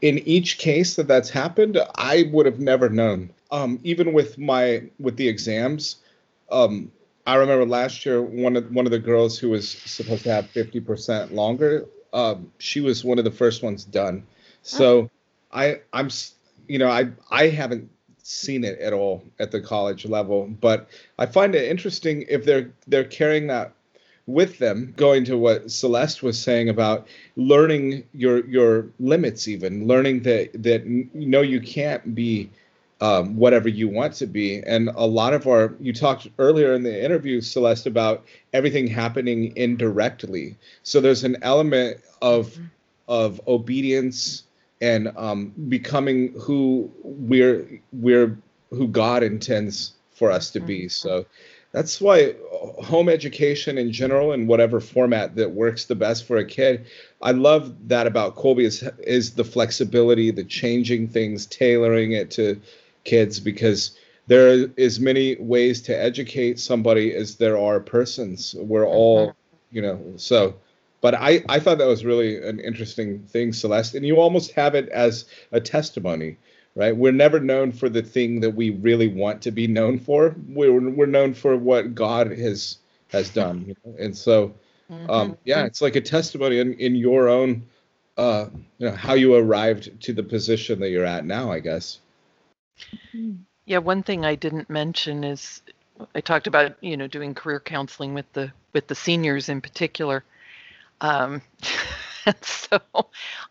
In 0.00 0.20
each 0.20 0.56
case 0.56 0.96
that 0.96 1.06
that's 1.06 1.28
happened, 1.28 1.78
I 1.96 2.30
would 2.32 2.46
have 2.46 2.60
never 2.60 2.88
known. 2.88 3.28
Um, 3.50 3.78
even 3.84 4.14
with 4.14 4.38
my 4.38 4.84
with 4.98 5.18
the 5.18 5.28
exams, 5.28 5.96
um, 6.50 6.90
I 7.26 7.34
remember 7.34 7.66
last 7.66 8.06
year 8.06 8.22
one 8.22 8.56
of 8.56 8.72
one 8.72 8.86
of 8.86 8.90
the 8.90 8.98
girls 8.98 9.38
who 9.38 9.50
was 9.50 9.68
supposed 9.68 10.22
to 10.22 10.32
have 10.32 10.46
50% 10.46 11.32
longer, 11.32 11.84
um, 12.14 12.50
she 12.56 12.80
was 12.80 13.04
one 13.04 13.18
of 13.18 13.26
the 13.26 13.30
first 13.30 13.62
ones 13.62 13.84
done. 13.84 14.26
So 14.62 15.10
I 15.52 15.80
I'm 15.92 16.08
you 16.68 16.78
know 16.78 16.88
I 16.88 17.10
I 17.30 17.48
haven't 17.48 17.90
seen 18.26 18.64
it 18.64 18.78
at 18.80 18.92
all 18.92 19.22
at 19.38 19.52
the 19.52 19.60
college 19.60 20.04
level, 20.04 20.48
but 20.60 20.88
I 21.18 21.26
find 21.26 21.54
it 21.54 21.70
interesting 21.70 22.24
if 22.28 22.44
they're 22.44 22.70
they're 22.86 23.04
carrying 23.04 23.46
that 23.46 23.72
with 24.26 24.58
them 24.58 24.92
going 24.96 25.24
to 25.24 25.38
what 25.38 25.70
celeste 25.70 26.20
was 26.22 26.36
saying 26.36 26.68
about 26.68 27.06
learning 27.36 28.02
your 28.12 28.44
your 28.46 28.88
limits 28.98 29.46
even 29.46 29.86
learning 29.86 30.22
that 30.22 30.50
that 30.60 30.84
you 30.84 31.08
know 31.26 31.42
you 31.42 31.60
can't 31.60 32.12
be 32.16 32.50
um, 33.00 33.36
whatever 33.36 33.68
you 33.68 33.88
want 33.88 34.14
to 34.14 34.26
be. 34.26 34.62
And 34.62 34.88
a 34.94 35.06
lot 35.06 35.34
of 35.34 35.46
our, 35.46 35.74
you 35.80 35.92
talked 35.92 36.28
earlier 36.38 36.72
in 36.72 36.82
the 36.82 37.04
interview, 37.04 37.42
Celeste, 37.42 37.86
about 37.86 38.24
everything 38.54 38.86
happening 38.86 39.54
indirectly. 39.54 40.56
So 40.82 41.00
there's 41.00 41.22
an 41.22 41.36
element 41.42 42.00
of 42.22 42.48
mm-hmm. 42.48 42.64
of 43.08 43.40
obedience 43.46 44.44
and 44.80 45.12
um, 45.16 45.52
becoming 45.68 46.34
who 46.40 46.90
we're 47.02 47.80
we're 47.92 48.38
who 48.70 48.88
God 48.88 49.22
intends 49.22 49.94
for 50.12 50.30
us 50.30 50.50
to 50.52 50.60
be. 50.60 50.82
Mm-hmm. 50.82 50.88
So 50.88 51.26
that's 51.72 52.00
why 52.00 52.34
home 52.82 53.08
education 53.08 53.76
in 53.78 53.92
general 53.92 54.32
in 54.32 54.46
whatever 54.46 54.80
format 54.80 55.36
that 55.36 55.50
works 55.50 55.84
the 55.84 55.94
best 55.94 56.26
for 56.26 56.38
a 56.38 56.44
kid 56.44 56.86
i 57.20 57.32
love 57.32 57.74
that 57.88 58.06
about 58.06 58.34
Kolbe 58.34 58.62
is 58.62 58.82
is 59.00 59.34
the 59.34 59.44
flexibility 59.44 60.30
the 60.30 60.44
changing 60.44 61.08
things 61.08 61.44
tailoring 61.44 62.12
it 62.12 62.30
to 62.30 62.58
kids 63.04 63.40
because 63.40 63.98
there 64.26 64.48
is 64.76 65.00
many 65.00 65.36
ways 65.36 65.82
to 65.82 65.96
educate 65.98 66.58
somebody 66.58 67.14
as 67.14 67.36
there 67.36 67.58
are 67.58 67.80
persons. 67.80 68.54
We're 68.58 68.86
all, 68.86 69.28
mm-hmm. 69.28 69.76
you 69.76 69.82
know, 69.82 70.12
so. 70.16 70.54
But 71.00 71.14
I, 71.14 71.44
I 71.48 71.60
thought 71.60 71.78
that 71.78 71.86
was 71.86 72.04
really 72.04 72.42
an 72.42 72.58
interesting 72.60 73.20
thing, 73.24 73.52
Celeste. 73.52 73.94
And 73.94 74.06
you 74.06 74.16
almost 74.16 74.52
have 74.52 74.74
it 74.74 74.88
as 74.88 75.26
a 75.52 75.60
testimony, 75.60 76.38
right? 76.74 76.96
We're 76.96 77.12
never 77.12 77.38
known 77.38 77.72
for 77.72 77.88
the 77.88 78.02
thing 78.02 78.40
that 78.40 78.54
we 78.54 78.70
really 78.70 79.08
want 79.08 79.42
to 79.42 79.50
be 79.50 79.66
known 79.66 79.98
for. 79.98 80.34
We're, 80.48 80.90
we're 80.90 81.06
known 81.06 81.34
for 81.34 81.56
what 81.56 81.94
God 81.94 82.30
has 82.32 82.78
has 83.08 83.30
done. 83.30 83.64
You 83.66 83.76
know? 83.84 83.96
And 83.98 84.16
so, 84.16 84.54
um, 84.90 84.98
mm-hmm. 84.98 85.32
yeah, 85.44 85.64
it's 85.64 85.80
like 85.80 85.96
a 85.96 86.00
testimony 86.00 86.58
in, 86.58 86.74
in 86.74 86.96
your 86.96 87.28
own, 87.28 87.64
uh, 88.16 88.46
you 88.78 88.88
know, 88.88 88.96
how 88.96 89.14
you 89.14 89.34
arrived 89.34 90.00
to 90.02 90.12
the 90.12 90.22
position 90.22 90.80
that 90.80 90.90
you're 90.90 91.04
at 91.04 91.24
now, 91.24 91.52
I 91.52 91.60
guess. 91.60 92.00
Yeah, 93.64 93.78
one 93.78 94.02
thing 94.02 94.24
I 94.24 94.34
didn't 94.34 94.70
mention 94.70 95.24
is 95.24 95.62
I 96.14 96.20
talked 96.20 96.46
about 96.46 96.76
you 96.82 96.96
know 96.96 97.06
doing 97.06 97.34
career 97.34 97.60
counseling 97.60 98.14
with 98.14 98.30
the 98.32 98.52
with 98.72 98.86
the 98.86 98.94
seniors 98.94 99.48
in 99.48 99.60
particular. 99.60 100.24
Um, 101.00 101.42
so 102.42 102.80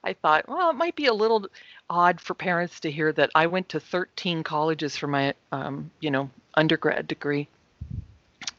I 0.04 0.14
thought, 0.14 0.48
well, 0.48 0.70
it 0.70 0.76
might 0.76 0.96
be 0.96 1.06
a 1.06 1.14
little 1.14 1.48
odd 1.90 2.20
for 2.20 2.34
parents 2.34 2.80
to 2.82 2.92
hear 2.92 3.12
that 3.14 3.32
I 3.36 3.48
went 3.48 3.70
to 3.70 3.80
13 3.80 4.44
colleges 4.44 4.98
for 4.98 5.08
my 5.08 5.34
um, 5.52 5.92
you 6.00 6.12
know 6.12 6.30
undergrad 6.56 7.08
degree. 7.08 7.48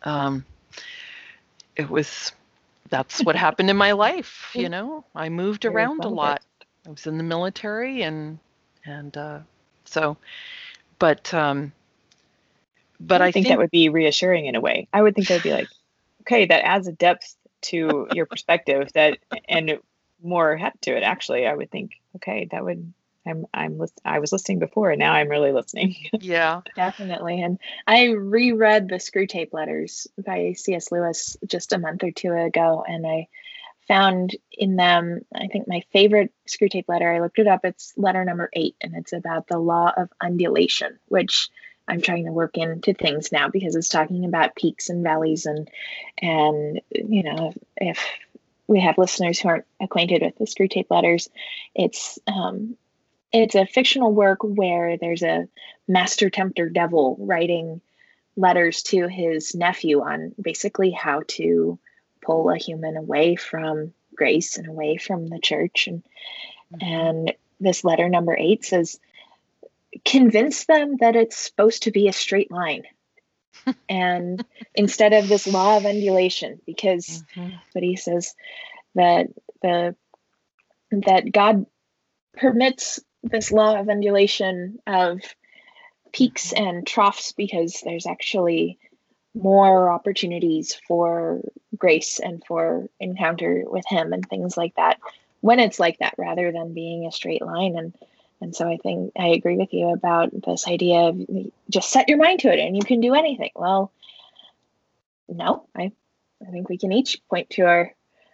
Um, 0.02 0.44
it 1.76 1.88
was 1.88 2.32
that's 2.88 3.22
what 3.24 3.36
happened 3.36 3.70
in 3.70 3.76
my 3.76 3.92
life. 3.92 4.50
You 4.54 4.68
know, 4.68 5.04
I 5.14 5.28
moved 5.28 5.64
around 5.64 6.04
a 6.04 6.08
lot. 6.08 6.42
I 6.86 6.90
was 6.90 7.06
in 7.06 7.18
the 7.18 7.24
military 7.24 8.02
and 8.02 8.38
and 8.84 9.16
uh, 9.16 9.40
so, 9.84 10.16
but 10.98 11.32
um, 11.34 11.72
but 13.00 13.20
I, 13.20 13.26
I 13.26 13.32
think, 13.32 13.46
think, 13.46 13.52
that 13.52 13.58
would 13.58 13.70
be 13.70 13.88
reassuring 13.88 14.46
in 14.46 14.54
a 14.54 14.60
way. 14.60 14.88
I 14.92 15.02
would 15.02 15.14
think 15.14 15.28
that 15.28 15.34
would 15.34 15.42
be 15.42 15.52
like, 15.52 15.68
okay, 16.22 16.46
that 16.46 16.64
adds 16.64 16.86
a 16.86 16.92
depth 16.92 17.36
to 17.66 18.08
your 18.12 18.26
perspective 18.26 18.90
that 18.94 19.18
and 19.48 19.78
more 20.22 20.56
heft 20.56 20.82
to 20.82 20.96
it. 20.96 21.02
Actually, 21.02 21.46
I 21.46 21.54
would 21.54 21.70
think, 21.70 21.92
okay, 22.16 22.48
that 22.50 22.64
would. 22.64 22.92
I'm 23.28 23.44
I'm 23.52 23.76
list, 23.76 24.00
I 24.04 24.20
was 24.20 24.30
listening 24.30 24.60
before, 24.60 24.90
and 24.90 25.00
now 25.00 25.12
I'm 25.12 25.28
really 25.28 25.50
listening. 25.50 25.96
yeah, 26.20 26.60
definitely. 26.76 27.42
And 27.42 27.58
I 27.84 28.10
reread 28.10 28.88
the 28.88 28.96
Screwtape 28.96 29.52
Letters 29.52 30.06
by 30.24 30.52
C.S. 30.52 30.92
Lewis 30.92 31.36
just 31.44 31.72
a 31.72 31.78
month 31.78 32.04
or 32.04 32.12
two 32.12 32.32
ago, 32.32 32.84
and 32.86 33.04
I 33.04 33.26
found 33.88 34.36
in 34.52 34.76
them, 34.76 35.20
I 35.34 35.46
think 35.48 35.66
my 35.68 35.82
favorite 35.92 36.32
Screwtape 36.48 36.88
letter, 36.88 37.10
I 37.10 37.20
looked 37.20 37.38
it 37.38 37.46
up, 37.46 37.64
it's 37.64 37.92
letter 37.96 38.24
number 38.24 38.48
eight, 38.52 38.76
and 38.80 38.94
it's 38.96 39.12
about 39.12 39.48
the 39.48 39.58
law 39.58 39.92
of 39.96 40.08
undulation, 40.20 40.98
which 41.06 41.48
I'm 41.88 42.00
trying 42.00 42.24
to 42.24 42.32
work 42.32 42.56
into 42.56 42.94
things 42.94 43.30
now 43.30 43.48
because 43.48 43.76
it's 43.76 43.88
talking 43.88 44.24
about 44.24 44.56
peaks 44.56 44.88
and 44.88 45.02
valleys 45.02 45.46
and 45.46 45.68
and 46.20 46.80
you 46.90 47.22
know 47.22 47.52
if 47.76 48.04
we 48.66 48.80
have 48.80 48.98
listeners 48.98 49.38
who 49.38 49.48
aren't 49.48 49.66
acquainted 49.80 50.22
with 50.22 50.36
the 50.38 50.44
Screwtape 50.44 50.90
letters, 50.90 51.28
it's 51.74 52.18
um, 52.26 52.76
it's 53.32 53.54
a 53.54 53.66
fictional 53.66 54.12
work 54.12 54.38
where 54.42 54.96
there's 54.96 55.22
a 55.22 55.48
master 55.86 56.30
tempter 56.30 56.68
devil 56.68 57.16
writing 57.20 57.80
letters 58.36 58.82
to 58.82 59.08
his 59.08 59.54
nephew 59.54 60.00
on 60.02 60.34
basically 60.40 60.90
how 60.90 61.22
to 61.26 61.78
pull 62.22 62.50
a 62.50 62.58
human 62.58 62.96
away 62.96 63.36
from 63.36 63.92
grace 64.14 64.58
and 64.58 64.66
away 64.66 64.96
from 64.96 65.26
the 65.26 65.38
church 65.38 65.86
and 65.86 66.02
mm-hmm. 66.74 66.86
and 66.86 67.32
this 67.60 67.84
letter 67.84 68.08
number 68.08 68.36
8 68.36 68.64
says 68.64 68.98
convince 70.04 70.66
them 70.66 70.96
that 71.00 71.16
it's 71.16 71.36
supposed 71.36 71.84
to 71.84 71.90
be 71.90 72.08
a 72.08 72.12
straight 72.12 72.50
line 72.50 72.82
and 73.88 74.44
instead 74.74 75.12
of 75.12 75.28
this 75.28 75.46
law 75.46 75.76
of 75.76 75.86
undulation 75.86 76.60
because 76.66 77.24
mm-hmm. 77.34 77.56
but 77.72 77.82
he 77.82 77.96
says 77.96 78.34
that 78.94 79.26
the 79.62 79.94
that 80.90 81.32
god 81.32 81.66
permits 82.36 83.00
this 83.22 83.50
law 83.50 83.78
of 83.78 83.88
undulation 83.88 84.78
of 84.86 85.20
peaks 86.12 86.52
and 86.52 86.86
troughs 86.86 87.32
because 87.32 87.80
there's 87.84 88.06
actually 88.06 88.78
more 89.34 89.90
opportunities 89.90 90.78
for 90.86 91.40
grace 91.76 92.20
and 92.20 92.42
for 92.46 92.88
encounter 93.00 93.64
with 93.66 93.84
him 93.86 94.12
and 94.12 94.26
things 94.28 94.56
like 94.56 94.74
that 94.76 94.98
when 95.40 95.60
it's 95.60 95.78
like 95.78 95.98
that 95.98 96.14
rather 96.16 96.52
than 96.52 96.74
being 96.74 97.06
a 97.06 97.12
straight 97.12 97.42
line 97.42 97.76
and 97.76 97.94
and 98.40 98.54
so 98.54 98.68
i 98.68 98.76
think 98.76 99.12
i 99.18 99.28
agree 99.28 99.56
with 99.56 99.72
you 99.72 99.88
about 99.88 100.30
this 100.44 100.66
idea 100.66 101.08
of 101.08 101.20
just 101.70 101.90
set 101.90 102.08
your 102.08 102.18
mind 102.18 102.40
to 102.40 102.52
it 102.52 102.58
and 102.58 102.76
you 102.76 102.82
can 102.82 103.00
do 103.00 103.14
anything 103.14 103.50
well 103.54 103.92
no 105.28 105.66
i 105.74 105.90
i 106.46 106.50
think 106.50 106.68
we 106.68 106.78
can 106.78 106.92
each 106.92 107.20
point 107.28 107.50
to 107.50 107.62
our 107.62 107.92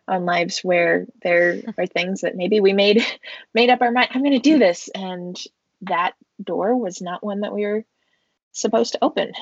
own 0.09 0.25
lives 0.25 0.61
where 0.61 1.07
there 1.23 1.61
are 1.79 1.87
things 1.87 2.23
that 2.23 2.37
maybe 2.37 2.61
we 2.61 2.73
made 2.73 3.05
made 3.55 3.71
up 3.71 3.83
our 3.83 3.93
mind 3.93 4.09
i'm 4.13 4.23
going 4.23 4.33
to 4.33 4.39
do 4.39 4.59
this 4.59 4.89
and 4.95 5.43
that 5.83 6.13
door 6.43 6.77
was 6.77 7.01
not 7.01 7.25
one 7.25 7.41
that 7.41 7.55
we 7.55 7.65
were 7.65 7.85
supposed 8.53 8.93
to 8.93 9.05
open 9.05 9.33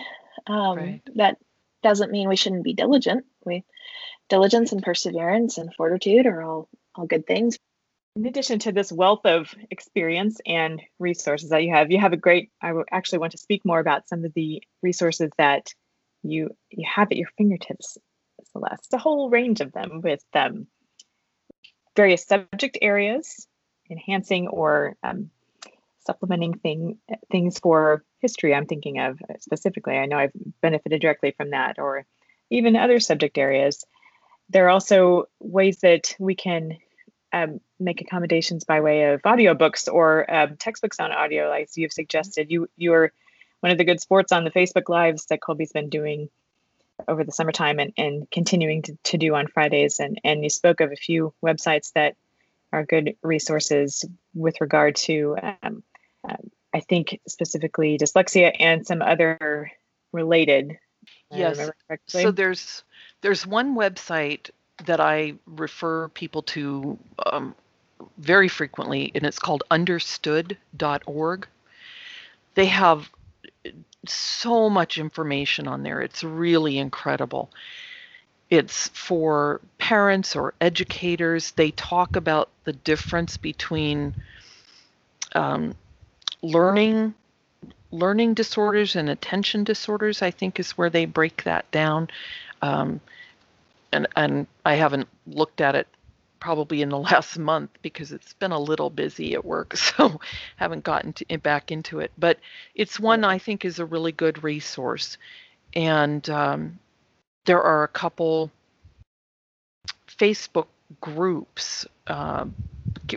um, 0.47 0.77
right. 0.77 1.03
that 1.17 1.39
doesn't 1.83 2.11
mean 2.11 2.29
we 2.29 2.37
shouldn't 2.37 2.65
be 2.65 2.75
diligent. 2.75 3.25
We 3.45 3.65
diligence 4.29 4.73
and 4.73 4.83
perseverance 4.83 5.59
and 5.59 5.75
fortitude 5.75 6.27
are 6.27 6.43
all 6.43 6.69
all 6.95 7.07
good 7.07 7.27
things. 7.27 7.59
In 8.17 8.27
addition 8.27 8.59
to 8.61 8.73
this 8.73 8.91
wealth 8.91 9.25
of 9.25 9.55
experience 9.71 10.41
and 10.45 10.83
resources 10.99 11.51
that 11.51 11.63
you 11.63 11.73
have, 11.73 11.93
you 11.93 11.99
have 12.01 12.13
a 12.13 12.17
great. 12.17 12.51
I 12.61 12.73
actually 12.91 13.19
want 13.19 13.33
to 13.33 13.39
speak 13.39 13.65
more 13.65 13.79
about 13.79 14.09
some 14.09 14.25
of 14.25 14.35
the 14.35 14.63
resources 14.83 15.31
that 15.39 15.73
you 16.23 16.51
you 16.71 16.87
have 16.93 17.09
at 17.11 17.17
your 17.17 17.29
fingertips, 17.39 17.99
Celeste. 18.53 18.95
A 18.95 18.99
whole 18.99 19.31
range 19.31 19.61
of 19.61 19.73
them 19.73 20.01
with 20.03 20.25
um, 20.35 20.67
various 21.95 22.25
subject 22.25 22.79
areas, 22.83 23.47
enhancing 23.89 24.49
or 24.49 24.97
um, 25.05 25.31
supplementing 26.01 26.55
thing, 26.55 26.99
things 27.31 27.61
for 27.61 28.05
history. 28.19 28.55
I'm 28.55 28.67
thinking 28.67 28.99
of 28.99 29.21
specifically. 29.39 29.97
I 29.97 30.07
know 30.07 30.19
I've 30.19 30.33
benefited 30.61 31.01
directly 31.01 31.31
from 31.31 31.51
that, 31.51 31.79
or 31.79 32.05
even 32.51 32.75
other 32.75 32.99
subject 32.99 33.39
areas. 33.39 33.85
There 34.49 34.67
are 34.67 34.71
also 34.71 35.27
ways 35.39 35.79
that 35.79 36.17
we 36.19 36.35
can 36.35 36.79
um, 37.33 37.61
make 37.78 38.01
accommodations 38.01 38.64
by 38.64 38.81
way 38.81 39.12
of 39.12 39.22
audiobooks 39.22 39.93
or 39.93 40.33
um, 40.33 40.57
textbooks 40.57 41.01
on 41.01 41.12
audio, 41.12 41.49
like 41.49 41.68
you've 41.76 41.93
suggested. 41.93 42.51
You 42.51 42.68
you 42.76 42.93
are 42.95 43.12
one 43.61 43.72
of 43.72 43.78
the 43.78 43.85
good 43.85 44.01
sports 44.01 44.33
on 44.33 44.45
the 44.45 44.51
Facebook 44.51 44.89
lives 44.89 45.26
that 45.26 45.41
Kolbe's 45.41 45.72
been 45.72 45.91
doing 45.91 46.28
over 47.09 47.24
the 47.24 47.33
summertime 47.33 47.78
and, 47.78 47.93
and 47.97 48.31
continuing 48.31 48.83
to, 48.83 48.97
to 49.05 49.18
do 49.18 49.35
on 49.35 49.47
Fridays. 49.47 50.01
And 50.01 50.20
and 50.24 50.43
you 50.43 50.51
spoke 50.51 50.81
of 50.81 50.93
a 50.93 50.97
few 50.97 51.33
websites 51.45 51.93
that 51.95 52.16
are 52.72 52.85
good 52.85 53.16
resources 53.22 54.05
with 54.35 54.61
regard 54.61 54.97
to 54.97 55.37
um, 55.62 55.83
uh, 56.28 56.37
I 56.72 56.81
think 56.81 57.20
specifically 57.26 57.99
dyslexia 57.99 58.55
and 58.59 58.87
some 58.87 59.03
other 59.03 59.72
related. 60.12 60.78
Yes. 61.31 61.70
So 62.07 62.31
there's 62.31 62.85
there's 63.22 63.47
one 63.47 63.76
website 63.76 64.51
that 64.87 65.01
I 65.01 65.35
refer 65.47 66.09
people 66.09 66.43
to 66.43 66.99
um, 67.26 67.55
very 68.18 68.49
frequently, 68.49 69.11
and 69.14 69.24
it's 69.24 69.39
called 69.39 69.62
understood.org. 69.70 71.47
They 72.55 72.66
have 72.66 73.11
so 74.07 74.70
much 74.70 74.99
information 74.99 75.68
on 75.68 75.83
there. 75.83 76.01
It's 76.01 76.24
really 76.24 76.78
incredible. 76.78 77.51
It's 78.49 78.89
for 78.89 79.61
parents 79.78 80.35
or 80.35 80.55
educators. 80.61 81.53
They 81.53 81.70
talk 81.72 82.16
about 82.16 82.49
the 82.64 82.72
difference 82.72 83.37
between 83.37 84.14
um, 85.35 85.74
learning 86.43 87.14
learning 87.93 88.35
disorders 88.35 88.95
and 88.95 89.09
attention 89.11 89.64
disorders. 89.64 90.22
I 90.22 90.31
think 90.31 90.59
is 90.59 90.72
where 90.72 90.91
they 90.91 91.05
break 91.05 91.45
that 91.45 91.70
down. 91.70 92.09
Um, 92.62 93.01
and 93.93 94.07
and 94.16 94.47
I 94.64 94.74
haven't 94.74 95.09
looked 95.26 95.61
at 95.61 95.74
it 95.74 95.86
probably 96.41 96.82
in 96.82 96.88
the 96.88 96.99
last 97.11 97.38
month 97.38 97.70
because 97.82 98.12
it's 98.12 98.32
been 98.34 98.53
a 98.53 98.59
little 98.59 98.91
busy 98.91 99.34
at 99.34 99.45
work, 99.45 99.76
so 99.76 100.20
haven't 100.57 100.84
gotten 100.84 101.12
to, 101.14 101.38
back 101.38 101.70
into 101.70 102.01
it. 102.01 102.12
But 102.18 102.38
it's 102.74 102.99
one 102.99 103.24
I 103.24 103.38
think 103.38 103.64
is 103.64 103.78
a 103.78 103.84
really 103.84 104.12
good 104.12 104.43
resource, 104.43 105.18
and 105.74 106.28
um, 106.30 106.78
there 107.45 107.62
are 107.62 107.84
a 107.84 107.88
couple 107.88 108.51
Facebook 110.18 110.66
groups 111.01 111.86
uh, 112.07 112.47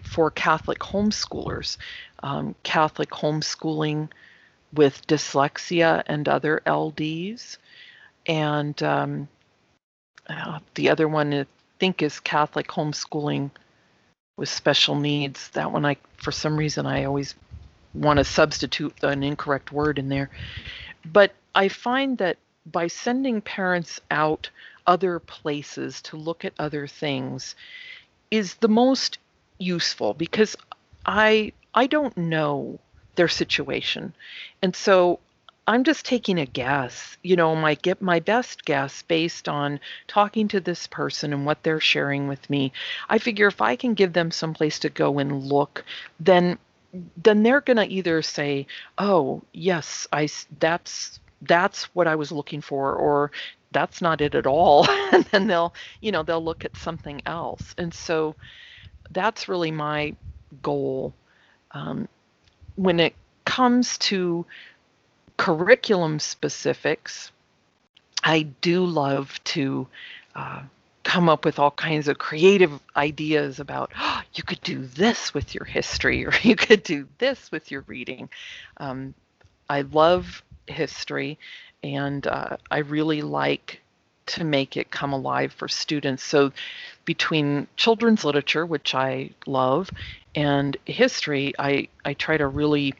for 0.03 0.31
Catholic 0.31 0.79
homeschoolers, 0.79 1.77
um, 2.21 2.55
Catholic 2.63 3.09
homeschooling 3.09 4.09
with 4.73 5.05
dyslexia 5.07 6.03
and 6.07 6.27
other 6.27 6.61
LDs, 6.65 7.57
and 8.25 8.81
um, 8.81 9.27
uh, 10.27 10.59
the 10.75 10.89
other 10.89 11.07
one 11.07 11.33
I 11.33 11.45
think 11.79 12.01
is 12.01 12.19
Catholic 12.19 12.67
homeschooling 12.67 13.51
with 14.37 14.49
special 14.49 14.95
needs. 14.95 15.49
That 15.49 15.71
one 15.71 15.85
I, 15.85 15.97
for 16.17 16.31
some 16.31 16.57
reason, 16.57 16.85
I 16.85 17.03
always 17.03 17.35
want 17.93 18.17
to 18.17 18.23
substitute 18.23 18.93
an 19.03 19.23
incorrect 19.23 19.71
word 19.71 19.99
in 19.99 20.09
there. 20.09 20.29
But 21.05 21.33
I 21.53 21.67
find 21.67 22.17
that 22.17 22.37
by 22.65 22.87
sending 22.87 23.41
parents 23.41 23.99
out 24.09 24.49
other 24.87 25.19
places 25.19 26.01
to 26.01 26.17
look 26.17 26.43
at 26.45 26.53
other 26.57 26.87
things 26.87 27.55
is 28.31 28.55
the 28.55 28.67
most 28.67 29.19
useful 29.59 30.13
because 30.13 30.55
I 31.05 31.53
I 31.73 31.87
don't 31.87 32.15
know 32.17 32.79
their 33.15 33.27
situation. 33.27 34.13
And 34.61 34.75
so 34.75 35.19
I'm 35.65 35.85
just 35.85 36.05
taking 36.05 36.39
a 36.39 36.45
guess, 36.45 37.17
you 37.23 37.35
know, 37.37 37.55
my 37.55 37.75
get 37.75 38.01
my 38.01 38.19
best 38.19 38.65
guess 38.65 39.01
based 39.03 39.47
on 39.47 39.79
talking 40.07 40.49
to 40.49 40.59
this 40.59 40.87
person 40.87 41.31
and 41.31 41.45
what 41.45 41.63
they're 41.63 41.79
sharing 41.79 42.27
with 42.27 42.49
me. 42.49 42.73
I 43.09 43.17
figure 43.17 43.47
if 43.47 43.61
I 43.61 43.77
can 43.77 43.93
give 43.93 44.11
them 44.11 44.31
some 44.31 44.53
place 44.53 44.79
to 44.79 44.89
go 44.89 45.19
and 45.19 45.43
look, 45.43 45.85
then 46.19 46.57
then 47.23 47.43
they're 47.43 47.61
going 47.61 47.77
to 47.77 47.87
either 47.87 48.21
say, 48.21 48.67
"Oh, 48.97 49.41
yes, 49.53 50.05
I 50.11 50.27
that's 50.59 51.19
that's 51.41 51.83
what 51.95 52.07
I 52.07 52.15
was 52.15 52.31
looking 52.31 52.61
for," 52.61 52.93
or 52.95 53.31
that's 53.71 54.01
not 54.01 54.21
it 54.21 54.35
at 54.35 54.45
all, 54.45 54.87
and 55.13 55.23
then 55.25 55.47
they'll, 55.47 55.73
you 56.01 56.11
know, 56.11 56.23
they'll 56.23 56.43
look 56.43 56.65
at 56.65 56.75
something 56.77 57.21
else. 57.25 57.73
And 57.77 57.93
so 57.93 58.35
that's 59.11 59.47
really 59.47 59.71
my 59.71 60.15
goal 60.61 61.13
um, 61.71 62.07
when 62.75 62.99
it 62.99 63.15
comes 63.45 63.97
to 63.99 64.45
curriculum 65.37 66.19
specifics, 66.19 67.31
I 68.23 68.43
do 68.61 68.85
love 68.85 69.39
to 69.45 69.87
uh, 70.35 70.63
come 71.03 71.29
up 71.29 71.45
with 71.45 71.59
all 71.59 71.71
kinds 71.71 72.07
of 72.07 72.17
creative 72.17 72.71
ideas 72.95 73.59
about 73.59 73.91
oh, 73.99 74.21
you 74.33 74.43
could 74.43 74.61
do 74.61 74.85
this 74.85 75.33
with 75.33 75.53
your 75.53 75.65
history 75.65 76.25
or 76.25 76.33
you 76.41 76.55
could 76.55 76.83
do 76.83 77.07
this 77.17 77.51
with 77.51 77.71
your 77.71 77.81
reading. 77.87 78.29
Um, 78.77 79.13
I 79.69 79.81
love 79.81 80.43
history 80.67 81.37
and 81.83 82.25
uh, 82.25 82.57
I 82.71 82.79
really 82.79 83.21
like 83.21 83.81
to 84.25 84.43
make 84.43 84.77
it 84.77 84.89
come 84.89 85.13
alive 85.13 85.51
for 85.51 85.67
students. 85.67 86.23
So, 86.23 86.51
between 87.05 87.67
children's 87.75 88.23
literature, 88.23 88.65
which 88.65 88.95
I 88.95 89.31
love, 89.45 89.89
and 90.35 90.77
history, 90.85 91.53
I, 91.59 91.89
I 92.05 92.13
try 92.13 92.37
to 92.37 92.47
really 92.47 92.93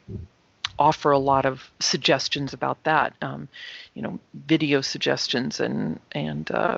offer 0.80 1.12
a 1.12 1.20
lot 1.20 1.46
of 1.46 1.72
suggestions 1.80 2.54
about 2.54 2.84
that. 2.84 3.14
Um, 3.22 3.48
you 3.94 4.02
know, 4.02 4.20
video 4.34 4.82
suggestions 4.82 5.60
and 5.60 6.00
and 6.12 6.50
uh, 6.52 6.78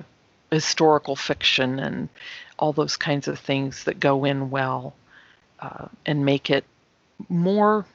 historical 0.51 1.15
fiction 1.15 1.79
and 1.79 2.09
all 2.59 2.73
those 2.73 2.97
kinds 2.97 3.27
of 3.27 3.39
things 3.39 3.83
that 3.83 3.99
go 3.99 4.25
in 4.25 4.49
well 4.49 4.93
uh, 5.59 5.87
and 6.05 6.25
make 6.25 6.49
it 6.49 6.63
more 7.29 7.85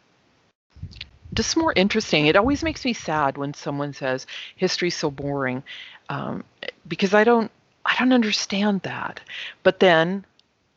just 1.33 1.57
more 1.57 1.73
interesting. 1.77 2.27
It 2.27 2.37
always 2.37 2.63
makes 2.63 2.85
me 2.85 2.93
sad 2.93 3.39
when 3.39 3.55
someone 3.55 3.93
says 3.93 4.27
history's 4.57 4.97
so 4.97 5.11
boring 5.11 5.63
um, 6.09 6.45
because 6.89 7.15
I 7.15 7.25
don't 7.25 7.51
I 7.85 7.95
don't 7.99 8.13
understand 8.13 8.83
that. 8.83 9.21
But 9.63 9.81
then 9.81 10.25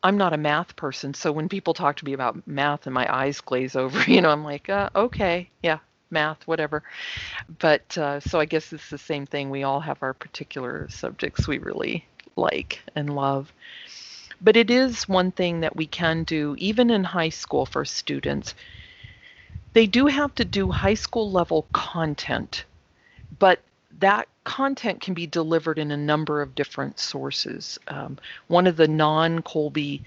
I'm 0.03 0.17
not 0.17 0.33
a 0.33 0.37
math 0.37 0.75
person, 0.75 1.13
so 1.13 1.31
when 1.31 1.47
people 1.49 1.73
talk 1.73 1.95
to 1.97 2.05
me 2.05 2.13
about 2.13 2.45
math 2.45 2.85
and 2.87 2.93
my 2.93 3.07
eyes 3.13 3.39
glaze 3.41 3.75
over, 3.77 4.09
you 4.11 4.21
know, 4.21 4.29
I'm 4.29 4.43
like, 4.43 4.69
uh, 4.69 4.89
okay, 4.95 5.49
yeah, 5.63 5.79
math, 6.11 6.45
whatever. 6.45 6.83
But 7.59 7.97
uh, 7.97 8.19
so 8.19 8.39
I 8.39 8.45
guess 8.45 8.73
it's 8.73 8.89
the 8.89 8.97
same 8.97 9.25
thing. 9.25 9.49
We 9.49 9.63
all 9.63 9.79
have 9.79 10.03
our 10.03 10.13
particular 10.13 10.87
subjects 10.89 11.47
we 11.47 11.57
really 11.57 12.05
like 12.35 12.81
and 12.95 13.15
love. 13.15 13.53
But 14.41 14.57
it 14.57 14.69
is 14.69 15.07
one 15.07 15.31
thing 15.31 15.61
that 15.61 15.75
we 15.75 15.87
can 15.87 16.23
do, 16.25 16.55
even 16.59 16.89
in 16.89 17.03
high 17.05 17.29
school 17.29 17.65
for 17.65 17.85
students. 17.85 18.55
They 19.73 19.87
do 19.87 20.07
have 20.07 20.35
to 20.35 20.45
do 20.45 20.71
high 20.71 20.93
school 20.95 21.31
level 21.31 21.67
content, 21.71 22.65
but 23.39 23.59
that 23.99 24.27
content 24.43 25.01
can 25.01 25.13
be 25.13 25.27
delivered 25.27 25.79
in 25.79 25.91
a 25.91 25.97
number 25.97 26.41
of 26.41 26.55
different 26.55 26.99
sources. 26.99 27.79
Um, 27.87 28.17
one 28.47 28.67
of 28.67 28.77
the 28.77 28.87
non-Kolbe 28.87 30.01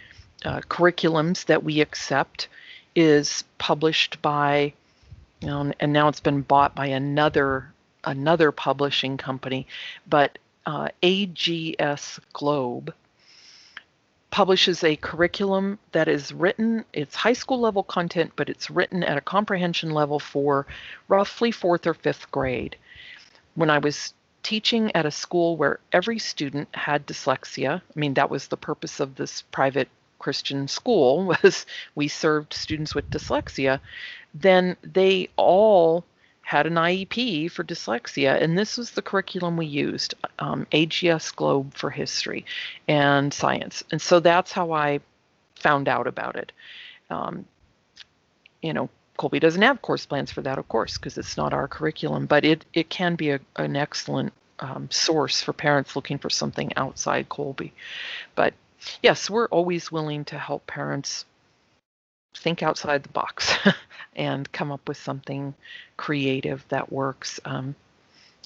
uh, 0.44 0.60
curriculums 0.68 1.46
that 1.46 1.64
we 1.64 1.80
accept 1.80 2.48
is 2.94 3.44
published 3.58 4.20
by, 4.22 4.72
you 5.40 5.48
know, 5.48 5.72
and 5.80 5.92
now 5.92 6.08
it's 6.08 6.20
been 6.20 6.42
bought 6.42 6.74
by 6.74 6.86
another 6.86 7.72
another 8.04 8.52
publishing 8.52 9.16
company, 9.16 9.66
but 10.08 10.38
uh, 10.64 10.88
AGS 11.02 12.20
Globe 12.32 12.94
publishes 14.30 14.84
a 14.84 14.96
curriculum 14.96 15.78
that 15.92 16.08
is 16.08 16.32
written, 16.32 16.84
it's 16.92 17.14
high 17.14 17.32
school 17.32 17.60
level 17.60 17.82
content, 17.82 18.32
but 18.36 18.48
it's 18.48 18.70
written 18.70 19.02
at 19.02 19.16
a 19.16 19.20
comprehension 19.20 19.90
level 19.90 20.20
for 20.20 20.66
roughly 21.08 21.50
fourth 21.50 21.86
or 21.86 21.94
fifth 21.94 22.30
grade. 22.30 22.76
When 23.54 23.70
I 23.70 23.78
was 23.78 24.12
teaching 24.46 24.94
at 24.94 25.04
a 25.04 25.10
school 25.10 25.56
where 25.56 25.80
every 25.90 26.20
student 26.20 26.68
had 26.72 27.04
dyslexia. 27.04 27.82
I 27.82 27.98
mean, 27.98 28.14
that 28.14 28.30
was 28.30 28.46
the 28.46 28.56
purpose 28.56 29.00
of 29.00 29.16
this 29.16 29.42
private 29.42 29.88
Christian 30.20 30.68
school 30.68 31.34
was 31.42 31.66
we 31.96 32.06
served 32.06 32.52
students 32.52 32.94
with 32.94 33.10
dyslexia. 33.10 33.80
Then 34.32 34.76
they 34.82 35.30
all 35.34 36.04
had 36.42 36.64
an 36.68 36.74
IEP 36.74 37.50
for 37.50 37.64
dyslexia, 37.64 38.40
and 38.40 38.56
this 38.56 38.76
was 38.76 38.92
the 38.92 39.02
curriculum 39.02 39.56
we 39.56 39.66
used 39.66 40.14
um, 40.38 40.64
AGS 40.70 41.34
Globe 41.34 41.74
for 41.74 41.90
history 41.90 42.44
and 42.86 43.34
science. 43.34 43.82
And 43.90 44.00
so 44.00 44.20
that's 44.20 44.52
how 44.52 44.70
I 44.70 45.00
found 45.56 45.88
out 45.88 46.06
about 46.06 46.36
it. 46.36 46.52
Um, 47.10 47.46
you 48.62 48.72
know, 48.72 48.88
Kolbe 49.16 49.40
doesn't 49.40 49.62
have 49.62 49.82
course 49.82 50.06
plans 50.06 50.30
for 50.30 50.42
that, 50.42 50.58
of 50.58 50.68
course, 50.68 50.98
because 50.98 51.18
it's 51.18 51.36
not 51.36 51.52
our 51.52 51.68
curriculum, 51.68 52.26
but 52.26 52.44
it, 52.44 52.64
it 52.72 52.88
can 52.88 53.14
be 53.14 53.30
a, 53.30 53.40
an 53.56 53.76
excellent 53.76 54.32
um, 54.60 54.88
source 54.90 55.42
for 55.42 55.52
parents 55.52 55.96
looking 55.96 56.18
for 56.18 56.30
something 56.30 56.72
outside 56.76 57.28
Kolbe. 57.28 57.72
But 58.34 58.54
yes, 59.02 59.28
we're 59.28 59.48
always 59.48 59.92
willing 59.92 60.24
to 60.26 60.38
help 60.38 60.66
parents 60.66 61.24
think 62.36 62.62
outside 62.62 63.02
the 63.02 63.08
box 63.10 63.54
and 64.16 64.50
come 64.52 64.70
up 64.70 64.86
with 64.88 64.96
something 64.96 65.54
creative 65.96 66.64
that 66.68 66.92
works. 66.92 67.40
Um, 67.44 67.74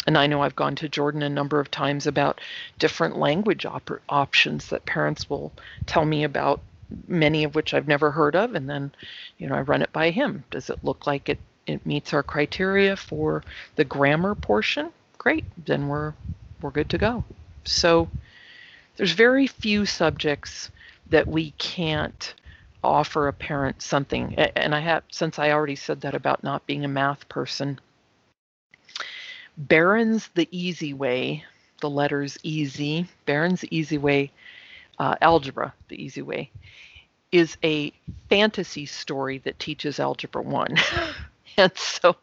and 0.07 0.17
I 0.17 0.27
know 0.27 0.43
I've 0.43 0.57
gone 0.57 0.77
to 0.77 0.89
Jordan 0.89 1.23
a 1.23 1.29
number 1.29 1.61
of 1.61 1.71
times 1.71 2.07
about 2.07 2.41
different 2.79 3.19
language 3.19 3.67
op- 3.67 4.01
options 4.09 4.69
that 4.69 4.87
parents 4.87 5.29
will 5.29 5.53
tell 5.87 6.05
me 6.05 6.25
about, 6.25 6.61
many 7.07 7.45
of 7.45 7.55
which 7.55 7.75
I've 7.75 7.89
never 7.89 8.11
heard 8.11 8.37
of. 8.37 8.55
And 8.55 8.69
then, 8.69 8.93
you 9.39 9.47
know, 9.47 9.55
I 9.55 9.61
run 9.61 9.83
it 9.83 9.93
by 9.93 10.11
him. 10.11 10.45
Does 10.51 10.71
it 10.71 10.79
look 10.83 11.07
like 11.07 11.29
it, 11.29 11.39
it 11.67 11.85
meets 11.87 12.13
our 12.13 12.23
criteria 12.23 12.97
for 12.97 13.43
the 13.77 13.85
grammar 13.85 14.35
portion? 14.35 14.91
Great, 15.19 15.45
then 15.67 15.89
we're 15.89 16.15
we're 16.63 16.71
good 16.71 16.91
to 16.91 16.99
go. 16.99 17.25
So 17.65 18.09
there's 18.97 19.13
very 19.13 19.47
few 19.47 19.87
subjects 19.87 20.71
that 21.09 21.27
we 21.27 21.53
can't 21.53 22.35
offer 22.83 23.29
a 23.29 23.33
parent 23.33 23.83
something. 23.83 24.35
And 24.35 24.75
I 24.75 24.81
have, 24.81 25.03
since 25.11 25.39
I 25.39 25.51
already 25.51 25.77
said 25.77 26.01
that 26.03 26.15
about 26.15 26.43
not 26.43 26.67
being 26.67 26.85
a 26.85 26.89
math 26.89 27.29
person, 27.29 27.79
Barron's 29.57 30.29
the 30.35 30.49
easy 30.51 30.93
way, 30.93 31.45
the 31.81 31.91
letters 31.91 32.39
easy, 32.43 33.07
Barron's 33.27 33.65
easy 33.71 33.99
way, 33.99 34.31
uh, 35.01 35.17
algebra, 35.23 35.73
the 35.89 36.01
easy 36.01 36.21
way, 36.21 36.51
is 37.33 37.57
a 37.65 37.91
fantasy 38.29 38.85
story 38.85 39.39
that 39.39 39.59
teaches 39.59 39.99
algebra 39.99 40.43
one. 40.43 40.77
and 41.57 41.77
so 41.77 42.15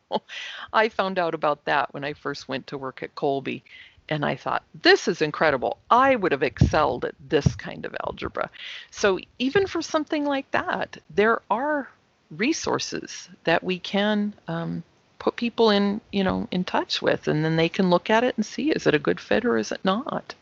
I 0.71 0.87
found 0.87 1.17
out 1.17 1.33
about 1.33 1.65
that 1.65 1.91
when 1.91 2.03
I 2.03 2.13
first 2.13 2.47
went 2.47 2.67
to 2.67 2.77
work 2.77 3.01
at 3.01 3.15
Kolbe. 3.15 3.63
And 4.09 4.23
I 4.23 4.35
thought, 4.35 4.63
this 4.83 5.07
is 5.09 5.21
incredible. 5.21 5.79
I 5.89 6.15
would 6.15 6.31
have 6.31 6.43
excelled 6.43 7.03
at 7.03 7.15
this 7.27 7.55
kind 7.55 7.83
of 7.83 7.95
algebra. 8.05 8.49
So, 8.89 9.19
even 9.37 9.67
for 9.67 9.81
something 9.81 10.23
like 10.23 10.49
that, 10.51 10.97
there 11.13 11.41
are 11.49 11.89
resources 12.31 13.27
that 13.43 13.65
we 13.65 13.79
can 13.79 14.33
um, 14.47 14.83
put 15.19 15.35
people 15.35 15.71
in, 15.71 15.99
you 16.13 16.23
know, 16.23 16.47
in 16.51 16.63
touch 16.63 17.01
with, 17.01 17.27
and 17.27 17.43
then 17.43 17.57
they 17.57 17.67
can 17.67 17.89
look 17.89 18.09
at 18.09 18.23
it 18.23 18.37
and 18.37 18.45
see 18.45 18.71
is 18.71 18.87
it 18.87 18.95
a 18.95 18.99
good 18.99 19.19
fit 19.19 19.43
or 19.43 19.57
is 19.57 19.73
it 19.73 19.83
not. 19.83 20.35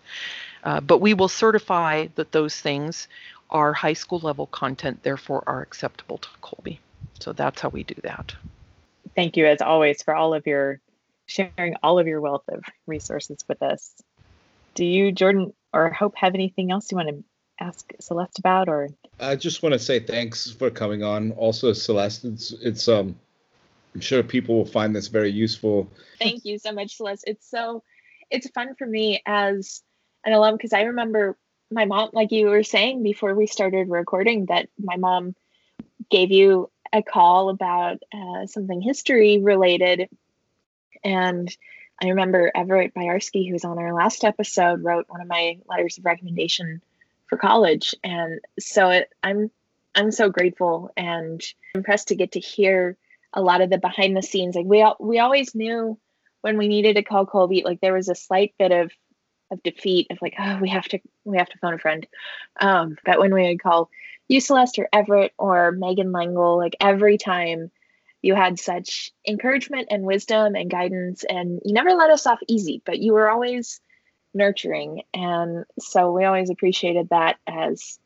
Uh, 0.66 0.82
but 0.82 0.98
we 0.98 1.14
will 1.14 1.28
certify 1.28 2.08
that 2.16 2.32
those 2.32 2.60
things 2.60 3.08
are 3.52 3.72
high 3.72 3.94
school 3.94 4.20
level 4.20 4.48
content, 4.48 5.04
therefore 5.04 5.44
are 5.46 5.62
acceptable 5.62 6.18
to 6.18 6.28
Kolbe. 6.42 6.80
So 7.20 7.32
that's 7.32 7.62
how 7.62 7.70
we 7.70 7.84
do 7.84 7.96
that. 8.04 8.36
Thank 9.16 9.38
you, 9.38 9.46
as 9.46 9.62
always, 9.62 10.02
for 10.02 10.16
all 10.16 10.34
of 10.34 10.46
your 10.48 10.82
sharing 11.28 11.76
all 11.82 12.00
of 12.00 12.08
your 12.08 12.22
wealth 12.22 12.44
of 12.50 12.64
resources 12.86 13.44
with 13.48 13.62
us. 13.62 13.94
Do 14.74 14.86
you, 14.86 15.12
Jordan 15.12 15.54
or 15.72 15.90
Hope, 15.92 16.16
have 16.18 16.36
anything 16.36 16.72
else 16.72 16.92
you 16.92 16.98
want 16.98 17.10
to 17.10 17.24
ask 17.60 17.86
Celeste 18.02 18.40
about? 18.40 18.68
Or 18.68 18.90
I 19.20 19.36
just 19.36 19.64
want 19.64 19.74
to 19.74 19.80
say 19.80 20.00
thanks 20.00 20.52
for 20.52 20.70
coming 20.70 21.04
on. 21.04 21.32
Also, 21.34 21.74
Celeste, 21.74 22.26
it's 22.26 22.52
it's 22.62 22.88
um 22.88 23.16
I'm 23.94 24.02
sure 24.02 24.24
people 24.24 24.56
will 24.56 24.66
find 24.66 24.96
this 24.96 25.08
very 25.08 25.32
useful. 25.32 25.90
Thank 26.20 26.44
you 26.44 26.58
so 26.58 26.74
much, 26.74 26.98
Celeste. 26.98 27.24
It's 27.28 27.50
so 27.50 27.84
it's 28.30 28.50
fun 28.50 28.76
for 28.76 28.86
me 28.86 29.22
as 29.26 29.82
an 30.26 30.34
alum 30.34 30.56
because 30.56 30.74
I 30.74 30.84
remember 30.84 31.38
my 31.72 31.86
mom, 31.86 32.10
like 32.14 32.32
you 32.32 32.48
were 32.48 32.64
saying 32.64 33.04
before 33.04 33.34
we 33.34 33.48
started 33.48 33.90
recording, 33.90 34.48
that 34.48 34.70
my 34.78 34.98
mom 34.98 35.36
gave 36.10 36.32
you 36.32 36.70
a 36.94 37.02
call 37.02 37.50
about 37.50 38.02
uh, 38.14 38.46
something 38.46 38.82
history 38.82 39.40
related 39.40 40.10
and 41.04 41.56
I 42.02 42.10
remember 42.10 42.52
Everett 42.54 42.94
Byarski, 42.94 43.48
who 43.48 43.54
was 43.54 43.64
on 43.64 43.78
our 43.78 43.94
last 43.94 44.24
episode, 44.26 44.84
wrote 44.84 45.06
one 45.08 45.22
of 45.22 45.28
my 45.28 45.60
letters 45.68 45.98
of 45.98 46.06
recommendation 46.06 46.82
for 47.28 47.38
college. 47.38 47.96
And 48.04 48.42
so 48.60 48.90
it, 48.90 49.10
I'm 49.24 49.50
I'm 49.94 50.12
so 50.12 50.30
grateful 50.30 50.92
and 50.98 51.42
impressed 51.74 52.10
to 52.10 52.16
get 52.16 52.34
to 52.34 52.40
hear 52.40 52.98
a 53.32 53.42
lot 53.42 53.62
of 53.62 53.70
the 53.70 53.78
behind 53.78 54.18
the 54.18 54.22
scenes. 54.22 54.56
Like 54.56 54.66
we 54.66 54.82
all 54.82 54.98
we 55.00 55.20
always 55.20 55.56
knew 55.56 55.98
when 56.42 56.58
we 56.58 56.68
needed 56.68 56.96
to 56.96 57.04
call 57.04 57.26
Kolbe, 57.26 57.64
like 57.64 57.80
there 57.80 57.94
was 57.94 58.10
a 58.10 58.16
slight 58.16 58.54
bit 58.60 58.72
of 58.72 58.92
of 59.52 59.64
defeat 59.64 60.08
of 60.12 60.18
like, 60.22 60.36
oh, 60.40 60.60
we 60.62 60.70
have 60.70 60.88
to 60.90 61.00
we 61.24 61.38
have 61.38 61.50
to 61.50 61.58
phone 61.60 61.74
a 61.74 61.80
friend. 61.80 62.08
Um, 62.60 62.98
but 63.06 63.20
when 63.20 63.34
we 63.34 63.48
would 63.48 63.62
call 63.62 63.90
you 64.28 64.40
Celeste 64.40 64.80
or 64.80 64.90
Everett 64.92 65.34
or 65.38 65.72
Megan 65.72 66.12
Langle, 66.12 66.58
like 66.58 66.76
every 66.80 67.18
time 67.18 67.72
you 68.22 68.34
had 68.34 68.60
such 68.60 69.12
encouragement 69.28 69.90
and 69.92 70.04
wisdom 70.04 70.56
and 70.56 70.70
guidance 70.70 71.24
and 71.24 71.62
you 71.64 71.74
never 71.74 71.92
let 71.92 72.10
us 72.10 72.26
off 72.26 72.40
easy 72.48 72.82
but 72.84 72.98
you 72.98 73.14
were 73.14 73.30
always 73.30 73.80
nurturing. 74.34 75.04
And 75.14 75.66
so 75.80 76.12
we 76.12 76.26
always 76.26 76.50
appreciated 76.50 77.10
that 77.10 77.38
as 77.48 78.00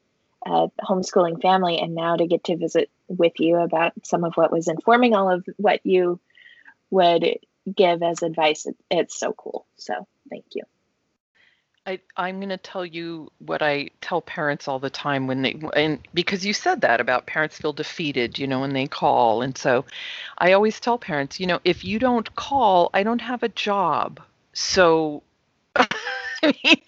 a 0.45 0.69
homeschooling 0.81 1.41
family. 1.41 1.79
And 1.79 1.95
now 1.95 2.15
to 2.15 2.27
get 2.27 2.45
to 2.45 2.57
visit 2.57 2.89
with 3.07 3.33
you 3.39 3.57
about 3.57 3.93
some 4.03 4.23
of 4.23 4.35
what 4.35 4.51
was 4.51 4.67
informing 4.67 5.15
all 5.15 5.31
of 5.31 5.45
what 5.57 5.85
you 5.85 6.19
would 6.91 7.39
give 7.75 8.01
as 8.01 8.23
advice 8.23 8.65
it's 8.89 9.19
so 9.19 9.33
cool. 9.33 9.65
So 9.77 10.07
thank 10.29 10.45
you 10.53 10.63
I, 11.85 11.99
I'm 12.17 12.37
going 12.37 12.49
to 12.49 12.57
tell 12.57 12.85
you 12.85 13.31
what 13.39 13.61
I 13.61 13.89
tell 14.01 14.21
parents 14.21 14.67
all 14.67 14.79
the 14.79 14.89
time 14.89 15.27
when 15.27 15.41
they, 15.41 15.59
and 15.75 15.99
because 16.13 16.45
you 16.45 16.53
said 16.53 16.81
that 16.81 17.01
about 17.01 17.25
parents 17.25 17.57
feel 17.57 17.73
defeated, 17.73 18.37
you 18.37 18.47
know, 18.47 18.59
when 18.59 18.73
they 18.73 18.87
call. 18.87 19.41
And 19.41 19.57
so 19.57 19.85
I 20.37 20.53
always 20.53 20.79
tell 20.79 20.97
parents, 20.97 21.39
you 21.39 21.47
know, 21.47 21.59
if 21.63 21.83
you 21.83 21.97
don't 21.97 22.35
call, 22.35 22.89
I 22.93 23.03
don't 23.03 23.21
have 23.21 23.43
a 23.43 23.49
job. 23.49 24.21
So, 24.53 25.23
I 25.75 25.87
mean, 26.43 26.81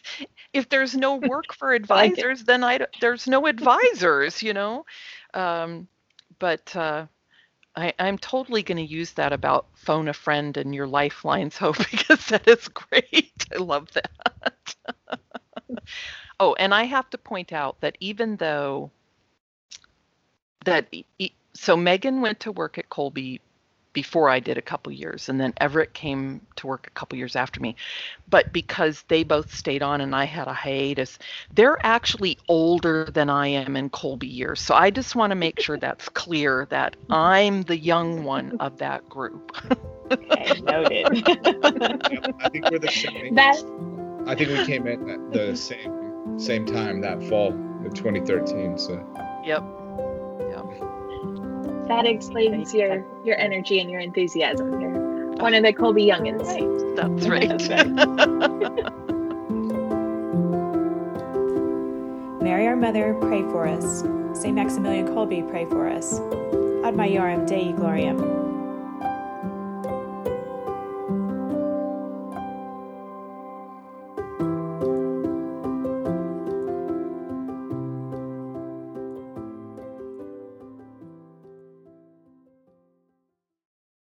if 0.53 0.69
there's 0.69 0.95
no 0.95 1.15
work 1.29 1.53
for 1.53 1.73
advisors, 1.73 2.43
then 2.43 2.63
I, 2.63 2.85
there's 2.99 3.27
no 3.27 3.47
advisors, 3.47 4.43
you 4.43 4.53
know. 4.53 4.85
Um, 5.33 5.87
but, 6.37 6.75
uh, 6.75 7.07
I, 7.75 7.93
I'm 7.99 8.17
totally 8.17 8.63
going 8.63 8.77
to 8.77 8.83
use 8.83 9.13
that 9.13 9.31
about 9.31 9.67
phone 9.75 10.09
a 10.09 10.13
friend 10.13 10.57
and 10.57 10.75
your 10.75 10.87
lifelines 10.87 11.57
hope 11.57 11.77
because 11.77 12.25
that 12.27 12.47
is 12.47 12.67
great. 12.67 13.30
I 13.55 13.57
love 13.57 13.89
that. 13.93 14.75
oh, 16.39 16.55
and 16.55 16.73
I 16.73 16.83
have 16.83 17.09
to 17.11 17.17
point 17.17 17.53
out 17.53 17.79
that 17.81 17.97
even 17.99 18.37
though 18.37 18.91
that 20.65 20.93
so 21.53 21.75
Megan 21.75 22.21
went 22.21 22.39
to 22.41 22.51
work 22.51 22.77
at 22.77 22.89
Kolbe 22.89 23.39
before 23.93 24.29
I 24.29 24.39
did 24.39 24.57
a 24.57 24.61
couple 24.61 24.91
years, 24.91 25.29
and 25.29 25.39
then 25.39 25.53
Everett 25.57 25.93
came 25.93 26.41
to 26.57 26.67
work 26.67 26.87
a 26.87 26.91
couple 26.91 27.17
years 27.17 27.35
after 27.35 27.59
me. 27.59 27.75
But 28.29 28.53
because 28.53 29.03
they 29.07 29.23
both 29.23 29.53
stayed 29.53 29.83
on 29.83 30.01
and 30.01 30.15
I 30.15 30.25
had 30.25 30.47
a 30.47 30.53
hiatus, 30.53 31.19
they're 31.53 31.77
actually 31.85 32.37
older 32.47 33.05
than 33.05 33.29
I 33.29 33.47
am 33.47 33.75
in 33.75 33.89
Kolbe 33.89 34.31
years. 34.31 34.61
So 34.61 34.73
I 34.73 34.89
just 34.89 35.15
want 35.15 35.31
to 35.31 35.35
make 35.35 35.59
sure 35.59 35.77
that's 35.77 36.09
clear 36.09 36.67
that 36.69 36.95
I'm 37.09 37.63
the 37.63 37.77
young 37.77 38.23
one 38.23 38.57
of 38.59 38.77
that 38.77 39.07
group. 39.09 39.51
okay, 40.11 40.61
noted. 40.61 41.05
I 42.39 42.49
think 42.49 42.69
we're 42.69 42.79
the 42.79 42.89
same. 42.91 43.35
That 43.35 43.63
I 44.27 44.35
think 44.35 44.49
we 44.49 44.65
came 44.65 44.87
in 44.87 45.09
at 45.09 45.33
the 45.33 45.55
same 45.55 46.37
same 46.37 46.65
time 46.65 47.01
that 47.01 47.21
fall 47.23 47.49
of 47.85 47.93
2013. 47.93 48.77
So. 48.77 49.05
Yep 49.43 49.80
that 51.91 52.05
explains 52.05 52.73
your 52.73 53.05
your 53.23 53.37
energy 53.37 53.79
and 53.79 53.91
your 53.91 53.99
enthusiasm. 53.99 54.79
You're 54.79 55.35
one 55.37 55.53
of 55.53 55.63
the 55.63 55.73
Kolbe 55.73 56.05
youngins. 56.05 56.45
That's 56.95 57.27
right. 57.27 57.49
Mary, 62.41 62.65
our 62.65 62.75
mother, 62.75 63.15
pray 63.21 63.41
for 63.43 63.67
us. 63.67 64.03
St. 64.33 64.55
Maximilian 64.55 65.07
Kolbe, 65.07 65.47
pray 65.49 65.65
for 65.65 65.89
us. 65.89 66.19
Ad 66.83 66.95
Maiorem 66.95 67.45
Dei 67.45 67.71
Gloriam. 67.73 68.40